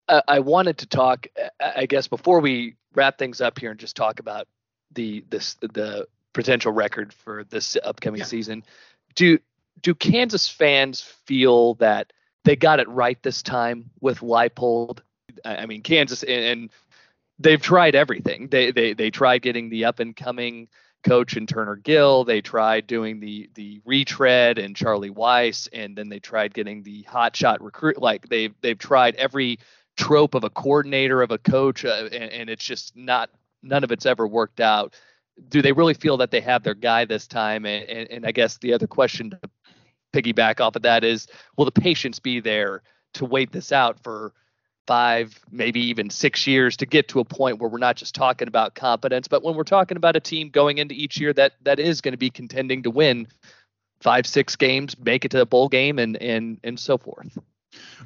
I 0.09 0.38
wanted 0.40 0.79
to 0.79 0.87
talk, 0.87 1.27
I 1.61 1.87
guess, 1.87 2.09
before 2.09 2.40
we 2.40 2.77
wrap 2.94 3.18
things 3.18 3.40
up 3.40 3.59
here 3.59 3.71
and 3.71 3.79
just 3.79 3.97
talk 3.97 4.21
about 4.21 4.49
the 4.92 5.25
this 5.29 5.55
the 5.61 6.07
potential 6.33 6.73
record 6.73 7.12
for 7.12 7.44
this 7.44 7.77
upcoming 7.83 8.21
yeah. 8.21 8.27
season. 8.27 8.64
Do 9.14 9.38
do 9.83 9.94
Kansas 9.94 10.49
fans 10.49 11.01
feel 11.01 11.75
that 11.75 12.12
they 12.44 12.57
got 12.57 12.81
it 12.81 12.88
right 12.88 13.23
this 13.23 13.42
time 13.42 13.90
with 14.01 14.21
Leipold? 14.21 15.01
I 15.44 15.66
mean, 15.66 15.83
Kansas 15.83 16.23
and, 16.23 16.44
and 16.44 16.71
they've 17.38 17.61
tried 17.61 17.94
everything. 17.94 18.49
They 18.49 18.71
they 18.71 18.94
they 18.94 19.11
tried 19.11 19.42
getting 19.42 19.68
the 19.68 19.85
up 19.85 20.01
and 20.01 20.16
coming 20.16 20.68
coach 21.05 21.37
in 21.37 21.47
Turner 21.47 21.77
Gill. 21.77 22.25
They 22.25 22.40
tried 22.40 22.87
doing 22.87 23.21
the 23.21 23.51
the 23.55 23.81
retread 23.85 24.59
and 24.59 24.75
Charlie 24.75 25.11
Weis, 25.11 25.68
and 25.73 25.97
then 25.97 26.09
they 26.09 26.18
tried 26.18 26.55
getting 26.55 26.83
the 26.83 27.03
hot 27.03 27.37
shot 27.37 27.62
recruit. 27.62 28.01
Like 28.01 28.29
they've 28.29 28.55
they've 28.61 28.79
tried 28.79 29.14
every 29.16 29.59
trope 29.99 30.35
of 30.35 30.45
a 30.45 30.51
coordinator 30.51 31.21
of 31.21 31.31
a 31.31 31.39
coach, 31.39 31.85
uh, 31.85 32.09
and, 32.13 32.31
and 32.33 32.51
it's 32.51 32.65
just 32.65 32.97
not 32.97 33.29
none 33.63 33.85
of 33.85 33.93
it's 33.93 34.07
ever 34.07 34.27
worked 34.27 34.61
out. 34.61 34.95
Do 35.49 35.61
they 35.61 35.73
really 35.73 35.95
feel 35.95 36.17
that 36.19 36.31
they 36.31 36.41
have 36.41 36.63
their 36.63 36.75
guy 36.75 37.05
this 37.05 37.27
time? 37.27 37.67
And, 37.67 37.89
and, 37.89 38.11
and 38.11 38.27
I 38.27 38.33
guess 38.33 38.57
the 38.59 38.73
other 38.73 38.87
question 38.87 39.31
to 39.31 39.41
piggyback 40.13 40.61
off 40.61 40.77
of 40.77 40.83
that 40.83 41.05
is, 41.05 41.27
will 41.57 41.65
the 41.65 41.73
patience 41.73 42.19
be 42.19 42.41
there 42.41 42.83
to 43.15 43.25
wait 43.25 43.53
this 43.53 43.73
out 43.73 44.03
for 44.03 44.33
five, 44.87 45.39
maybe 45.51 45.81
even 45.81 46.09
six 46.09 46.47
years 46.47 46.77
to 46.79 46.87
get 46.87 47.09
to 47.09 47.21
a 47.21 47.25
point 47.25 47.59
where 47.59 47.69
we're 47.69 47.79
not 47.79 47.97
just 47.97 48.15
talking 48.15 48.49
about 48.49 48.75
competence, 48.75 49.29
but 49.29 49.43
when 49.43 49.55
we're 49.55 49.65
talking 49.65 49.97
about 49.97 50.17
a 50.17 50.21
team 50.21 50.49
going 50.49 50.79
into 50.79 50.95
each 50.95 51.21
year 51.21 51.33
that 51.35 51.53
that 51.63 51.79
is 51.79 52.01
going 52.01 52.13
to 52.13 52.19
be 52.19 52.31
contending 52.31 52.83
to 52.83 52.91
win 52.91 53.27
five, 54.01 54.27
six 54.27 54.57
games, 54.57 54.97
make 54.99 55.25
it 55.25 55.31
to 55.33 55.41
a 55.41 55.47
bowl 55.47 55.69
game, 55.69 55.99
and 55.99 56.17
and 56.17 56.59
and 56.65 56.81
so 56.81 56.97
forth. 56.97 57.37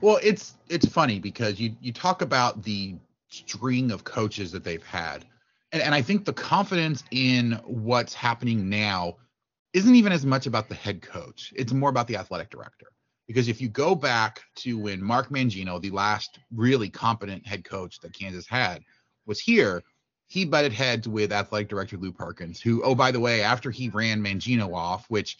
Well, 0.00 0.18
it's 0.22 0.54
it's 0.68 0.86
funny 0.86 1.18
because 1.18 1.60
you 1.60 1.74
you 1.80 1.92
talk 1.92 2.22
about 2.22 2.62
the 2.62 2.94
string 3.28 3.90
of 3.90 4.04
coaches 4.04 4.52
that 4.52 4.64
they've 4.64 4.84
had, 4.84 5.24
and, 5.72 5.82
and 5.82 5.94
I 5.94 6.02
think 6.02 6.24
the 6.24 6.32
confidence 6.32 7.04
in 7.10 7.60
what's 7.64 8.14
happening 8.14 8.68
now 8.68 9.16
isn't 9.72 9.94
even 9.94 10.12
as 10.12 10.26
much 10.26 10.46
about 10.46 10.68
the 10.68 10.74
head 10.74 11.02
coach. 11.02 11.52
It's 11.56 11.72
more 11.72 11.90
about 11.90 12.06
the 12.06 12.16
athletic 12.16 12.50
director. 12.50 12.88
Because 13.26 13.48
if 13.48 13.60
you 13.60 13.68
go 13.68 13.94
back 13.94 14.42
to 14.56 14.78
when 14.78 15.02
Mark 15.02 15.30
Mangino, 15.30 15.80
the 15.80 15.90
last 15.90 16.40
really 16.54 16.90
competent 16.90 17.46
head 17.46 17.64
coach 17.64 18.00
that 18.00 18.12
Kansas 18.12 18.46
had, 18.46 18.82
was 19.26 19.40
here, 19.40 19.82
he 20.26 20.44
butted 20.44 20.72
heads 20.72 21.08
with 21.08 21.32
athletic 21.32 21.68
director 21.68 21.96
Lew 21.96 22.12
Perkins, 22.12 22.60
who, 22.60 22.82
oh, 22.82 22.94
by 22.94 23.10
the 23.10 23.20
way, 23.20 23.42
after 23.42 23.70
he 23.70 23.88
ran 23.88 24.22
Mangino 24.22 24.74
off, 24.74 25.06
which, 25.08 25.38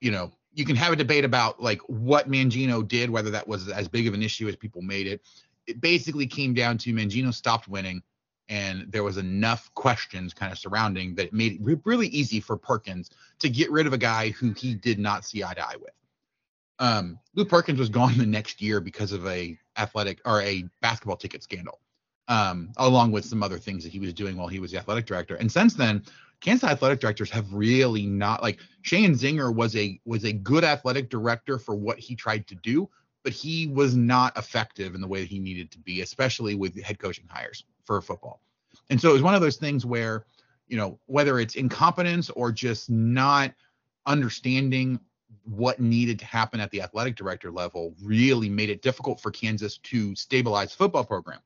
you 0.00 0.10
know, 0.10 0.32
you 0.54 0.64
can 0.64 0.76
have 0.76 0.92
a 0.92 0.96
debate 0.96 1.24
about 1.24 1.62
like 1.62 1.80
what 1.86 2.30
Mangino 2.30 2.86
did, 2.86 3.10
whether 3.10 3.30
that 3.30 3.46
was 3.46 3.68
as 3.68 3.88
big 3.88 4.06
of 4.06 4.14
an 4.14 4.22
issue 4.22 4.48
as 4.48 4.56
people 4.56 4.82
made 4.82 5.06
it. 5.06 5.22
It 5.66 5.80
basically 5.80 6.26
came 6.26 6.54
down 6.54 6.78
to 6.78 6.92
Mangino 6.92 7.32
stopped 7.32 7.68
winning, 7.68 8.02
and 8.48 8.90
there 8.90 9.04
was 9.04 9.16
enough 9.16 9.72
questions 9.74 10.34
kind 10.34 10.52
of 10.52 10.58
surrounding 10.58 11.14
that 11.14 11.26
it 11.26 11.32
made 11.32 11.60
it 11.60 11.80
really 11.84 12.08
easy 12.08 12.40
for 12.40 12.56
Perkins 12.56 13.10
to 13.38 13.48
get 13.48 13.70
rid 13.70 13.86
of 13.86 13.92
a 13.92 13.98
guy 13.98 14.30
who 14.30 14.52
he 14.52 14.74
did 14.74 14.98
not 14.98 15.24
see 15.24 15.44
eye 15.44 15.54
to 15.54 15.66
eye 15.66 15.76
with 15.80 15.92
um, 16.82 17.18
Lew 17.34 17.44
Perkins 17.44 17.78
was 17.78 17.88
gone 17.88 18.18
the 18.18 18.26
next 18.26 18.60
year 18.60 18.80
because 18.80 19.12
of 19.12 19.26
a 19.26 19.56
athletic 19.78 20.20
or 20.24 20.42
a 20.42 20.64
basketball 20.80 21.16
ticket 21.16 21.42
scandal, 21.42 21.80
um, 22.28 22.72
along 22.76 23.12
with 23.12 23.24
some 23.24 23.42
other 23.42 23.58
things 23.58 23.84
that 23.84 23.92
he 23.92 24.00
was 24.00 24.12
doing 24.12 24.36
while 24.36 24.48
he 24.48 24.58
was 24.58 24.72
the 24.72 24.78
athletic 24.78 25.06
director. 25.06 25.36
And 25.36 25.50
since 25.50 25.74
then, 25.74 26.02
Kansas 26.42 26.68
athletic 26.68 27.00
directors 27.00 27.30
have 27.30 27.52
really 27.54 28.04
not 28.04 28.42
like 28.42 28.58
Sheahon 28.84 29.12
Zenger 29.12 29.54
was 29.54 29.74
a 29.76 30.00
was 30.04 30.24
a 30.24 30.32
good 30.32 30.64
athletic 30.64 31.08
director 31.08 31.58
for 31.58 31.74
what 31.74 31.98
he 31.98 32.14
tried 32.14 32.46
to 32.48 32.54
do, 32.56 32.90
but 33.22 33.32
he 33.32 33.68
was 33.68 33.96
not 33.96 34.36
effective 34.36 34.94
in 34.94 35.00
the 35.00 35.06
way 35.06 35.20
that 35.20 35.28
he 35.28 35.38
needed 35.38 35.70
to 35.70 35.78
be, 35.78 36.02
especially 36.02 36.54
with 36.54 36.80
head 36.82 36.98
coaching 36.98 37.26
hires 37.30 37.64
for 37.84 38.00
football. 38.02 38.42
And 38.90 39.00
so 39.00 39.10
it 39.10 39.14
was 39.14 39.22
one 39.22 39.34
of 39.34 39.40
those 39.40 39.56
things 39.56 39.86
where, 39.86 40.26
you 40.66 40.76
know, 40.76 40.98
whether 41.06 41.38
it's 41.38 41.54
incompetence 41.54 42.28
or 42.30 42.50
just 42.50 42.90
not 42.90 43.54
understanding 44.06 44.98
what 45.44 45.80
needed 45.80 46.18
to 46.18 46.24
happen 46.24 46.60
at 46.60 46.70
the 46.70 46.82
athletic 46.82 47.16
director 47.16 47.50
level 47.50 47.94
really 48.02 48.48
made 48.48 48.70
it 48.70 48.82
difficult 48.82 49.20
for 49.20 49.30
Kansas 49.30 49.78
to 49.78 50.14
stabilize 50.14 50.74
football 50.74 51.04
program. 51.04 51.40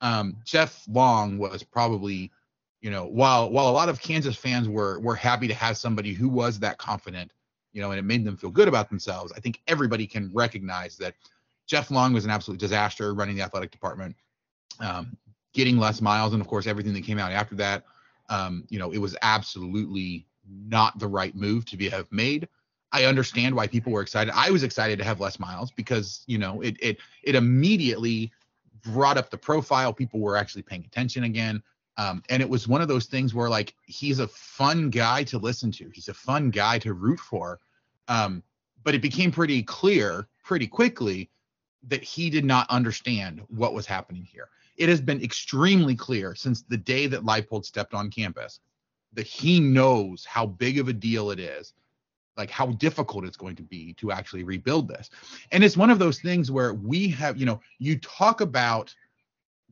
Um, 0.00 0.36
Jeff 0.44 0.84
Long 0.88 1.38
was 1.38 1.62
probably, 1.62 2.30
you 2.80 2.90
know, 2.90 3.04
while 3.06 3.50
while 3.50 3.68
a 3.68 3.70
lot 3.70 3.88
of 3.88 4.00
Kansas 4.00 4.36
fans 4.36 4.68
were 4.68 5.00
were 5.00 5.14
happy 5.14 5.46
to 5.48 5.54
have 5.54 5.76
somebody 5.76 6.12
who 6.12 6.28
was 6.28 6.58
that 6.60 6.78
confident, 6.78 7.30
you 7.72 7.82
know, 7.82 7.90
and 7.90 7.98
it 7.98 8.04
made 8.04 8.24
them 8.24 8.36
feel 8.36 8.50
good 8.50 8.68
about 8.68 8.88
themselves. 8.88 9.32
I 9.36 9.40
think 9.40 9.60
everybody 9.66 10.06
can 10.06 10.30
recognize 10.32 10.96
that 10.96 11.14
Jeff 11.66 11.90
Long 11.90 12.12
was 12.12 12.24
an 12.24 12.30
absolute 12.30 12.58
disaster 12.58 13.14
running 13.14 13.36
the 13.36 13.42
athletic 13.42 13.70
department, 13.70 14.16
um, 14.80 15.16
getting 15.52 15.78
Les 15.78 16.00
Miles, 16.00 16.32
and 16.32 16.40
of 16.40 16.48
course 16.48 16.66
everything 16.66 16.94
that 16.94 17.04
came 17.04 17.18
out 17.18 17.32
after 17.32 17.54
that. 17.56 17.84
Um, 18.28 18.64
you 18.70 18.78
know, 18.78 18.92
it 18.92 18.98
was 18.98 19.16
absolutely 19.22 20.26
not 20.48 20.98
the 20.98 21.06
right 21.06 21.34
move 21.34 21.66
to 21.66 21.76
be 21.76 21.88
have 21.88 22.10
made. 22.10 22.48
I 22.92 23.04
understand 23.04 23.54
why 23.54 23.66
people 23.66 23.92
were 23.92 24.00
excited. 24.00 24.32
I 24.34 24.50
was 24.50 24.62
excited 24.62 24.98
to 24.98 25.04
have 25.04 25.20
Les 25.20 25.38
Miles 25.38 25.70
because 25.70 26.24
you 26.26 26.38
know 26.38 26.60
it 26.62 26.76
it 26.80 26.98
it 27.22 27.34
immediately 27.34 28.32
brought 28.82 29.18
up 29.18 29.30
the 29.30 29.38
profile. 29.38 29.92
People 29.92 30.20
were 30.20 30.36
actually 30.36 30.62
paying 30.62 30.84
attention 30.84 31.24
again. 31.24 31.62
Um, 32.00 32.22
and 32.30 32.40
it 32.40 32.48
was 32.48 32.66
one 32.66 32.80
of 32.80 32.88
those 32.88 33.04
things 33.04 33.34
where 33.34 33.50
like 33.50 33.74
he's 33.84 34.20
a 34.20 34.28
fun 34.28 34.88
guy 34.88 35.22
to 35.24 35.36
listen 35.36 35.70
to. 35.72 35.90
He's 35.92 36.08
a 36.08 36.14
fun 36.14 36.48
guy 36.48 36.78
to 36.78 36.94
root 36.94 37.20
for. 37.20 37.60
Um, 38.08 38.42
but 38.82 38.94
it 38.94 39.02
became 39.02 39.30
pretty 39.30 39.62
clear 39.62 40.26
pretty 40.42 40.66
quickly 40.66 41.28
that 41.88 42.02
he 42.02 42.30
did 42.30 42.46
not 42.46 42.70
understand 42.70 43.42
what 43.48 43.74
was 43.74 43.84
happening 43.84 44.24
here. 44.24 44.48
It 44.78 44.88
has 44.88 45.02
been 45.02 45.22
extremely 45.22 45.94
clear 45.94 46.34
since 46.34 46.62
the 46.62 46.78
day 46.78 47.06
that 47.06 47.22
Leipold 47.22 47.66
stepped 47.66 47.92
on 47.92 48.10
campus 48.10 48.60
that 49.12 49.26
he 49.26 49.60
knows 49.60 50.24
how 50.24 50.46
big 50.46 50.78
of 50.78 50.88
a 50.88 50.94
deal 50.94 51.30
it 51.30 51.38
is, 51.38 51.74
like 52.38 52.50
how 52.50 52.68
difficult 52.68 53.26
it's 53.26 53.36
going 53.36 53.56
to 53.56 53.62
be 53.62 53.92
to 53.94 54.10
actually 54.10 54.44
rebuild 54.44 54.88
this. 54.88 55.10
And 55.52 55.62
it's 55.62 55.76
one 55.76 55.90
of 55.90 55.98
those 55.98 56.20
things 56.20 56.50
where 56.50 56.72
we 56.72 57.08
have, 57.08 57.36
you 57.36 57.44
know, 57.44 57.60
you 57.78 57.98
talk 57.98 58.40
about 58.40 58.94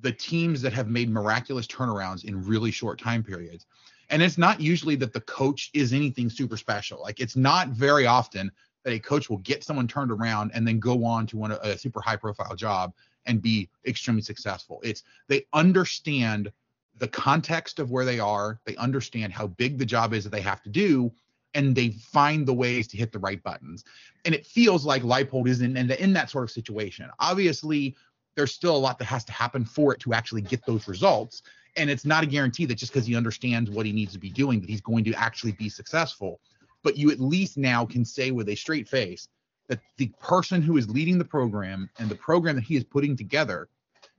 the 0.00 0.12
teams 0.12 0.62
that 0.62 0.72
have 0.72 0.88
made 0.88 1.10
miraculous 1.10 1.66
turnarounds 1.66 2.24
in 2.24 2.44
really 2.44 2.70
short 2.70 3.00
time 3.00 3.22
periods. 3.22 3.66
And 4.10 4.22
it's 4.22 4.38
not 4.38 4.60
usually 4.60 4.96
that 4.96 5.12
the 5.12 5.20
coach 5.22 5.70
is 5.74 5.92
anything 5.92 6.30
super 6.30 6.56
special. 6.56 7.00
Like 7.02 7.20
it's 7.20 7.36
not 7.36 7.68
very 7.68 8.06
often 8.06 8.50
that 8.84 8.92
a 8.92 8.98
coach 8.98 9.28
will 9.28 9.38
get 9.38 9.64
someone 9.64 9.88
turned 9.88 10.10
around 10.10 10.52
and 10.54 10.66
then 10.66 10.78
go 10.78 11.04
on 11.04 11.26
to 11.28 11.36
one 11.36 11.52
a 11.52 11.76
super 11.76 12.00
high 12.00 12.16
profile 12.16 12.54
job 12.54 12.94
and 13.26 13.42
be 13.42 13.68
extremely 13.86 14.22
successful. 14.22 14.80
It's 14.82 15.02
they 15.26 15.46
understand 15.52 16.50
the 16.96 17.08
context 17.08 17.78
of 17.78 17.90
where 17.90 18.04
they 18.04 18.18
are, 18.18 18.60
they 18.64 18.76
understand 18.76 19.32
how 19.32 19.48
big 19.48 19.78
the 19.78 19.86
job 19.86 20.12
is 20.14 20.24
that 20.24 20.30
they 20.30 20.40
have 20.40 20.62
to 20.62 20.70
do, 20.70 21.12
and 21.54 21.74
they 21.74 21.90
find 21.90 22.46
the 22.46 22.54
ways 22.54 22.86
to 22.88 22.96
hit 22.96 23.12
the 23.12 23.18
right 23.18 23.42
buttons. 23.42 23.84
And 24.24 24.34
it 24.34 24.46
feels 24.46 24.84
like 24.84 25.02
Leipold 25.02 25.48
is 25.48 25.60
in, 25.60 25.76
in, 25.76 25.90
in 25.90 26.12
that 26.14 26.30
sort 26.30 26.44
of 26.44 26.50
situation. 26.50 27.08
Obviously, 27.20 27.96
there's 28.38 28.54
still 28.54 28.76
a 28.76 28.78
lot 28.78 29.00
that 29.00 29.06
has 29.06 29.24
to 29.24 29.32
happen 29.32 29.64
for 29.64 29.92
it 29.92 29.98
to 29.98 30.14
actually 30.14 30.42
get 30.42 30.64
those 30.64 30.86
results. 30.86 31.42
And 31.76 31.90
it's 31.90 32.04
not 32.04 32.22
a 32.22 32.26
guarantee 32.26 32.66
that 32.66 32.76
just 32.76 32.92
because 32.92 33.04
he 33.04 33.16
understands 33.16 33.68
what 33.68 33.84
he 33.84 33.90
needs 33.90 34.12
to 34.12 34.18
be 34.18 34.30
doing, 34.30 34.60
that 34.60 34.70
he's 34.70 34.80
going 34.80 35.02
to 35.04 35.14
actually 35.14 35.52
be 35.52 35.68
successful. 35.68 36.40
But 36.84 36.96
you 36.96 37.10
at 37.10 37.18
least 37.18 37.58
now 37.58 37.84
can 37.84 38.04
say 38.04 38.30
with 38.30 38.48
a 38.48 38.54
straight 38.54 38.88
face 38.88 39.26
that 39.66 39.80
the 39.96 40.12
person 40.20 40.62
who 40.62 40.76
is 40.76 40.88
leading 40.88 41.18
the 41.18 41.24
program 41.24 41.90
and 41.98 42.08
the 42.08 42.14
program 42.14 42.54
that 42.54 42.62
he 42.62 42.76
is 42.76 42.84
putting 42.84 43.16
together 43.16 43.68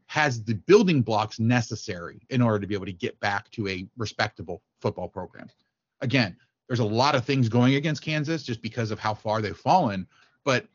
has 0.07 0.43
the 0.43 0.55
building 0.55 1.01
blocks 1.01 1.39
necessary 1.39 2.19
in 2.29 2.41
order 2.41 2.59
to 2.59 2.67
be 2.67 2.75
able 2.75 2.87
to 2.87 2.91
get 2.91 3.17
back 3.21 3.49
to 3.51 3.69
a 3.69 3.87
respectable 3.95 4.61
football 4.81 5.07
program. 5.07 5.47
Again, 6.01 6.35
there's 6.67 6.79
a 6.79 6.85
lot 6.85 7.15
of 7.15 7.23
things 7.23 7.47
going 7.47 7.75
against 7.75 8.01
Kansas 8.01 8.43
just 8.43 8.61
because 8.61 8.91
of 8.91 8.99
how 8.99 9.13
far 9.13 9.41
they've 9.41 9.55
fallen, 9.55 10.05
but 10.43 10.67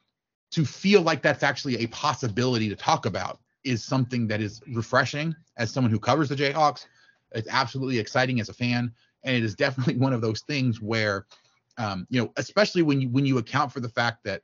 to 0.55 0.65
feel 0.65 1.03
like 1.03 1.21
that's 1.21 1.43
actually 1.43 1.79
a 1.79 1.89
possibility 1.89 2.69
to 2.69 2.77
talk 2.77 3.07
about 3.07 3.41
is 3.65 3.83
something 3.83 4.29
that 4.29 4.41
is 4.41 4.63
refreshing 4.69 5.35
as 5.57 5.73
someone 5.73 5.91
who 5.91 5.99
covers 5.99 6.29
the 6.29 6.37
Jayhawks. 6.37 6.87
It's 7.33 7.49
absolutely 7.51 7.99
exciting 7.99 8.39
as 8.39 8.49
a 8.49 8.55
fan, 8.55 8.93
and 9.25 9.35
it 9.35 9.43
is 9.43 9.57
definitely 9.57 9.97
one 9.99 10.13
of 10.13 10.21
those 10.21 10.43
things 10.43 10.81
where, 10.81 11.27
um, 11.77 12.07
you 12.09 12.23
know, 12.23 12.33
especially 12.37 12.83
when 12.83 13.01
you 13.01 13.09
when 13.09 13.27
you 13.27 13.39
account 13.39 13.73
for 13.73 13.81
the 13.81 13.89
fact 13.89 14.23
that, 14.25 14.43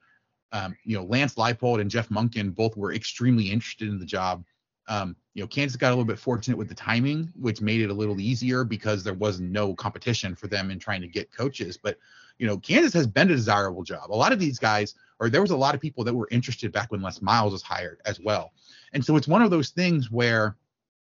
um, 0.50 0.74
you 0.82 0.96
know, 0.96 1.04
Lance 1.04 1.36
Leipold 1.36 1.80
and 1.80 1.88
Jeff 1.88 2.08
Monken 2.08 2.52
both 2.52 2.76
were 2.76 2.92
extremely 2.92 3.48
interested 3.48 3.88
in 3.88 4.00
the 4.00 4.06
job. 4.06 4.44
Um, 4.88 5.14
you 5.34 5.42
know, 5.44 5.46
Kansas 5.46 5.76
got 5.76 5.90
a 5.90 5.94
little 5.94 6.04
bit 6.04 6.18
fortunate 6.18 6.58
with 6.58 6.68
the 6.68 6.74
timing, 6.74 7.32
which 7.38 7.60
made 7.60 7.82
it 7.82 7.90
a 7.90 7.94
little 7.94 8.20
easier 8.20 8.64
because 8.64 9.04
there 9.04 9.14
was 9.14 9.38
no 9.38 9.74
competition 9.76 10.34
for 10.34 10.48
them 10.48 10.72
in 10.72 10.80
trying 10.80 11.02
to 11.02 11.06
get 11.06 11.30
coaches. 11.30 11.78
But 11.80 11.98
you 12.38 12.48
know, 12.48 12.56
Kansas 12.58 12.94
has 12.94 13.06
been 13.06 13.30
a 13.30 13.36
desirable 13.36 13.84
job. 13.84 14.10
A 14.10 14.16
lot 14.16 14.32
of 14.32 14.40
these 14.40 14.58
guys, 14.58 14.96
or 15.20 15.28
there 15.28 15.42
was 15.42 15.50
a 15.50 15.56
lot 15.56 15.74
of 15.74 15.80
people 15.80 16.02
that 16.02 16.14
were 16.14 16.28
interested 16.30 16.72
back 16.72 16.90
when 16.90 17.02
Les 17.02 17.20
Miles 17.20 17.52
was 17.52 17.62
hired 17.62 18.00
as 18.06 18.18
well. 18.18 18.52
And 18.92 19.04
so 19.04 19.16
it's 19.16 19.28
one 19.28 19.42
of 19.42 19.50
those 19.50 19.68
things 19.68 20.10
where, 20.10 20.56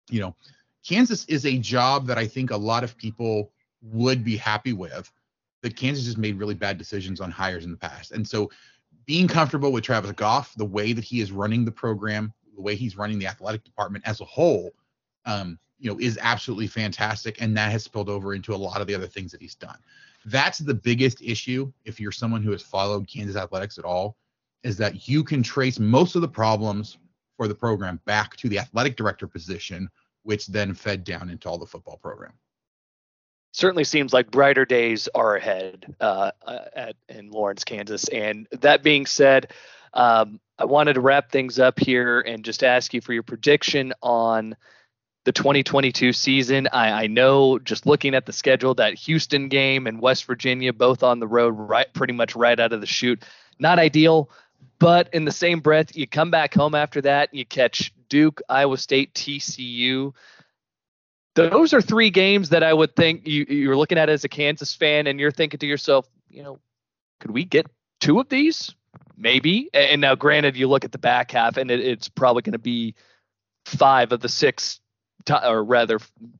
you 0.09 0.21
know, 0.21 0.35
Kansas 0.87 1.25
is 1.25 1.45
a 1.45 1.57
job 1.57 2.05
that 2.07 2.17
I 2.17 2.27
think 2.27 2.51
a 2.51 2.57
lot 2.57 2.83
of 2.83 2.95
people 2.95 3.51
would 3.81 4.23
be 4.23 4.37
happy 4.37 4.71
with. 4.73 5.11
That 5.61 5.75
Kansas 5.75 6.05
has 6.05 6.17
made 6.17 6.37
really 6.37 6.53
bad 6.53 6.77
decisions 6.77 7.21
on 7.21 7.31
hires 7.31 7.65
in 7.65 7.71
the 7.71 7.77
past. 7.77 8.11
And 8.11 8.27
so 8.27 8.51
being 9.05 9.27
comfortable 9.27 9.71
with 9.71 9.83
Travis 9.83 10.11
Goff, 10.11 10.53
the 10.55 10.65
way 10.65 10.93
that 10.93 11.03
he 11.03 11.21
is 11.21 11.31
running 11.31 11.65
the 11.65 11.71
program, 11.71 12.33
the 12.55 12.61
way 12.61 12.75
he's 12.75 12.97
running 12.97 13.17
the 13.17 13.27
athletic 13.27 13.63
department 13.63 14.07
as 14.07 14.21
a 14.21 14.25
whole, 14.25 14.71
um, 15.25 15.57
you 15.79 15.89
know, 15.89 15.97
is 15.99 16.19
absolutely 16.21 16.67
fantastic. 16.67 17.41
And 17.41 17.57
that 17.57 17.71
has 17.71 17.83
spilled 17.83 18.09
over 18.09 18.33
into 18.33 18.53
a 18.53 18.57
lot 18.57 18.81
of 18.81 18.87
the 18.87 18.95
other 18.95 19.07
things 19.07 19.31
that 19.31 19.41
he's 19.41 19.55
done. 19.55 19.77
That's 20.25 20.59
the 20.59 20.73
biggest 20.73 21.21
issue 21.21 21.71
if 21.85 21.99
you're 21.99 22.11
someone 22.11 22.43
who 22.43 22.51
has 22.51 22.61
followed 22.61 23.07
Kansas 23.07 23.35
athletics 23.35 23.77
at 23.77 23.85
all, 23.85 24.17
is 24.63 24.77
that 24.77 25.07
you 25.07 25.23
can 25.23 25.43
trace 25.43 25.79
most 25.79 26.15
of 26.15 26.21
the 26.21 26.27
problems 26.27 26.97
for 27.37 27.47
the 27.47 27.55
program 27.55 27.99
back 28.05 28.35
to 28.37 28.47
the 28.47 28.59
athletic 28.59 28.95
director 28.95 29.27
position, 29.27 29.89
which 30.23 30.47
then 30.47 30.73
fed 30.73 31.03
down 31.03 31.29
into 31.29 31.49
all 31.49 31.57
the 31.57 31.65
football 31.65 31.97
program. 31.97 32.31
Certainly 33.51 33.83
seems 33.83 34.13
like 34.13 34.31
brighter 34.31 34.65
days 34.65 35.09
are 35.13 35.35
ahead 35.35 35.93
uh, 35.99 36.31
at 36.75 36.95
in 37.09 37.29
Lawrence, 37.29 37.63
Kansas. 37.63 38.07
And 38.07 38.47
that 38.51 38.81
being 38.81 39.05
said, 39.05 39.51
um, 39.93 40.39
I 40.57 40.65
wanted 40.65 40.93
to 40.93 41.01
wrap 41.01 41.31
things 41.31 41.59
up 41.59 41.79
here 41.79 42.21
and 42.21 42.43
just 42.43 42.63
ask 42.63 42.93
you 42.93 43.01
for 43.01 43.13
your 43.13 43.23
prediction 43.23 43.93
on 44.01 44.55
the 45.25 45.31
2022 45.31 46.13
season. 46.13 46.67
I, 46.71 47.03
I, 47.03 47.07
know 47.07 47.57
just 47.59 47.85
looking 47.85 48.13
at 48.13 48.25
the 48.25 48.33
schedule 48.33 48.73
that 48.75 48.95
Houston 48.95 49.47
game 49.47 49.87
and 49.87 50.01
West 50.01 50.25
Virginia 50.25 50.73
both 50.73 51.01
on 51.01 51.19
the 51.19 51.27
road, 51.27 51.51
right, 51.51 51.91
pretty 51.93 52.13
much 52.13 52.35
right 52.35 52.59
out 52.59 52.73
of 52.73 52.81
the 52.81 52.87
chute. 52.87 53.23
Not 53.59 53.79
ideal, 53.79 54.29
but 54.79 55.09
in 55.13 55.25
the 55.25 55.31
same 55.31 55.61
breath, 55.61 55.95
you 55.95 56.07
come 56.07 56.31
back 56.31 56.53
home 56.53 56.75
after 56.75 57.01
that, 57.01 57.29
and 57.31 57.39
you 57.39 57.45
catch 57.45 57.93
Duke, 58.09 58.41
Iowa 58.49 58.77
State, 58.77 59.13
TCU. 59.13 60.13
Those 61.35 61.73
are 61.73 61.81
three 61.81 62.09
games 62.09 62.49
that 62.49 62.63
I 62.63 62.73
would 62.73 62.95
think 62.95 63.25
you, 63.25 63.45
you're 63.47 63.77
looking 63.77 63.97
at 63.97 64.09
as 64.09 64.23
a 64.23 64.29
Kansas 64.29 64.73
fan, 64.75 65.07
and 65.07 65.19
you're 65.19 65.31
thinking 65.31 65.59
to 65.59 65.65
yourself, 65.65 66.07
you 66.29 66.43
know, 66.43 66.59
could 67.19 67.31
we 67.31 67.45
get 67.45 67.67
two 68.01 68.19
of 68.19 68.27
these? 68.27 68.75
Maybe. 69.15 69.69
And 69.73 70.01
now, 70.01 70.15
granted, 70.15 70.57
you 70.57 70.67
look 70.67 70.83
at 70.83 70.91
the 70.91 70.97
back 70.97 71.31
half, 71.31 71.57
and 71.57 71.71
it, 71.71 71.79
it's 71.79 72.09
probably 72.09 72.41
going 72.41 72.53
to 72.53 72.59
be 72.59 72.95
five 73.65 74.11
of 74.11 74.19
the 74.19 74.29
six 74.29 74.81
top, 75.25 75.43
or 75.45 75.63
rather 75.63 75.99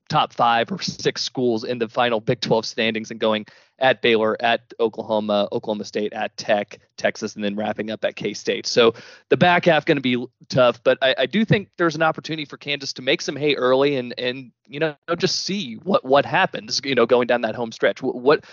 top 0.09 0.33
five 0.33 0.71
or 0.71 0.81
six 0.81 1.21
schools 1.21 1.63
in 1.63 1.79
the 1.79 1.89
final 1.89 2.19
Big 2.19 2.41
12 2.41 2.65
standings 2.65 3.11
and 3.11 3.19
going 3.19 3.45
at 3.79 4.01
Baylor, 4.01 4.37
at 4.41 4.73
Oklahoma, 4.79 5.47
Oklahoma 5.51 5.83
State, 5.83 6.13
at 6.13 6.35
Tech, 6.37 6.79
Texas, 6.97 7.35
and 7.35 7.43
then 7.43 7.55
wrapping 7.55 7.91
up 7.91 8.05
at 8.05 8.15
K 8.15 8.33
State. 8.33 8.65
So 8.65 8.93
the 9.29 9.37
back 9.37 9.65
half 9.65 9.85
going 9.85 9.97
to 9.97 10.01
be 10.01 10.25
tough, 10.49 10.81
but 10.83 10.97
I, 11.01 11.15
I, 11.19 11.25
do 11.25 11.43
think 11.43 11.69
there's 11.77 11.95
an 11.95 12.03
opportunity 12.03 12.45
for 12.45 12.57
Kansas 12.57 12.93
to 12.93 13.01
make 13.01 13.21
some 13.21 13.35
hay 13.35 13.55
early 13.55 13.95
and 13.97 14.13
and 14.17 14.51
you 14.67 14.79
know 14.79 14.95
just 15.17 15.41
see 15.41 15.75
what 15.83 16.05
what 16.05 16.25
happens. 16.25 16.79
You 16.83 16.95
know, 16.95 17.05
going 17.05 17.27
down 17.27 17.41
that 17.41 17.55
home 17.55 17.71
stretch. 17.71 18.01
What 18.01 18.45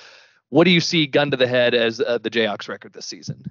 what 0.50 0.64
do 0.64 0.70
you 0.70 0.80
see 0.80 1.06
gun 1.06 1.30
to 1.30 1.36
the 1.36 1.46
head 1.46 1.74
as 1.74 2.00
uh, 2.00 2.18
the 2.18 2.30
Jayhawks 2.30 2.68
record 2.68 2.92
this 2.92 3.06
season? 3.06 3.44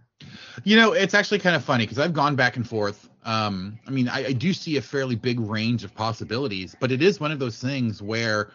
You 0.63 0.75
know, 0.75 0.91
it's 0.91 1.13
actually 1.13 1.39
kind 1.39 1.55
of 1.55 1.63
funny 1.63 1.85
because 1.85 1.97
I've 1.97 2.13
gone 2.13 2.35
back 2.35 2.57
and 2.57 2.67
forth. 2.67 3.08
Um, 3.23 3.79
I 3.85 3.91
mean, 3.91 4.07
I, 4.07 4.27
I, 4.27 4.31
do 4.31 4.53
see 4.53 4.77
a 4.77 4.81
fairly 4.81 5.15
big 5.15 5.39
range 5.41 5.83
of 5.83 5.93
possibilities, 5.93 6.75
but 6.79 6.89
it 6.91 7.01
is 7.01 7.19
one 7.19 7.31
of 7.31 7.39
those 7.39 7.59
things 7.59 8.01
where 8.01 8.51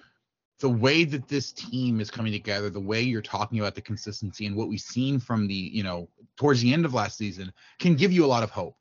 the 0.61 0.71
way 0.71 1.05
that 1.05 1.29
this 1.29 1.53
team 1.53 2.01
is 2.01 2.11
coming 2.11 2.33
together, 2.33 2.71
the 2.71 2.81
way 2.81 3.03
you're 3.03 3.21
talking 3.21 3.61
about 3.61 3.75
the 3.75 3.83
consistency 3.83 4.47
and 4.47 4.57
what 4.57 4.69
we've 4.69 4.81
seen 4.81 5.21
from 5.21 5.47
the, 5.47 5.55
you 5.55 5.83
know, 5.83 6.09
towards 6.37 6.62
the 6.62 6.73
end 6.73 6.85
of 6.85 6.95
last 6.95 7.19
season 7.19 7.53
can 7.79 7.95
give 7.95 8.12
you 8.12 8.25
a 8.25 8.27
lot 8.27 8.43
of 8.43 8.51
hope. 8.51 8.77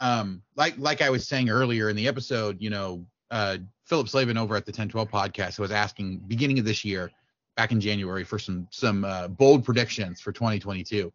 Um, 0.00 0.42
like 0.56 0.74
like 0.78 1.02
I 1.02 1.10
was 1.10 1.26
saying 1.26 1.50
earlier 1.50 1.88
in 1.88 1.96
the 1.96 2.08
episode, 2.08 2.60
you 2.60 2.70
know, 2.70 3.04
uh, 3.30 3.58
Philip 3.84 4.08
Slavin 4.08 4.36
over 4.36 4.56
at 4.56 4.64
the 4.64 4.70
1012 4.70 5.10
podcast 5.10 5.58
was 5.58 5.70
asking 5.70 6.18
beginning 6.26 6.58
of 6.58 6.64
this 6.64 6.84
year, 6.84 7.10
back 7.56 7.72
in 7.72 7.80
January, 7.80 8.24
for 8.24 8.38
some 8.38 8.68
some 8.70 9.04
uh, 9.04 9.28
bold 9.28 9.64
predictions 9.64 10.20
for 10.20 10.32
2022. 10.32 11.12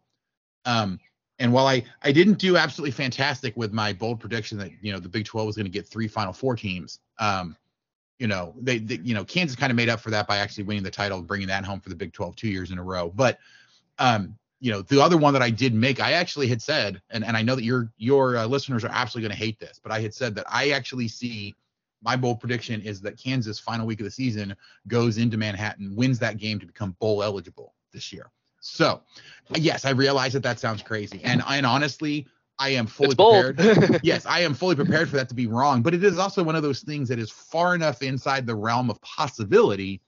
Um, 0.64 0.98
and 1.38 1.52
while 1.52 1.66
I 1.66 1.84
I 2.02 2.12
didn't 2.12 2.38
do 2.38 2.56
absolutely 2.56 2.92
fantastic 2.92 3.56
with 3.56 3.72
my 3.72 3.92
bold 3.92 4.20
prediction 4.20 4.58
that 4.58 4.70
you 4.80 4.92
know 4.92 4.98
the 4.98 5.08
Big 5.08 5.24
12 5.24 5.46
was 5.46 5.56
going 5.56 5.66
to 5.66 5.70
get 5.70 5.86
three 5.86 6.08
Final 6.08 6.32
Four 6.32 6.56
teams, 6.56 7.00
um, 7.18 7.56
you 8.18 8.26
know 8.26 8.54
they, 8.60 8.78
they, 8.78 9.00
you 9.02 9.14
know 9.14 9.24
Kansas 9.24 9.56
kind 9.56 9.70
of 9.70 9.76
made 9.76 9.88
up 9.88 10.00
for 10.00 10.10
that 10.10 10.26
by 10.26 10.38
actually 10.38 10.64
winning 10.64 10.82
the 10.82 10.90
title, 10.90 11.18
and 11.18 11.26
bringing 11.26 11.48
that 11.48 11.64
home 11.64 11.80
for 11.80 11.88
the 11.88 11.96
Big 11.96 12.12
12 12.12 12.36
two 12.36 12.48
years 12.48 12.70
in 12.70 12.78
a 12.78 12.82
row. 12.82 13.10
But 13.14 13.38
um, 13.98 14.36
you 14.60 14.70
know 14.70 14.82
the 14.82 15.02
other 15.02 15.16
one 15.16 15.32
that 15.32 15.42
I 15.42 15.50
did 15.50 15.74
make, 15.74 16.00
I 16.00 16.12
actually 16.12 16.48
had 16.48 16.62
said, 16.62 17.00
and 17.10 17.24
and 17.24 17.36
I 17.36 17.42
know 17.42 17.56
that 17.56 17.64
your 17.64 17.90
your 17.96 18.36
uh, 18.36 18.46
listeners 18.46 18.84
are 18.84 18.90
absolutely 18.92 19.28
going 19.28 19.38
to 19.38 19.44
hate 19.44 19.58
this, 19.58 19.80
but 19.82 19.92
I 19.92 20.00
had 20.00 20.14
said 20.14 20.34
that 20.36 20.46
I 20.48 20.70
actually 20.70 21.08
see 21.08 21.54
my 22.02 22.16
bold 22.16 22.40
prediction 22.40 22.80
is 22.82 23.00
that 23.00 23.16
Kansas 23.16 23.58
final 23.58 23.86
week 23.86 24.00
of 24.00 24.04
the 24.04 24.10
season 24.10 24.54
goes 24.88 25.18
into 25.18 25.36
Manhattan, 25.36 25.94
wins 25.94 26.18
that 26.18 26.36
game 26.36 26.58
to 26.58 26.66
become 26.66 26.96
bowl 27.00 27.22
eligible 27.22 27.74
this 27.92 28.12
year. 28.12 28.30
So, 28.62 29.02
yes, 29.56 29.84
I 29.84 29.90
realize 29.90 30.32
that 30.32 30.44
that 30.44 30.60
sounds 30.60 30.82
crazy, 30.82 31.20
and 31.24 31.42
and 31.48 31.66
honestly, 31.66 32.28
I 32.60 32.70
am 32.70 32.86
fully 32.86 33.16
prepared. 33.16 34.00
yes, 34.04 34.24
I 34.24 34.40
am 34.40 34.54
fully 34.54 34.76
prepared 34.76 35.10
for 35.10 35.16
that 35.16 35.28
to 35.30 35.34
be 35.34 35.48
wrong, 35.48 35.82
but 35.82 35.94
it 35.94 36.04
is 36.04 36.16
also 36.16 36.44
one 36.44 36.54
of 36.54 36.62
those 36.62 36.80
things 36.80 37.08
that 37.08 37.18
is 37.18 37.28
far 37.28 37.74
enough 37.74 38.02
inside 38.02 38.46
the 38.46 38.54
realm 38.54 38.88
of 38.88 39.00
possibility 39.02 40.00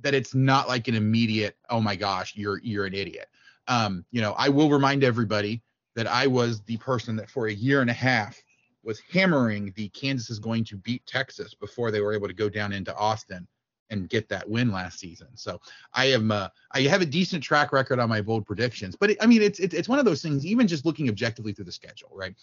that 0.00 0.14
it's 0.14 0.32
not 0.32 0.68
like 0.68 0.86
an 0.86 0.94
immediate, 0.94 1.56
oh 1.70 1.80
my 1.80 1.96
gosh, 1.96 2.36
you're 2.36 2.60
you're 2.62 2.86
an 2.86 2.94
idiot. 2.94 3.28
Um, 3.66 4.04
you 4.12 4.20
know, 4.20 4.32
I 4.38 4.48
will 4.48 4.70
remind 4.70 5.02
everybody 5.02 5.60
that 5.96 6.06
I 6.06 6.28
was 6.28 6.62
the 6.62 6.76
person 6.76 7.16
that 7.16 7.28
for 7.28 7.48
a 7.48 7.52
year 7.52 7.80
and 7.80 7.90
a 7.90 7.94
half 7.94 8.40
was 8.84 9.00
hammering 9.12 9.72
the 9.74 9.88
Kansas 9.88 10.30
is 10.30 10.38
going 10.38 10.64
to 10.66 10.76
beat 10.76 11.04
Texas 11.04 11.52
before 11.52 11.90
they 11.90 12.00
were 12.00 12.14
able 12.14 12.28
to 12.28 12.34
go 12.34 12.48
down 12.48 12.72
into 12.72 12.94
Austin 12.94 13.48
and 13.90 14.08
get 14.08 14.28
that 14.28 14.48
win 14.48 14.70
last 14.70 14.98
season. 14.98 15.28
So 15.34 15.60
I 15.92 16.06
am 16.06 16.30
uh, 16.30 16.48
I 16.72 16.82
have 16.82 17.02
a 17.02 17.06
decent 17.06 17.42
track 17.42 17.72
record 17.72 17.98
on 17.98 18.08
my 18.08 18.20
bold 18.20 18.46
predictions, 18.46 18.96
but 18.96 19.10
it, 19.10 19.18
I 19.20 19.26
mean 19.26 19.42
it's, 19.42 19.58
it's 19.58 19.74
it's 19.74 19.88
one 19.88 19.98
of 19.98 20.04
those 20.04 20.22
things. 20.22 20.44
Even 20.46 20.66
just 20.66 20.84
looking 20.84 21.08
objectively 21.08 21.52
through 21.52 21.66
the 21.66 21.72
schedule, 21.72 22.10
right? 22.12 22.34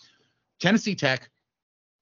Tennessee 0.60 0.96
Tech 0.96 1.30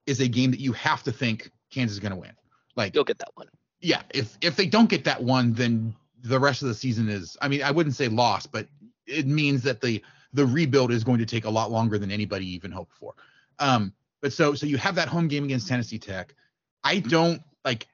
is 0.05 0.19
a 0.19 0.27
game 0.27 0.51
that 0.51 0.59
you 0.59 0.73
have 0.73 1.03
to 1.03 1.11
think 1.11 1.51
Kansas 1.71 1.95
is 1.95 1.99
going 1.99 2.11
to 2.11 2.17
win. 2.17 2.33
Like 2.75 2.95
you'll 2.95 3.03
get 3.03 3.19
that 3.19 3.31
one. 3.35 3.47
Yeah, 3.81 4.01
if 4.13 4.37
if 4.41 4.55
they 4.55 4.65
don't 4.65 4.89
get 4.89 5.03
that 5.05 5.21
one, 5.21 5.53
then 5.53 5.95
the 6.23 6.39
rest 6.39 6.61
of 6.61 6.67
the 6.69 6.73
season 6.73 7.09
is. 7.09 7.37
I 7.41 7.47
mean, 7.47 7.63
I 7.63 7.71
wouldn't 7.71 7.95
say 7.95 8.07
lost, 8.07 8.51
but 8.51 8.67
it 9.05 9.27
means 9.27 9.63
that 9.63 9.81
the 9.81 10.01
the 10.33 10.45
rebuild 10.45 10.91
is 10.91 11.03
going 11.03 11.19
to 11.19 11.25
take 11.25 11.45
a 11.45 11.49
lot 11.49 11.71
longer 11.71 11.97
than 11.97 12.11
anybody 12.11 12.47
even 12.53 12.71
hoped 12.71 12.93
for. 12.93 13.13
Um, 13.59 13.93
but 14.21 14.33
so 14.33 14.53
so 14.55 14.65
you 14.65 14.77
have 14.77 14.95
that 14.95 15.07
home 15.07 15.27
game 15.27 15.43
against 15.43 15.67
Tennessee 15.67 15.99
Tech. 15.99 16.33
I 16.83 16.99
don't 16.99 17.41
like 17.65 17.87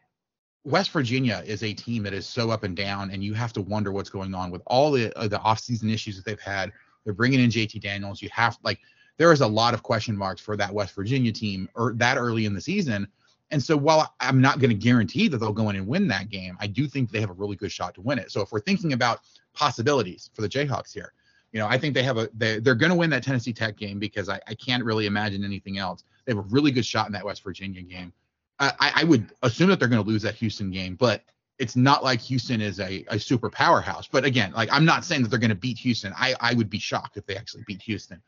West 0.66 0.92
Virginia 0.92 1.42
is 1.46 1.64
a 1.64 1.74
team 1.74 2.04
that 2.04 2.14
is 2.14 2.28
so 2.28 2.52
up 2.52 2.64
and 2.64 2.76
down, 2.76 3.12
and 3.12 3.24
you 3.24 3.34
have 3.34 3.54
to 3.54 3.62
wonder 3.62 3.92
what's 3.92 4.10
going 4.10 4.34
on 4.34 4.52
with 4.52 4.62
all 4.66 4.92
the 4.92 5.18
uh, 5.18 5.28
the 5.28 5.40
offseason 5.40 5.92
issues 5.92 6.16
that 6.18 6.26
they've 6.26 6.40
had. 6.40 6.72
They're 7.06 7.14
bringing 7.14 7.40
in 7.40 7.50
JT 7.50 7.82
Daniels. 7.82 8.22
You 8.22 8.30
have 8.34 8.58
like 8.64 8.80
there 9.18 9.32
is 9.32 9.42
a 9.42 9.48
lot 9.48 9.74
of 9.74 9.84
question 9.84 10.18
marks 10.18 10.42
for 10.42 10.58
that 10.58 10.74
West 10.74 10.96
Virginia 10.96 11.32
team 11.32 11.70
or 11.76 11.90
er, 11.90 11.94
that 11.98 12.18
early 12.18 12.46
in 12.46 12.54
the 12.54 12.62
season. 12.62 13.08
And 13.52 13.62
so 13.62 13.76
while 13.76 14.14
I'm 14.20 14.42
not 14.42 14.60
going 14.60 14.70
to 14.70 14.76
guarantee 14.76 15.28
that 15.28 15.40
they'll 15.40 15.52
go 15.52 15.70
in 15.70 15.76
and 15.76 15.88
win 15.88 16.08
that 16.10 16.30
game, 16.30 16.56
I 16.60 16.68
do 16.68 16.88
think 16.88 17.10
they 17.10 17.20
have 17.20 17.32
a 17.32 17.34
really 17.34 17.56
good 17.56 17.72
shot 17.72 17.96
to 17.96 18.02
win 18.02 18.20
it. 18.20 18.32
So 18.32 18.42
if 18.42 18.52
we're 18.52 18.60
thinking 18.60 18.94
about 18.94 19.22
possibilities 19.54 20.30
for 20.34 20.42
the 20.42 20.50
Jayhawks 20.50 20.94
here, 20.94 21.14
you 21.52 21.60
know, 21.60 21.68
I 21.68 21.78
think 21.78 21.96
they 21.96 22.04
have 22.04 22.18
a 22.18 22.30
they, 22.36 22.60
they're 22.60 22.76
going 22.76 22.92
to 22.92 22.98
win 22.98 23.10
that 23.10 23.24
Tennessee 23.24 23.54
Tech 23.54 23.76
game 23.76 23.98
because 23.98 24.30
I, 24.30 24.40
I 24.48 24.54
can't 24.54 24.84
really 24.84 25.08
imagine 25.08 25.44
anything 25.44 25.80
else. 25.80 26.04
They 26.26 26.32
have 26.32 26.38
a 26.38 26.48
really 26.50 26.72
good 26.72 26.86
shot 26.86 27.08
in 27.08 27.14
that 27.14 27.26
West 27.26 27.44
Virginia 27.44 27.82
game. 27.82 28.14
I, 28.60 28.92
I 28.96 29.04
would 29.06 29.32
assume 29.42 29.70
that 29.70 29.80
they're 29.80 29.88
going 29.88 30.04
to 30.04 30.08
lose 30.08 30.22
that 30.24 30.36
Houston 30.36 30.70
game, 30.72 30.96
but 30.96 31.24
it's 31.60 31.76
not 31.76 32.04
like 32.04 32.20
Houston 32.22 32.62
is 32.62 32.80
a, 32.80 33.06
a 33.10 33.20
super 33.20 33.50
powerhouse. 33.50 34.08
But 34.08 34.26
again, 34.26 34.52
like 34.54 34.70
I'm 34.72 34.86
not 34.86 35.06
saying 35.06 35.24
that 35.24 35.30
they're 35.30 35.40
going 35.40 35.50
to 35.50 35.56
beat 35.56 35.78
Houston. 35.80 36.14
I, 36.16 36.36
I 36.40 36.54
would 36.54 36.70
be 36.70 36.80
shocked 36.80 37.18
if 37.18 37.26
they 37.26 37.36
actually 37.36 37.64
beat 37.68 37.82
Houston. 37.84 38.22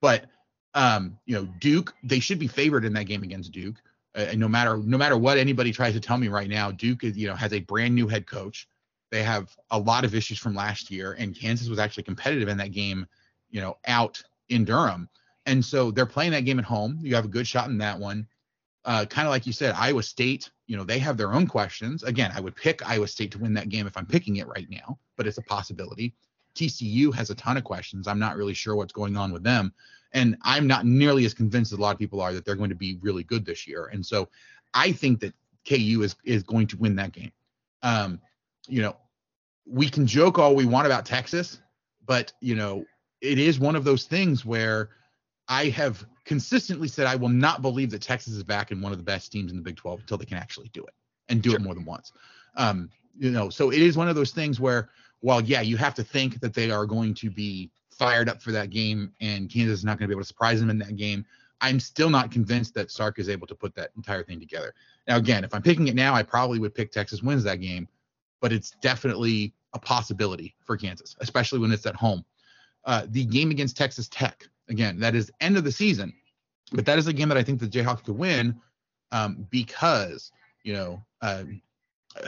But 0.00 0.26
um, 0.74 1.18
you 1.24 1.36
know, 1.36 1.48
Duke, 1.60 1.94
they 2.02 2.20
should 2.20 2.38
be 2.38 2.48
favored 2.48 2.84
in 2.84 2.92
that 2.94 3.04
game 3.04 3.22
against 3.22 3.52
Duke. 3.52 3.76
Uh, 4.16 4.26
and 4.30 4.40
no 4.40 4.48
matter 4.48 4.76
no 4.76 4.98
matter 4.98 5.16
what 5.16 5.38
anybody 5.38 5.72
tries 5.72 5.94
to 5.94 6.00
tell 6.00 6.18
me 6.18 6.28
right 6.28 6.48
now, 6.48 6.70
Duke 6.70 7.04
is 7.04 7.16
you 7.16 7.28
know 7.28 7.34
has 7.34 7.52
a 7.52 7.60
brand 7.60 7.94
new 7.94 8.08
head 8.08 8.26
coach. 8.26 8.68
They 9.10 9.22
have 9.22 9.54
a 9.70 9.78
lot 9.78 10.04
of 10.04 10.14
issues 10.14 10.38
from 10.38 10.54
last 10.54 10.90
year, 10.90 11.12
and 11.18 11.38
Kansas 11.38 11.68
was 11.68 11.78
actually 11.78 12.02
competitive 12.02 12.48
in 12.48 12.56
that 12.58 12.72
game, 12.72 13.06
you 13.50 13.60
know, 13.60 13.76
out 13.86 14.20
in 14.48 14.64
Durham. 14.64 15.08
And 15.46 15.64
so 15.64 15.90
they're 15.90 16.06
playing 16.06 16.32
that 16.32 16.44
game 16.44 16.58
at 16.58 16.64
home. 16.64 16.98
You 17.00 17.14
have 17.14 17.26
a 17.26 17.28
good 17.28 17.46
shot 17.46 17.68
in 17.68 17.78
that 17.78 17.98
one 17.98 18.26
uh, 18.84 19.06
kind 19.06 19.26
of 19.26 19.30
like 19.30 19.46
you 19.46 19.52
said, 19.52 19.74
Iowa 19.76 20.02
State, 20.02 20.50
you 20.66 20.76
know, 20.76 20.84
they 20.84 20.98
have 20.98 21.16
their 21.16 21.32
own 21.32 21.46
questions. 21.46 22.02
Again, 22.02 22.32
I 22.34 22.40
would 22.40 22.54
pick 22.54 22.86
Iowa 22.88 23.08
State 23.08 23.30
to 23.32 23.38
win 23.38 23.54
that 23.54 23.68
game 23.68 23.86
if 23.86 23.96
I'm 23.96 24.06
picking 24.06 24.36
it 24.36 24.46
right 24.46 24.68
now, 24.68 24.98
but 25.16 25.26
it's 25.26 25.38
a 25.38 25.42
possibility. 25.42 26.14
TCU 26.54 27.12
has 27.14 27.30
a 27.30 27.34
ton 27.34 27.56
of 27.56 27.64
questions. 27.64 28.06
I'm 28.06 28.18
not 28.18 28.36
really 28.36 28.54
sure 28.54 28.76
what's 28.76 28.92
going 28.92 29.16
on 29.16 29.32
with 29.32 29.42
them. 29.42 29.72
And 30.12 30.36
I'm 30.42 30.66
not 30.66 30.86
nearly 30.86 31.24
as 31.24 31.34
convinced 31.34 31.72
as 31.72 31.78
a 31.78 31.82
lot 31.82 31.92
of 31.92 31.98
people 31.98 32.20
are 32.20 32.32
that 32.32 32.44
they're 32.44 32.54
going 32.54 32.70
to 32.70 32.76
be 32.76 32.98
really 33.00 33.24
good 33.24 33.44
this 33.44 33.66
year. 33.66 33.86
And 33.86 34.04
so 34.04 34.28
I 34.72 34.92
think 34.92 35.20
that 35.20 35.34
KU 35.68 36.02
is 36.02 36.14
is 36.24 36.42
going 36.42 36.66
to 36.68 36.76
win 36.76 36.94
that 36.96 37.12
game. 37.12 37.32
Um, 37.82 38.20
you 38.68 38.82
know, 38.82 38.96
we 39.66 39.88
can 39.88 40.06
joke 40.06 40.38
all 40.38 40.54
we 40.54 40.66
want 40.66 40.86
about 40.86 41.06
Texas, 41.06 41.60
but 42.06 42.32
you 42.40 42.54
know, 42.54 42.84
it 43.20 43.38
is 43.38 43.58
one 43.58 43.76
of 43.76 43.84
those 43.84 44.04
things 44.04 44.44
where 44.44 44.90
I 45.48 45.68
have 45.70 46.04
consistently 46.24 46.88
said 46.88 47.06
I 47.06 47.16
will 47.16 47.28
not 47.28 47.62
believe 47.62 47.90
that 47.90 48.02
Texas 48.02 48.34
is 48.34 48.42
back 48.42 48.70
in 48.70 48.80
one 48.80 48.92
of 48.92 48.98
the 48.98 49.04
best 49.04 49.30
teams 49.30 49.50
in 49.50 49.56
the 49.56 49.62
Big 49.62 49.76
12 49.76 50.00
until 50.00 50.18
they 50.18 50.24
can 50.24 50.38
actually 50.38 50.68
do 50.68 50.82
it 50.84 50.94
and 51.28 51.42
do 51.42 51.50
sure. 51.50 51.58
it 51.58 51.62
more 51.62 51.74
than 51.74 51.84
once. 51.84 52.12
Um, 52.56 52.90
you 53.16 53.30
know, 53.30 53.50
so 53.50 53.70
it 53.70 53.80
is 53.80 53.96
one 53.96 54.08
of 54.08 54.16
those 54.16 54.32
things 54.32 54.58
where, 54.58 54.90
while 55.20 55.40
yeah, 55.40 55.60
you 55.60 55.76
have 55.76 55.94
to 55.94 56.04
think 56.04 56.40
that 56.40 56.54
they 56.54 56.70
are 56.70 56.86
going 56.86 57.14
to 57.14 57.30
be 57.30 57.70
fired 57.90 58.28
up 58.28 58.42
for 58.42 58.52
that 58.52 58.70
game, 58.70 59.12
and 59.20 59.50
Kansas 59.50 59.78
is 59.78 59.84
not 59.84 59.98
going 59.98 60.08
to 60.08 60.08
be 60.08 60.14
able 60.14 60.22
to 60.22 60.28
surprise 60.28 60.60
them 60.60 60.70
in 60.70 60.78
that 60.78 60.96
game. 60.96 61.24
I'm 61.60 61.80
still 61.80 62.10
not 62.10 62.30
convinced 62.30 62.74
that 62.74 62.90
Sark 62.90 63.18
is 63.18 63.28
able 63.28 63.46
to 63.46 63.54
put 63.54 63.74
that 63.76 63.90
entire 63.96 64.22
thing 64.22 64.40
together. 64.40 64.74
Now, 65.06 65.16
again, 65.16 65.44
if 65.44 65.54
I'm 65.54 65.62
picking 65.62 65.88
it 65.88 65.94
now, 65.94 66.14
I 66.14 66.22
probably 66.22 66.58
would 66.58 66.74
pick 66.74 66.90
Texas 66.90 67.22
wins 67.22 67.44
that 67.44 67.60
game, 67.60 67.88
but 68.40 68.52
it's 68.52 68.72
definitely 68.82 69.54
a 69.72 69.78
possibility 69.78 70.54
for 70.64 70.76
Kansas, 70.76 71.16
especially 71.20 71.60
when 71.60 71.72
it's 71.72 71.86
at 71.86 71.94
home. 71.94 72.24
Uh, 72.84 73.06
the 73.08 73.24
game 73.24 73.50
against 73.50 73.76
Texas 73.76 74.08
Tech, 74.08 74.46
Again, 74.68 74.98
that 75.00 75.14
is 75.14 75.30
end 75.40 75.56
of 75.56 75.64
the 75.64 75.72
season, 75.72 76.12
but 76.72 76.86
that 76.86 76.98
is 76.98 77.06
a 77.06 77.12
game 77.12 77.28
that 77.28 77.38
I 77.38 77.42
think 77.42 77.60
the 77.60 77.66
Jayhawks 77.66 78.04
could 78.04 78.16
win 78.16 78.60
um, 79.12 79.46
because 79.50 80.32
you 80.62 80.72
know 80.72 81.02
uh, 81.20 81.44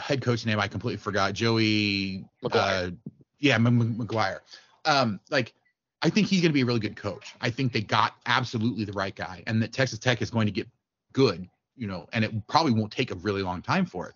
head 0.00 0.22
coach 0.22 0.44
name 0.46 0.60
I 0.60 0.68
completely 0.68 0.98
forgot 0.98 1.32
Joey 1.32 2.24
McGuire. 2.44 2.88
Uh, 2.88 2.90
yeah, 3.38 3.58
McGuire. 3.58 4.40
Um, 4.84 5.20
like 5.30 5.54
I 6.02 6.10
think 6.10 6.26
he's 6.26 6.40
going 6.40 6.50
to 6.50 6.54
be 6.54 6.60
a 6.60 6.66
really 6.66 6.80
good 6.80 6.96
coach. 6.96 7.34
I 7.40 7.50
think 7.50 7.72
they 7.72 7.80
got 7.80 8.14
absolutely 8.26 8.84
the 8.84 8.92
right 8.92 9.14
guy, 9.14 9.42
and 9.46 9.62
that 9.62 9.72
Texas 9.72 9.98
Tech 9.98 10.22
is 10.22 10.30
going 10.30 10.46
to 10.46 10.52
get 10.52 10.68
good. 11.12 11.48
You 11.76 11.86
know, 11.86 12.08
and 12.12 12.24
it 12.24 12.46
probably 12.46 12.72
won't 12.72 12.92
take 12.92 13.10
a 13.10 13.16
really 13.16 13.42
long 13.42 13.60
time 13.60 13.84
for 13.84 14.08
it, 14.08 14.14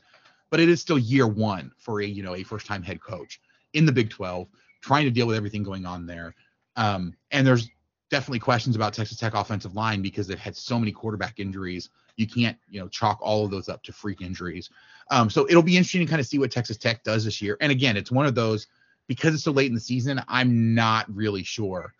but 0.50 0.60
it 0.60 0.68
is 0.68 0.80
still 0.80 0.98
year 0.98 1.26
one 1.26 1.72
for 1.78 2.00
a 2.00 2.06
you 2.06 2.22
know 2.22 2.34
a 2.34 2.42
first 2.42 2.66
time 2.66 2.82
head 2.82 3.02
coach 3.02 3.40
in 3.72 3.86
the 3.86 3.92
Big 3.92 4.10
12, 4.10 4.48
trying 4.80 5.04
to 5.04 5.10
deal 5.10 5.26
with 5.26 5.36
everything 5.36 5.62
going 5.62 5.86
on 5.86 6.06
there. 6.06 6.34
Um, 6.76 7.14
and 7.30 7.46
there's 7.46 7.68
definitely 8.10 8.40
questions 8.40 8.76
about 8.76 8.92
Texas 8.92 9.16
Tech 9.16 9.34
offensive 9.34 9.74
line 9.74 10.02
because 10.02 10.26
they've 10.26 10.38
had 10.38 10.56
so 10.56 10.78
many 10.78 10.92
quarterback 10.92 11.38
injuries. 11.38 11.90
You 12.16 12.26
can't, 12.26 12.58
you 12.68 12.80
know, 12.80 12.88
chalk 12.88 13.18
all 13.22 13.44
of 13.44 13.50
those 13.50 13.68
up 13.68 13.82
to 13.84 13.92
freak 13.92 14.20
injuries. 14.20 14.68
Um, 15.10 15.30
so 15.30 15.46
it'll 15.48 15.62
be 15.62 15.76
interesting 15.76 16.00
to 16.00 16.06
kind 16.06 16.20
of 16.20 16.26
see 16.26 16.38
what 16.38 16.50
Texas 16.50 16.76
Tech 16.76 17.02
does 17.04 17.24
this 17.24 17.40
year. 17.40 17.56
And 17.60 17.72
again, 17.72 17.96
it's 17.96 18.10
one 18.10 18.26
of 18.26 18.34
those 18.34 18.66
because 19.06 19.32
it's 19.32 19.44
so 19.44 19.52
late 19.52 19.68
in 19.68 19.74
the 19.74 19.80
season. 19.80 20.22
I'm 20.28 20.74
not 20.74 21.06
really 21.14 21.42
sure, 21.42 21.94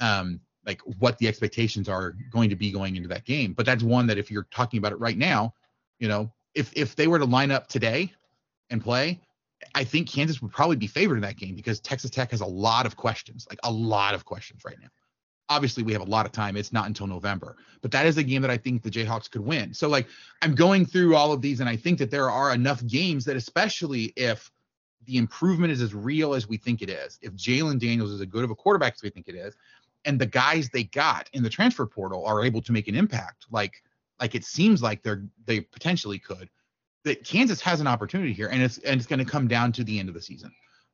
um, 0.00 0.40
like 0.64 0.80
what 0.98 1.18
the 1.18 1.28
expectations 1.28 1.88
are 1.88 2.16
going 2.30 2.50
to 2.50 2.56
be 2.56 2.72
going 2.72 2.96
into 2.96 3.08
that 3.08 3.24
game. 3.24 3.52
But 3.52 3.66
that's 3.66 3.82
one 3.82 4.06
that 4.06 4.18
if 4.18 4.30
you're 4.30 4.46
talking 4.50 4.78
about 4.78 4.92
it 4.92 5.00
right 5.00 5.18
now, 5.18 5.52
you 5.98 6.08
know, 6.08 6.32
if 6.54 6.72
if 6.74 6.96
they 6.96 7.06
were 7.06 7.18
to 7.18 7.24
line 7.24 7.50
up 7.50 7.68
today 7.68 8.12
and 8.70 8.82
play, 8.82 9.20
I 9.74 9.84
think 9.84 10.08
Kansas 10.08 10.40
would 10.42 10.52
probably 10.52 10.76
be 10.76 10.86
favored 10.86 11.16
in 11.16 11.22
that 11.22 11.36
game 11.36 11.54
because 11.54 11.80
Texas 11.80 12.10
Tech 12.10 12.30
has 12.30 12.40
a 12.40 12.46
lot 12.46 12.86
of 12.86 12.96
questions, 12.96 13.46
like 13.48 13.60
a 13.62 13.70
lot 13.70 14.14
of 14.14 14.24
questions 14.24 14.64
right 14.64 14.76
now 14.80 14.88
obviously 15.48 15.82
we 15.82 15.92
have 15.92 16.02
a 16.02 16.10
lot 16.10 16.26
of 16.26 16.32
time. 16.32 16.56
It's 16.56 16.72
not 16.72 16.86
until 16.86 17.06
November, 17.06 17.56
but 17.80 17.90
that 17.92 18.06
is 18.06 18.18
a 18.18 18.22
game 18.22 18.42
that 18.42 18.50
I 18.50 18.56
think 18.56 18.82
the 18.82 18.90
Jayhawks 18.90 19.30
could 19.30 19.42
win. 19.42 19.72
So 19.72 19.88
like 19.88 20.06
I'm 20.42 20.54
going 20.54 20.86
through 20.86 21.14
all 21.14 21.32
of 21.32 21.40
these 21.40 21.60
and 21.60 21.68
I 21.68 21.76
think 21.76 21.98
that 21.98 22.10
there 22.10 22.30
are 22.30 22.52
enough 22.52 22.84
games 22.86 23.24
that 23.26 23.36
especially 23.36 24.12
if 24.16 24.50
the 25.04 25.18
improvement 25.18 25.72
is 25.72 25.80
as 25.80 25.94
real 25.94 26.34
as 26.34 26.48
we 26.48 26.56
think 26.56 26.82
it 26.82 26.90
is, 26.90 27.18
if 27.22 27.32
Jalon 27.34 27.78
Daniels 27.78 28.10
is 28.10 28.20
as 28.20 28.26
good 28.26 28.44
of 28.44 28.50
a 28.50 28.54
quarterback 28.54 28.94
as 28.94 29.02
we 29.02 29.10
think 29.10 29.28
it 29.28 29.36
is, 29.36 29.54
and 30.04 30.20
the 30.20 30.26
guys 30.26 30.68
they 30.68 30.84
got 30.84 31.28
in 31.32 31.42
the 31.42 31.50
transfer 31.50 31.86
portal 31.86 32.24
are 32.26 32.44
able 32.44 32.62
to 32.62 32.72
make 32.72 32.88
an 32.88 32.94
impact, 32.94 33.46
like 33.50 33.82
like 34.20 34.34
it 34.34 34.44
seems 34.44 34.82
like 34.82 35.02
they're 35.02 35.24
they 35.44 35.60
potentially 35.60 36.18
could, 36.18 36.48
that 37.04 37.24
Kansas 37.24 37.60
has 37.60 37.80
an 37.80 37.86
opportunity 37.86 38.32
here, 38.32 38.48
and 38.48 38.62
it's 38.62 38.78
and 38.78 38.98
it's 38.98 39.06
going 39.06 39.18
to 39.18 39.24
come 39.24 39.46
down 39.46 39.72
to 39.72 39.84
the 39.84 39.98
end 39.98 40.08
of 40.08 40.14
the 40.14 40.22
season. 40.22 40.52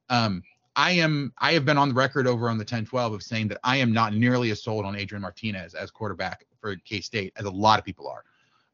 Um, 0.09 0.42
I 0.76 0.92
am 0.92 1.32
I 1.38 1.52
have 1.52 1.64
been 1.64 1.78
on 1.78 1.90
the 1.90 1.94
record 1.94 2.26
over 2.26 2.48
on 2.48 2.58
the 2.58 2.64
10-12 2.64 3.14
of 3.14 3.22
saying 3.22 3.48
that 3.48 3.58
I 3.62 3.76
am 3.76 3.92
not 3.92 4.14
nearly 4.14 4.50
as 4.50 4.62
sold 4.62 4.84
on 4.84 4.96
Adrian 4.96 5.22
Martinez 5.22 5.74
as 5.74 5.90
quarterback 5.90 6.46
for 6.60 6.76
K 6.76 7.00
State 7.00 7.32
as 7.36 7.44
a 7.44 7.50
lot 7.50 7.78
of 7.78 7.84
people 7.84 8.08
are. 8.08 8.24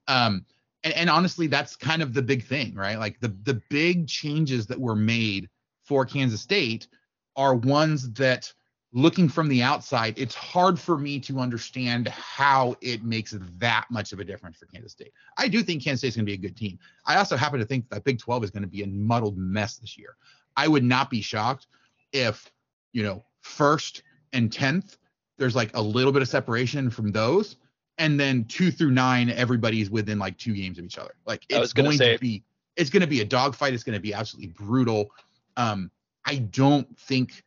Um, 0.06 0.44
and, 0.84 0.94
and 0.94 1.10
honestly, 1.10 1.48
that's 1.48 1.74
kind 1.74 2.02
of 2.02 2.14
the 2.14 2.22
big 2.22 2.44
thing, 2.44 2.74
right? 2.74 2.98
Like 2.98 3.18
the 3.20 3.36
the 3.42 3.60
big 3.68 4.06
changes 4.06 4.66
that 4.68 4.80
were 4.80 4.96
made 4.96 5.48
for 5.82 6.04
Kansas 6.04 6.40
State 6.40 6.86
are 7.34 7.54
ones 7.54 8.12
that 8.12 8.52
looking 8.92 9.28
from 9.28 9.48
the 9.48 9.62
outside, 9.62 10.14
it's 10.18 10.34
hard 10.34 10.78
for 10.78 10.96
me 10.96 11.20
to 11.20 11.40
understand 11.40 12.08
how 12.08 12.74
it 12.80 13.04
makes 13.04 13.36
that 13.58 13.84
much 13.90 14.12
of 14.12 14.18
a 14.18 14.24
difference 14.24 14.56
for 14.56 14.66
Kansas 14.66 14.92
State. 14.92 15.12
I 15.36 15.48
do 15.48 15.62
think 15.62 15.82
Kansas 15.82 16.00
State 16.00 16.08
is 16.08 16.16
going 16.16 16.26
to 16.26 16.30
be 16.30 16.34
a 16.34 16.48
good 16.48 16.56
team. 16.56 16.78
I 17.06 17.16
also 17.16 17.36
happen 17.36 17.58
to 17.58 17.66
think 17.66 17.88
that 17.90 18.04
Big 18.04 18.18
12 18.18 18.44
is 18.44 18.50
going 18.50 18.62
to 18.62 18.68
be 18.68 18.82
a 18.82 18.86
muddled 18.86 19.36
mess 19.36 19.76
this 19.76 19.98
year. 19.98 20.16
I 20.56 20.68
would 20.68 20.84
not 20.84 21.10
be 21.10 21.20
shocked 21.20 21.66
if 22.12 22.50
you 22.92 23.02
know 23.02 23.24
first 23.40 24.02
and 24.32 24.52
tenth, 24.52 24.96
there's 25.38 25.56
like 25.56 25.76
a 25.76 25.82
little 25.82 26.12
bit 26.12 26.22
of 26.22 26.28
separation 26.28 26.90
from 26.90 27.12
those, 27.12 27.56
and 27.98 28.18
then 28.18 28.44
two 28.44 28.70
through 28.70 28.90
nine, 28.90 29.30
everybody's 29.30 29.90
within 29.90 30.18
like 30.18 30.38
two 30.38 30.54
games 30.54 30.78
of 30.78 30.84
each 30.84 30.98
other. 30.98 31.14
Like 31.26 31.44
it's 31.48 31.72
going 31.72 31.98
say, 31.98 32.14
to 32.14 32.18
be 32.18 32.42
it's 32.76 32.90
going 32.90 33.02
to 33.02 33.08
be 33.08 33.20
a 33.20 33.24
dogfight. 33.24 33.74
It's 33.74 33.84
going 33.84 33.94
to 33.96 34.00
be 34.00 34.14
absolutely 34.14 34.52
brutal. 34.52 35.10
Um, 35.56 35.90
I 36.24 36.36
don't 36.36 36.98
think 36.98 37.42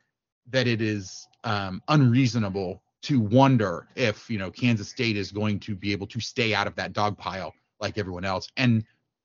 that 0.49 0.67
it 0.67 0.81
is 0.81 1.27
um, 1.43 1.81
unreasonable 1.87 2.81
to 3.03 3.19
wonder 3.19 3.87
if 3.95 4.29
you 4.29 4.37
know 4.37 4.51
Kansas 4.51 4.89
State 4.89 5.17
is 5.17 5.31
going 5.31 5.59
to 5.61 5.75
be 5.75 5.91
able 5.91 6.07
to 6.07 6.19
stay 6.19 6.53
out 6.53 6.67
of 6.67 6.75
that 6.75 6.93
dog 6.93 7.17
pile 7.17 7.53
like 7.79 7.97
everyone 7.97 8.25
else. 8.25 8.47
And 8.57 8.83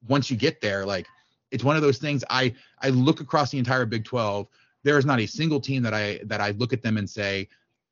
once 0.08 0.30
you 0.30 0.36
get 0.36 0.60
there, 0.60 0.86
like 0.86 1.06
it's 1.50 1.64
one 1.64 1.76
of 1.76 1.82
those 1.82 1.98
things. 1.98 2.24
I 2.30 2.54
I 2.80 2.90
look 2.90 3.20
across 3.20 3.50
the 3.50 3.58
entire 3.58 3.86
Big 3.86 4.04
12 4.04 4.48
there 4.86 4.98
is 4.98 5.04
not 5.04 5.18
a 5.18 5.26
single 5.26 5.60
team 5.60 5.82
that 5.82 5.92
I 5.92 6.20
that 6.24 6.40
I 6.40 6.50
look 6.52 6.72
at 6.72 6.80
them 6.80 6.96
and 6.96 7.10
say, 7.10 7.48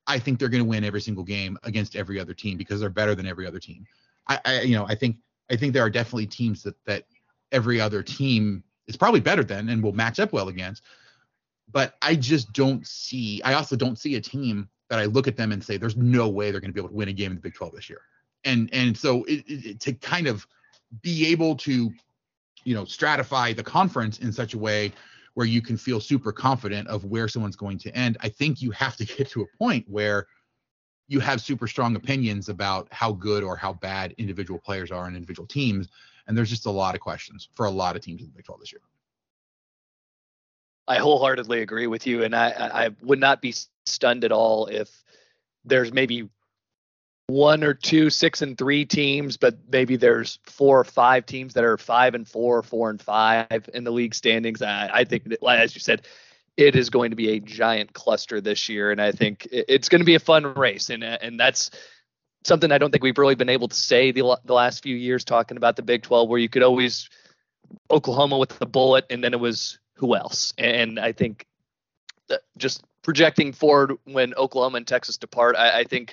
I 0.06 0.16
think 0.20 0.38
they're 0.38 0.48
going 0.48 0.62
to 0.62 0.68
win 0.68 0.84
every 0.84 1.00
single 1.00 1.24
game 1.24 1.58
against 1.64 1.96
every 1.96 2.20
other 2.20 2.32
team 2.32 2.56
because 2.56 2.78
they're 2.78 2.88
better 2.88 3.16
than 3.16 3.26
every 3.26 3.48
other 3.48 3.58
team. 3.58 3.84
I, 4.28 4.40
I 4.44 4.60
you 4.60 4.76
know 4.76 4.86
I 4.86 4.94
think 4.94 5.16
I 5.50 5.56
think 5.56 5.72
there 5.72 5.84
are 5.84 5.90
definitely 5.90 6.28
teams 6.28 6.62
that 6.62 6.76
that 6.86 7.04
every 7.50 7.80
other 7.80 8.00
team 8.00 8.62
is 8.86 8.96
probably 8.96 9.18
better 9.18 9.42
than 9.42 9.68
and 9.70 9.82
will 9.82 9.92
match 9.92 10.20
up 10.20 10.32
well 10.32 10.46
against. 10.48 10.84
But 11.72 11.96
I 12.00 12.14
just 12.14 12.52
don't 12.52 12.86
see. 12.86 13.42
I 13.42 13.54
also 13.54 13.74
don't 13.74 13.98
see 13.98 14.14
a 14.14 14.20
team 14.20 14.68
that 14.88 15.00
I 15.00 15.06
look 15.06 15.26
at 15.26 15.36
them 15.36 15.50
and 15.50 15.64
say, 15.64 15.76
"There's 15.76 15.96
no 15.96 16.28
way 16.28 16.52
they're 16.52 16.60
going 16.60 16.70
to 16.70 16.74
be 16.74 16.80
able 16.80 16.90
to 16.90 16.94
win 16.94 17.08
a 17.08 17.12
game 17.12 17.32
in 17.32 17.36
the 17.36 17.42
Big 17.42 17.54
12 17.54 17.74
this 17.74 17.90
year." 17.90 18.02
And 18.44 18.70
and 18.72 18.96
so 18.96 19.24
it, 19.24 19.42
it, 19.48 19.80
to 19.80 19.94
kind 19.94 20.28
of 20.28 20.46
be 21.02 21.26
able 21.26 21.56
to, 21.56 21.92
you 22.62 22.74
know, 22.74 22.84
stratify 22.84 23.56
the 23.56 23.64
conference 23.64 24.20
in 24.20 24.32
such 24.32 24.54
a 24.54 24.58
way 24.58 24.92
where 25.34 25.46
you 25.46 25.60
can 25.60 25.76
feel 25.76 26.00
super 26.00 26.32
confident 26.32 26.88
of 26.88 27.04
where 27.04 27.28
someone's 27.28 27.56
going 27.56 27.78
to 27.78 27.94
end, 27.96 28.16
I 28.20 28.28
think 28.28 28.62
you 28.62 28.70
have 28.72 28.96
to 28.96 29.04
get 29.16 29.28
to 29.30 29.42
a 29.42 29.56
point 29.58 29.84
where 29.88 30.26
you 31.06 31.20
have 31.20 31.40
super 31.40 31.66
strong 31.66 31.96
opinions 31.96 32.48
about 32.48 32.88
how 32.90 33.12
good 33.12 33.44
or 33.44 33.56
how 33.56 33.74
bad 33.74 34.14
individual 34.16 34.58
players 34.58 34.90
are 34.90 35.06
in 35.06 35.14
individual 35.14 35.46
teams. 35.46 35.88
And 36.26 36.36
there's 36.36 36.48
just 36.48 36.66
a 36.66 36.70
lot 36.70 36.94
of 36.94 37.00
questions 37.00 37.48
for 37.54 37.66
a 37.66 37.70
lot 37.70 37.96
of 37.96 38.02
teams 38.02 38.22
in 38.22 38.28
the 38.28 38.32
Big 38.32 38.46
12 38.46 38.60
this 38.60 38.72
year. 38.72 38.80
I 40.86 40.96
wholeheartedly 40.96 41.62
agree 41.62 41.86
with 41.86 42.06
you, 42.06 42.24
and 42.24 42.34
I, 42.34 42.48
I 42.50 42.90
would 43.02 43.18
not 43.18 43.40
be 43.40 43.54
stunned 43.86 44.22
at 44.22 44.32
all 44.32 44.66
if 44.66 45.02
there's 45.64 45.92
maybe 45.92 46.28
one 47.34 47.64
or 47.64 47.74
two 47.74 48.10
six 48.10 48.42
and 48.42 48.56
three 48.56 48.84
teams, 48.84 49.36
but 49.36 49.58
maybe 49.68 49.96
there's 49.96 50.38
four 50.44 50.78
or 50.78 50.84
five 50.84 51.26
teams 51.26 51.54
that 51.54 51.64
are 51.64 51.76
five 51.76 52.14
and 52.14 52.28
four, 52.28 52.62
four 52.62 52.90
and 52.90 53.02
five 53.02 53.68
in 53.74 53.82
the 53.82 53.90
league 53.90 54.14
standings. 54.14 54.62
I, 54.62 54.88
I 54.92 55.04
think, 55.04 55.24
that, 55.24 55.42
as 55.42 55.74
you 55.74 55.80
said, 55.80 56.06
it 56.56 56.76
is 56.76 56.90
going 56.90 57.10
to 57.10 57.16
be 57.16 57.30
a 57.30 57.40
giant 57.40 57.92
cluster 57.92 58.40
this 58.40 58.68
year, 58.68 58.92
and 58.92 59.02
I 59.02 59.10
think 59.10 59.48
it's 59.50 59.88
going 59.88 60.00
to 60.00 60.04
be 60.04 60.14
a 60.14 60.20
fun 60.20 60.54
race, 60.54 60.90
and 60.90 61.02
uh, 61.02 61.18
and 61.20 61.38
that's 61.38 61.72
something 62.44 62.70
I 62.70 62.78
don't 62.78 62.92
think 62.92 63.02
we've 63.02 63.18
really 63.18 63.34
been 63.34 63.48
able 63.48 63.66
to 63.66 63.74
say 63.74 64.12
the 64.12 64.38
the 64.44 64.54
last 64.54 64.84
few 64.84 64.94
years 64.94 65.24
talking 65.24 65.56
about 65.56 65.74
the 65.74 65.82
Big 65.82 66.02
12, 66.02 66.28
where 66.28 66.38
you 66.38 66.48
could 66.48 66.62
always 66.62 67.10
Oklahoma 67.90 68.38
with 68.38 68.56
the 68.60 68.66
bullet, 68.66 69.06
and 69.10 69.24
then 69.24 69.34
it 69.34 69.40
was 69.40 69.80
who 69.96 70.14
else? 70.14 70.54
And 70.56 71.00
I 71.00 71.10
think 71.10 71.46
uh, 72.30 72.36
just 72.56 72.84
projecting 73.02 73.52
forward 73.52 73.94
when 74.04 74.34
Oklahoma 74.34 74.76
and 74.76 74.86
Texas 74.86 75.16
depart, 75.16 75.56
I, 75.56 75.80
I 75.80 75.84
think 75.84 76.12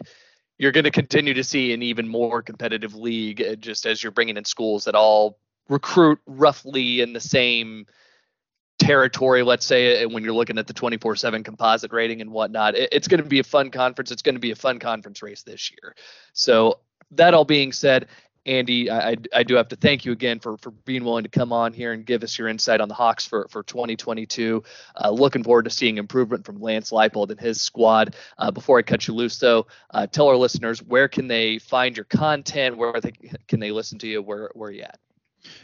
you're 0.62 0.72
going 0.72 0.84
to 0.84 0.92
continue 0.92 1.34
to 1.34 1.44
see 1.44 1.74
an 1.74 1.82
even 1.82 2.08
more 2.08 2.44
competitive 2.44 2.94
league 2.94 3.42
uh, 3.42 3.56
just 3.56 3.88
as 3.88 4.04
you're 4.04 4.12
bringing 4.12 4.38
in 4.38 4.46
schools 4.46 4.84
that 4.84 4.94
all 4.94 5.40
recruit 5.70 6.20
roughly 6.28 7.02
in 7.02 7.14
the 7.14 7.20
same 7.20 7.88
territory 8.78 9.42
let's 9.42 9.66
say 9.66 10.04
uh, 10.04 10.08
when 10.08 10.24
you're 10.24 10.36
looking 10.36 10.60
at 10.60 10.68
the 10.68 10.74
24-7 10.74 11.44
composite 11.44 11.92
rating 11.92 12.22
and 12.22 12.30
whatnot. 12.30 12.76
It's 12.76 13.08
going 13.08 13.24
to 13.24 13.28
be 13.28 13.40
a 13.40 13.44
fun 13.44 13.72
conference. 13.72 14.12
It's 14.12 14.22
going 14.22 14.36
to 14.36 14.40
be 14.40 14.52
a 14.52 14.56
fun 14.56 14.78
conference 14.78 15.24
race 15.24 15.42
this 15.42 15.72
year. 15.72 15.96
So 16.34 16.80
that 17.10 17.34
all 17.34 17.46
being 17.46 17.72
said 17.72 18.08
Andy, 18.46 18.90
I, 18.90 19.18
I 19.34 19.44
do 19.44 19.56
have 19.56 19.68
to 19.68 19.76
thank 19.76 20.04
you 20.04 20.12
again 20.12 20.40
for, 20.40 20.58
for 20.58 20.72
being 20.72 21.04
willing 21.04 21.24
to 21.24 21.30
come 21.30 21.54
on 21.54 21.74
here 21.74 21.94
and 21.94 22.04
give 22.06 22.24
us 22.24 22.40
your 22.40 22.48
insight 22.48 22.82
on 22.82 22.88
the 22.88 22.96
Hawks 22.96 23.26
for, 23.26 23.48
for 23.50 23.62
2022. 23.62 24.64
Uh, 25.00 25.10
looking 25.12 25.44
forward 25.44 25.64
to 25.64 25.70
seeing 25.70 25.98
improvement 25.98 26.46
from 26.46 26.60
Lance 26.60 26.92
Leipold 26.92 27.30
and 27.30 27.40
his 27.40 27.62
squad. 27.62 28.16
Uh, 28.40 28.50
before 28.50 28.80
I 28.80 28.82
cut 28.82 29.08
you 29.08 29.14
loose, 29.14 29.38
though, 29.38 29.68
uh, 29.92 30.08
tell 30.08 30.28
our 30.28 30.38
listeners 30.38 30.82
where 30.82 31.08
can 31.08 31.28
they 31.28 31.60
find 31.60 31.96
your 31.96 32.06
content? 32.06 32.78
Where 32.78 33.00
they, 33.00 33.14
can 33.48 33.60
they 33.60 33.72
listen 33.72 34.00
to 34.00 34.08
you? 34.08 34.24
Where, 34.24 34.50
where 34.54 34.70
are 34.70 34.74
you 34.74 34.84
at? 34.84 35.00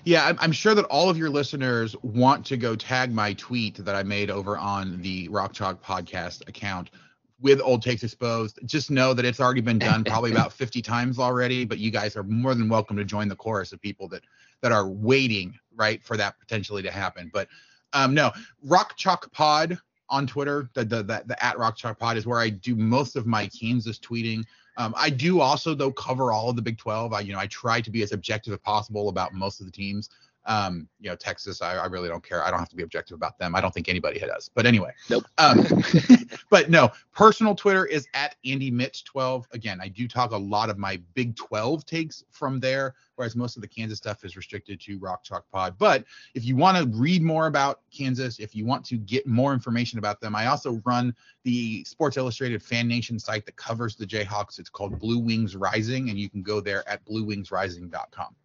Yeah, 0.04 0.26
I'm, 0.26 0.38
I'm 0.40 0.52
sure 0.52 0.76
that 0.76 0.86
all 0.86 1.10
of 1.10 1.18
your 1.18 1.30
listeners 1.30 1.96
want 2.02 2.46
to 2.48 2.58
go 2.58 2.76
tag 2.76 3.12
my 3.12 3.34
tweet 3.34 3.84
that 3.84 3.96
I 3.96 4.04
made 4.04 4.30
over 4.30 4.58
on 4.58 5.02
the 5.02 5.28
Rock 5.30 5.54
Chalk 5.54 5.84
podcast 5.84 6.48
account 6.48 6.92
with 7.40 7.62
old 7.62 7.82
takes 7.82 8.04
exposed 8.04 8.60
just 8.66 8.90
know 8.90 9.14
that 9.14 9.26
it's 9.26 9.40
already 9.40 9.62
been 9.62 9.80
done 9.80 10.04
probably 10.04 10.32
about 10.32 10.52
50 10.54 10.82
times 10.82 11.20
already 11.20 11.66
but 11.66 11.78
you 11.78 11.92
guys 11.92 12.16
are 12.16 12.24
more 12.24 12.56
than 12.56 12.70
welcome 12.70 12.98
to 12.98 13.04
join 13.04 13.28
the 13.28 13.36
chorus 13.36 13.72
of 13.72 13.82
people 13.82 14.08
that 14.08 14.24
that 14.62 14.72
are 14.72 14.88
waiting 14.88 15.58
right 15.76 16.04
for 16.04 16.18
that 16.18 16.40
potentially 16.40 16.82
to 16.82 16.92
happen 16.92 17.30
but 17.34 17.48
um 17.94 18.14
no 18.14 18.32
rock 18.64 18.96
chalk 18.98 19.32
pod 19.32 19.78
on 20.10 20.26
twitter 20.26 20.70
the 20.74 20.84
the, 20.84 21.04
the, 21.04 21.24
the 21.26 21.46
at 21.46 21.58
rock 21.58 21.76
chalk 21.76 22.00
pod 22.00 22.18
is 22.18 22.26
where 22.26 22.40
i 22.40 22.50
do 22.50 22.76
most 22.76 23.16
of 23.16 23.26
my 23.26 23.48
kansas 23.48 24.00
tweeting 24.00 24.44
um, 24.78 24.94
I 24.96 25.10
do 25.10 25.42
also 25.42 25.74
though 25.74 25.92
cover 25.92 26.32
all 26.32 26.52
of 26.52 26.56
the 26.56 26.62
Big 26.62 26.78
12. 26.78 27.12
I 27.12 27.22
you 27.22 27.34
know 27.34 27.40
I 27.40 27.48
try 27.48 27.82
to 27.82 27.92
be 27.92 28.04
as 28.04 28.12
objective 28.12 28.54
as 28.54 28.60
possible 28.60 29.10
about 29.10 29.34
most 29.34 29.60
of 29.60 29.66
the 29.66 29.72
teams. 29.72 30.10
Um, 30.48 30.88
you 31.02 31.10
know, 31.10 31.16
Texas, 31.18 31.62
I, 31.62 31.76
I, 31.76 31.86
really 31.88 32.08
don't 32.08 32.24
care. 32.24 32.41
I 32.41 32.50
don't 32.50 32.60
have 32.60 32.70
to 32.70 32.76
be 32.78 32.84
objective 32.84 33.16
about 33.16 33.38
them. 33.38 33.54
I 33.54 33.60
don't 33.60 33.74
think 33.74 33.89
anybody 33.89 34.18
does. 34.18 34.50
But 34.56 34.66
anyway, 34.66 34.93
nope. 35.10 35.26
Um, 35.38 35.68
but 36.50 36.70
no, 36.70 36.89
personal 37.14 37.54
Twitter 37.54 37.86
is 37.86 38.08
at 38.14 38.36
Andy 38.45 38.72
Mitts 38.72 39.02
12. 39.02 39.45
Again, 39.52 39.80
I 39.82 39.89
do 39.89 40.08
talk 40.08 40.32
a 40.32 40.38
lot 40.38 40.70
of 40.70 40.78
my 40.78 41.02
Big 41.16 41.36
12 41.36 41.86
takes 41.86 42.24
from 42.32 42.62
there, 42.62 42.95
whereas 43.16 43.36
most 43.36 43.58
of 43.58 43.62
the 43.62 43.68
Kansas 43.68 43.98
stuff 43.98 44.24
is 44.24 44.38
restricted 44.38 44.80
to 44.82 44.98
Rock 45.00 45.22
Chalk 45.22 45.45
Pod. 45.52 45.76
But 45.78 46.06
if 46.34 46.45
you 46.45 46.56
want 46.56 46.78
to 46.78 46.98
read 46.98 47.22
more 47.22 47.48
about 47.48 47.82
Kansas, 47.91 48.39
if 48.39 48.56
you 48.56 48.66
want 48.66 48.86
to 48.86 48.98
get 48.98 49.28
more 49.28 49.52
information 49.52 50.00
about 50.00 50.22
them, 50.22 50.34
I 50.34 50.48
also 50.48 50.82
run 50.86 51.14
the 51.43 51.84
Sports 51.84 52.16
Illustrated 52.16 52.64
Fan 52.64 52.88
Nation 52.88 53.20
site 53.20 53.45
that 53.45 53.58
covers 53.58 53.98
the 53.98 54.06
Jayhawks. 54.06 54.60
It's 54.60 54.70
called 54.70 54.98
Blue 54.98 55.20
Wings 55.20 55.58
Rising, 55.58 56.10
and 56.10 56.18
you 56.18 56.30
can 56.30 56.41
go 56.41 56.62
there 56.62 56.88
at 56.88 57.06
bluewingsrising.com. 57.06 58.36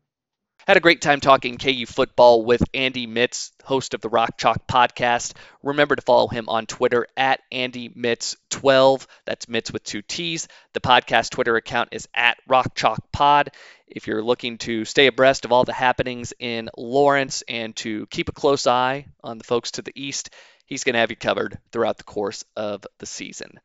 Had 0.65 0.77
a 0.77 0.81
great 0.81 1.01
time 1.01 1.19
talking 1.19 1.59
KU 1.59 1.87
football 1.87 2.45
with 2.45 2.63
Andy 2.73 3.09
Mitts, 3.09 3.51
host 3.65 3.95
of 3.95 4.01
the 4.01 4.09
Rock 4.09 4.39
Chalk 4.39 4.69
podcast. 4.69 5.35
Remember 5.61 5.97
to 5.97 6.03
follow 6.03 6.29
him 6.29 6.49
on 6.49 6.67
Twitter 6.67 7.09
at 7.17 7.41
Andy 7.51 7.89
Mitts12. 7.89 9.05
That's 9.27 9.49
Mitts 9.49 9.73
with 9.73 9.83
two 9.83 10.03
T's. 10.03 10.47
The 10.73 10.81
podcast 10.81 11.31
Twitter 11.31 11.57
account 11.57 11.89
is 11.91 12.07
at 12.15 12.39
Rock 12.47 12.77
Chalk 12.77 13.11
Pod. 13.11 13.51
If 13.89 14.07
you're 14.07 14.23
looking 14.23 14.59
to 14.59 14.85
stay 14.85 15.09
abreast 15.09 15.45
of 15.45 15.51
all 15.51 15.65
the 15.65 15.73
happenings 15.73 16.33
in 16.39 16.71
Lawrence 16.79 17.43
and 17.49 17.75
to 17.77 18.07
keep 18.07 18.29
a 18.29 18.33
close 18.33 18.69
eye 18.69 19.07
on 19.21 19.39
the 19.39 19.45
folks 19.45 19.73
to 19.73 19.83
the 19.83 19.93
east, 19.97 20.31
he's 20.67 20.85
going 20.85 20.95
to 20.95 21.01
have 21.01 21.11
you 21.11 21.17
covered 21.17 21.59
throughout 21.73 21.99
the 21.99 22.05
course 22.05 22.45
of 22.57 22.87
the 22.99 23.07
season. 23.07 23.59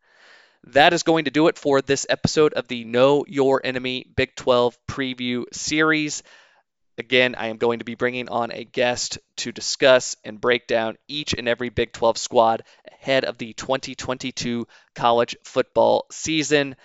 That 0.63 0.93
is 0.93 1.03
going 1.03 1.25
to 1.25 1.31
do 1.31 1.47
it 1.47 1.59
for 1.59 1.83
this 1.83 2.07
episode 2.09 2.53
of 2.53 2.67
the 2.67 2.85
Know 2.85 3.23
Your 3.27 3.61
Enemy 3.63 4.07
Big 4.15 4.35
12 4.35 4.75
preview 4.89 5.43
series. 5.53 6.23
Again, 6.97 7.35
I 7.35 7.47
am 7.47 7.57
going 7.57 7.79
to 7.79 7.85
be 7.85 7.93
bringing 7.95 8.27
on 8.29 8.51
a 8.51 8.63
guest 8.63 9.19
to 9.37 9.51
discuss 9.51 10.15
and 10.23 10.41
break 10.41 10.65
down 10.65 10.97
each 11.07 11.33
and 11.33 11.47
every 11.47 11.69
Big 11.69 11.93
12 11.93 12.17
squad 12.17 12.63
ahead 12.91 13.23
of 13.23 13.37
the 13.37 13.53
2022 13.53 14.67
college 14.95 15.35
football 15.43 16.07
season. 16.11 16.75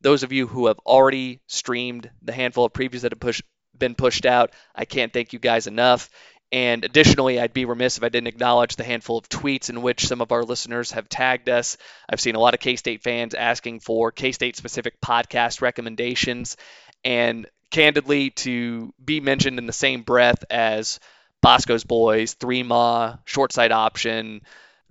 Those 0.00 0.22
of 0.22 0.32
you 0.32 0.46
who 0.46 0.68
have 0.68 0.78
already 0.80 1.40
streamed 1.48 2.08
the 2.22 2.32
handful 2.32 2.64
of 2.64 2.72
previews 2.72 3.00
that 3.00 3.10
have 3.12 3.20
push, 3.20 3.42
been 3.76 3.96
pushed 3.96 4.26
out, 4.26 4.52
I 4.76 4.84
can't 4.84 5.12
thank 5.12 5.32
you 5.32 5.40
guys 5.40 5.66
enough. 5.66 6.08
And 6.52 6.84
additionally, 6.84 7.40
I'd 7.40 7.52
be 7.52 7.64
remiss 7.64 7.98
if 7.98 8.04
I 8.04 8.08
didn't 8.08 8.28
acknowledge 8.28 8.76
the 8.76 8.84
handful 8.84 9.18
of 9.18 9.28
tweets 9.28 9.70
in 9.70 9.82
which 9.82 10.06
some 10.06 10.20
of 10.20 10.30
our 10.32 10.44
listeners 10.44 10.92
have 10.92 11.08
tagged 11.08 11.48
us. 11.48 11.76
I've 12.08 12.20
seen 12.20 12.36
a 12.36 12.40
lot 12.40 12.54
of 12.54 12.60
K 12.60 12.76
State 12.76 13.02
fans 13.02 13.34
asking 13.34 13.80
for 13.80 14.12
K 14.12 14.30
State 14.32 14.56
specific 14.56 15.00
podcast 15.00 15.60
recommendations. 15.60 16.56
And 17.04 17.46
candidly 17.70 18.30
to 18.30 18.92
be 19.02 19.20
mentioned 19.20 19.58
in 19.58 19.66
the 19.66 19.72
same 19.72 20.02
breath 20.02 20.44
as 20.50 21.00
Bosco's 21.42 21.84
Boys, 21.84 22.34
Three 22.34 22.62
Ma, 22.62 23.16
Short 23.24 23.52
Side 23.52 23.72
Option, 23.72 24.42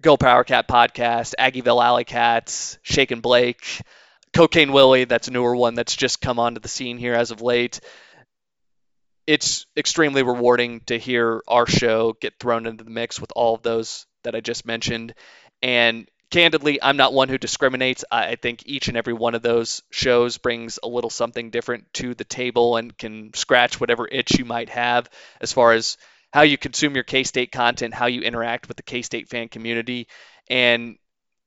Go 0.01 0.17
Power 0.17 0.43
Cat 0.43 0.67
Podcast, 0.67 1.33
Aggieville 1.39 1.83
Alley 1.83 2.03
Cats, 2.05 2.77
Shake 2.83 3.11
and 3.11 3.21
Blake, 3.21 3.81
Cocaine 4.33 4.71
Willie, 4.71 5.05
that's 5.05 5.27
a 5.27 5.31
newer 5.31 5.55
one 5.55 5.75
that's 5.75 5.95
just 5.95 6.21
come 6.21 6.39
onto 6.39 6.59
the 6.59 6.67
scene 6.67 6.97
here 6.97 7.15
as 7.15 7.31
of 7.31 7.41
late. 7.41 7.79
It's 9.25 9.65
extremely 9.75 10.23
rewarding 10.23 10.81
to 10.81 10.97
hear 10.97 11.41
our 11.47 11.65
show 11.65 12.13
get 12.21 12.39
thrown 12.39 12.65
into 12.65 12.83
the 12.83 12.89
mix 12.89 13.19
with 13.19 13.31
all 13.35 13.55
of 13.55 13.63
those 13.63 14.05
that 14.23 14.35
I 14.35 14.39
just 14.39 14.65
mentioned. 14.65 15.15
And 15.61 16.07
candidly, 16.31 16.81
I'm 16.81 16.97
not 16.97 17.13
one 17.13 17.29
who 17.29 17.37
discriminates. 17.37 18.03
I 18.11 18.35
think 18.35 18.63
each 18.65 18.87
and 18.87 18.97
every 18.97 19.13
one 19.13 19.35
of 19.35 19.41
those 19.41 19.81
shows 19.89 20.37
brings 20.37 20.79
a 20.81 20.87
little 20.87 21.09
something 21.09 21.49
different 21.49 21.93
to 21.95 22.13
the 22.13 22.23
table 22.23 22.77
and 22.77 22.97
can 22.97 23.33
scratch 23.33 23.79
whatever 23.79 24.07
itch 24.07 24.37
you 24.37 24.45
might 24.45 24.69
have 24.69 25.09
as 25.41 25.53
far 25.53 25.73
as 25.73 25.97
how 26.33 26.41
you 26.41 26.57
consume 26.57 26.95
your 26.95 27.03
K 27.03 27.23
State 27.23 27.51
content, 27.51 27.93
how 27.93 28.07
you 28.07 28.21
interact 28.21 28.67
with 28.67 28.77
the 28.77 28.83
K 28.83 29.01
State 29.01 29.29
fan 29.29 29.47
community. 29.47 30.07
And 30.49 30.97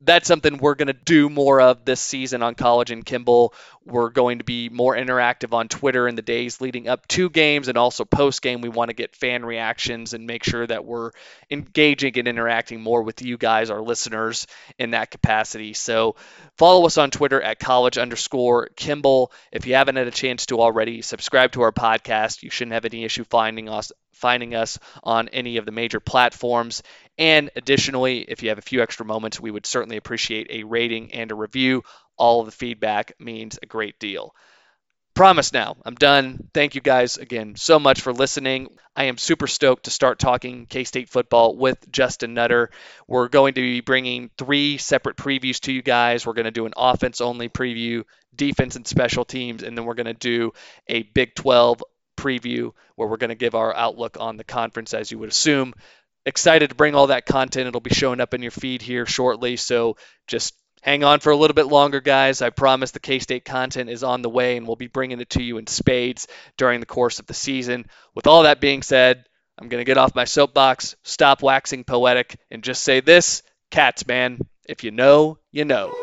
that's 0.03 0.26
something 0.26 0.57
we're 0.57 0.76
going 0.76 0.86
to 0.86 0.92
do 0.94 1.28
more 1.28 1.61
of 1.61 1.84
this 1.84 2.01
season 2.01 2.42
on 2.42 2.55
College 2.55 2.90
and 2.90 3.05
Kimball. 3.05 3.53
We're 3.84 4.11
going 4.11 4.38
to 4.38 4.44
be 4.44 4.70
more 4.70 4.96
interactive 4.96 5.53
on 5.53 5.68
Twitter 5.68 6.09
in 6.09 6.14
the 6.14 6.22
days 6.22 6.61
leading 6.61 6.88
up 6.88 7.07
to 7.09 7.28
games 7.28 7.68
and 7.68 7.76
also 7.76 8.05
post 8.05 8.40
game. 8.40 8.62
We 8.62 8.70
want 8.70 8.88
to 8.88 8.94
get 8.94 9.14
fan 9.14 9.44
reactions 9.44 10.14
and 10.14 10.26
make 10.26 10.44
sure 10.44 10.66
that 10.66 10.84
we're 10.84 11.11
engaging 11.51 12.18
and 12.18 12.28
interacting 12.28 12.80
more 12.80 13.03
with 13.03 13.20
you 13.20 13.36
guys, 13.36 13.68
our 13.68 13.82
listeners, 13.82 14.46
in 14.78 14.92
that 14.92 15.11
capacity. 15.11 15.74
So 15.74 16.16
follow 16.57 16.86
us 16.86 16.96
on 16.96 17.11
Twitter 17.11 17.40
at 17.40 17.59
college 17.59 17.98
underscore 17.98 18.68
Kimball. 18.76 19.32
If 19.53 19.66
you 19.66 19.74
haven't 19.74 19.96
had 19.96 20.09
a 20.09 20.12
chance 20.12 20.46
to 20.46 20.61
already, 20.61 21.03
subscribe 21.03 21.53
to 21.53 21.62
our 21.62 21.72
podcast. 21.72 22.42
You 22.42 22.51
shouldn't 22.51 22.74
have 22.74 22.86
any 22.86 23.05
issue 23.05 23.24
finding 23.24 23.68
us 23.68 23.92
finding 24.20 24.55
us 24.55 24.78
on 25.03 25.28
any 25.28 25.57
of 25.57 25.64
the 25.64 25.72
major 25.72 25.98
platforms. 25.98 26.82
And 27.20 27.50
additionally, 27.54 28.24
if 28.26 28.42
you 28.42 28.48
have 28.48 28.58
a 28.58 28.62
few 28.62 28.82
extra 28.82 29.04
moments, 29.04 29.38
we 29.38 29.50
would 29.50 29.66
certainly 29.66 29.98
appreciate 29.98 30.46
a 30.48 30.64
rating 30.64 31.12
and 31.12 31.30
a 31.30 31.34
review. 31.34 31.84
All 32.16 32.40
of 32.40 32.46
the 32.46 32.52
feedback 32.52 33.12
means 33.20 33.58
a 33.62 33.66
great 33.66 33.98
deal. 33.98 34.34
Promise 35.14 35.52
now, 35.52 35.76
I'm 35.84 35.96
done. 35.96 36.48
Thank 36.54 36.76
you 36.76 36.80
guys 36.80 37.18
again 37.18 37.56
so 37.56 37.78
much 37.78 38.00
for 38.00 38.14
listening. 38.14 38.68
I 38.96 39.04
am 39.04 39.18
super 39.18 39.46
stoked 39.46 39.84
to 39.84 39.90
start 39.90 40.18
talking 40.18 40.64
K 40.64 40.84
State 40.84 41.10
football 41.10 41.56
with 41.56 41.90
Justin 41.92 42.32
Nutter. 42.32 42.70
We're 43.06 43.28
going 43.28 43.52
to 43.52 43.60
be 43.60 43.82
bringing 43.82 44.30
three 44.38 44.78
separate 44.78 45.16
previews 45.16 45.60
to 45.60 45.72
you 45.72 45.82
guys. 45.82 46.24
We're 46.24 46.32
going 46.32 46.44
to 46.44 46.50
do 46.50 46.64
an 46.64 46.72
offense 46.74 47.20
only 47.20 47.50
preview, 47.50 48.04
defense 48.34 48.76
and 48.76 48.86
special 48.86 49.26
teams, 49.26 49.62
and 49.62 49.76
then 49.76 49.84
we're 49.84 49.94
going 49.94 50.06
to 50.06 50.14
do 50.14 50.52
a 50.88 51.02
Big 51.02 51.34
12 51.34 51.82
preview 52.16 52.72
where 52.96 53.08
we're 53.08 53.16
going 53.16 53.30
to 53.30 53.34
give 53.34 53.54
our 53.54 53.74
outlook 53.74 54.16
on 54.20 54.36
the 54.36 54.44
conference 54.44 54.94
as 54.94 55.10
you 55.10 55.18
would 55.18 55.30
assume. 55.30 55.74
Excited 56.26 56.70
to 56.70 56.76
bring 56.76 56.94
all 56.94 57.08
that 57.08 57.26
content. 57.26 57.68
It'll 57.68 57.80
be 57.80 57.90
showing 57.90 58.20
up 58.20 58.34
in 58.34 58.42
your 58.42 58.50
feed 58.50 58.82
here 58.82 59.06
shortly. 59.06 59.56
So 59.56 59.96
just 60.26 60.54
hang 60.82 61.04
on 61.04 61.20
for 61.20 61.30
a 61.30 61.36
little 61.36 61.54
bit 61.54 61.66
longer, 61.66 62.00
guys. 62.00 62.42
I 62.42 62.50
promise 62.50 62.90
the 62.90 63.00
K 63.00 63.18
State 63.18 63.44
content 63.44 63.90
is 63.90 64.02
on 64.02 64.22
the 64.22 64.30
way 64.30 64.56
and 64.56 64.66
we'll 64.66 64.76
be 64.76 64.86
bringing 64.86 65.20
it 65.20 65.30
to 65.30 65.42
you 65.42 65.58
in 65.58 65.66
spades 65.66 66.28
during 66.56 66.80
the 66.80 66.86
course 66.86 67.18
of 67.18 67.26
the 67.26 67.34
season. 67.34 67.86
With 68.14 68.26
all 68.26 68.42
that 68.42 68.60
being 68.60 68.82
said, 68.82 69.24
I'm 69.58 69.68
going 69.68 69.80
to 69.80 69.86
get 69.86 69.98
off 69.98 70.14
my 70.14 70.24
soapbox, 70.24 70.96
stop 71.02 71.42
waxing 71.42 71.84
poetic, 71.84 72.38
and 72.50 72.62
just 72.62 72.82
say 72.82 73.00
this 73.00 73.42
Cats, 73.70 74.06
man. 74.06 74.40
If 74.68 74.84
you 74.84 74.90
know, 74.90 75.38
you 75.52 75.64
know. 75.64 75.94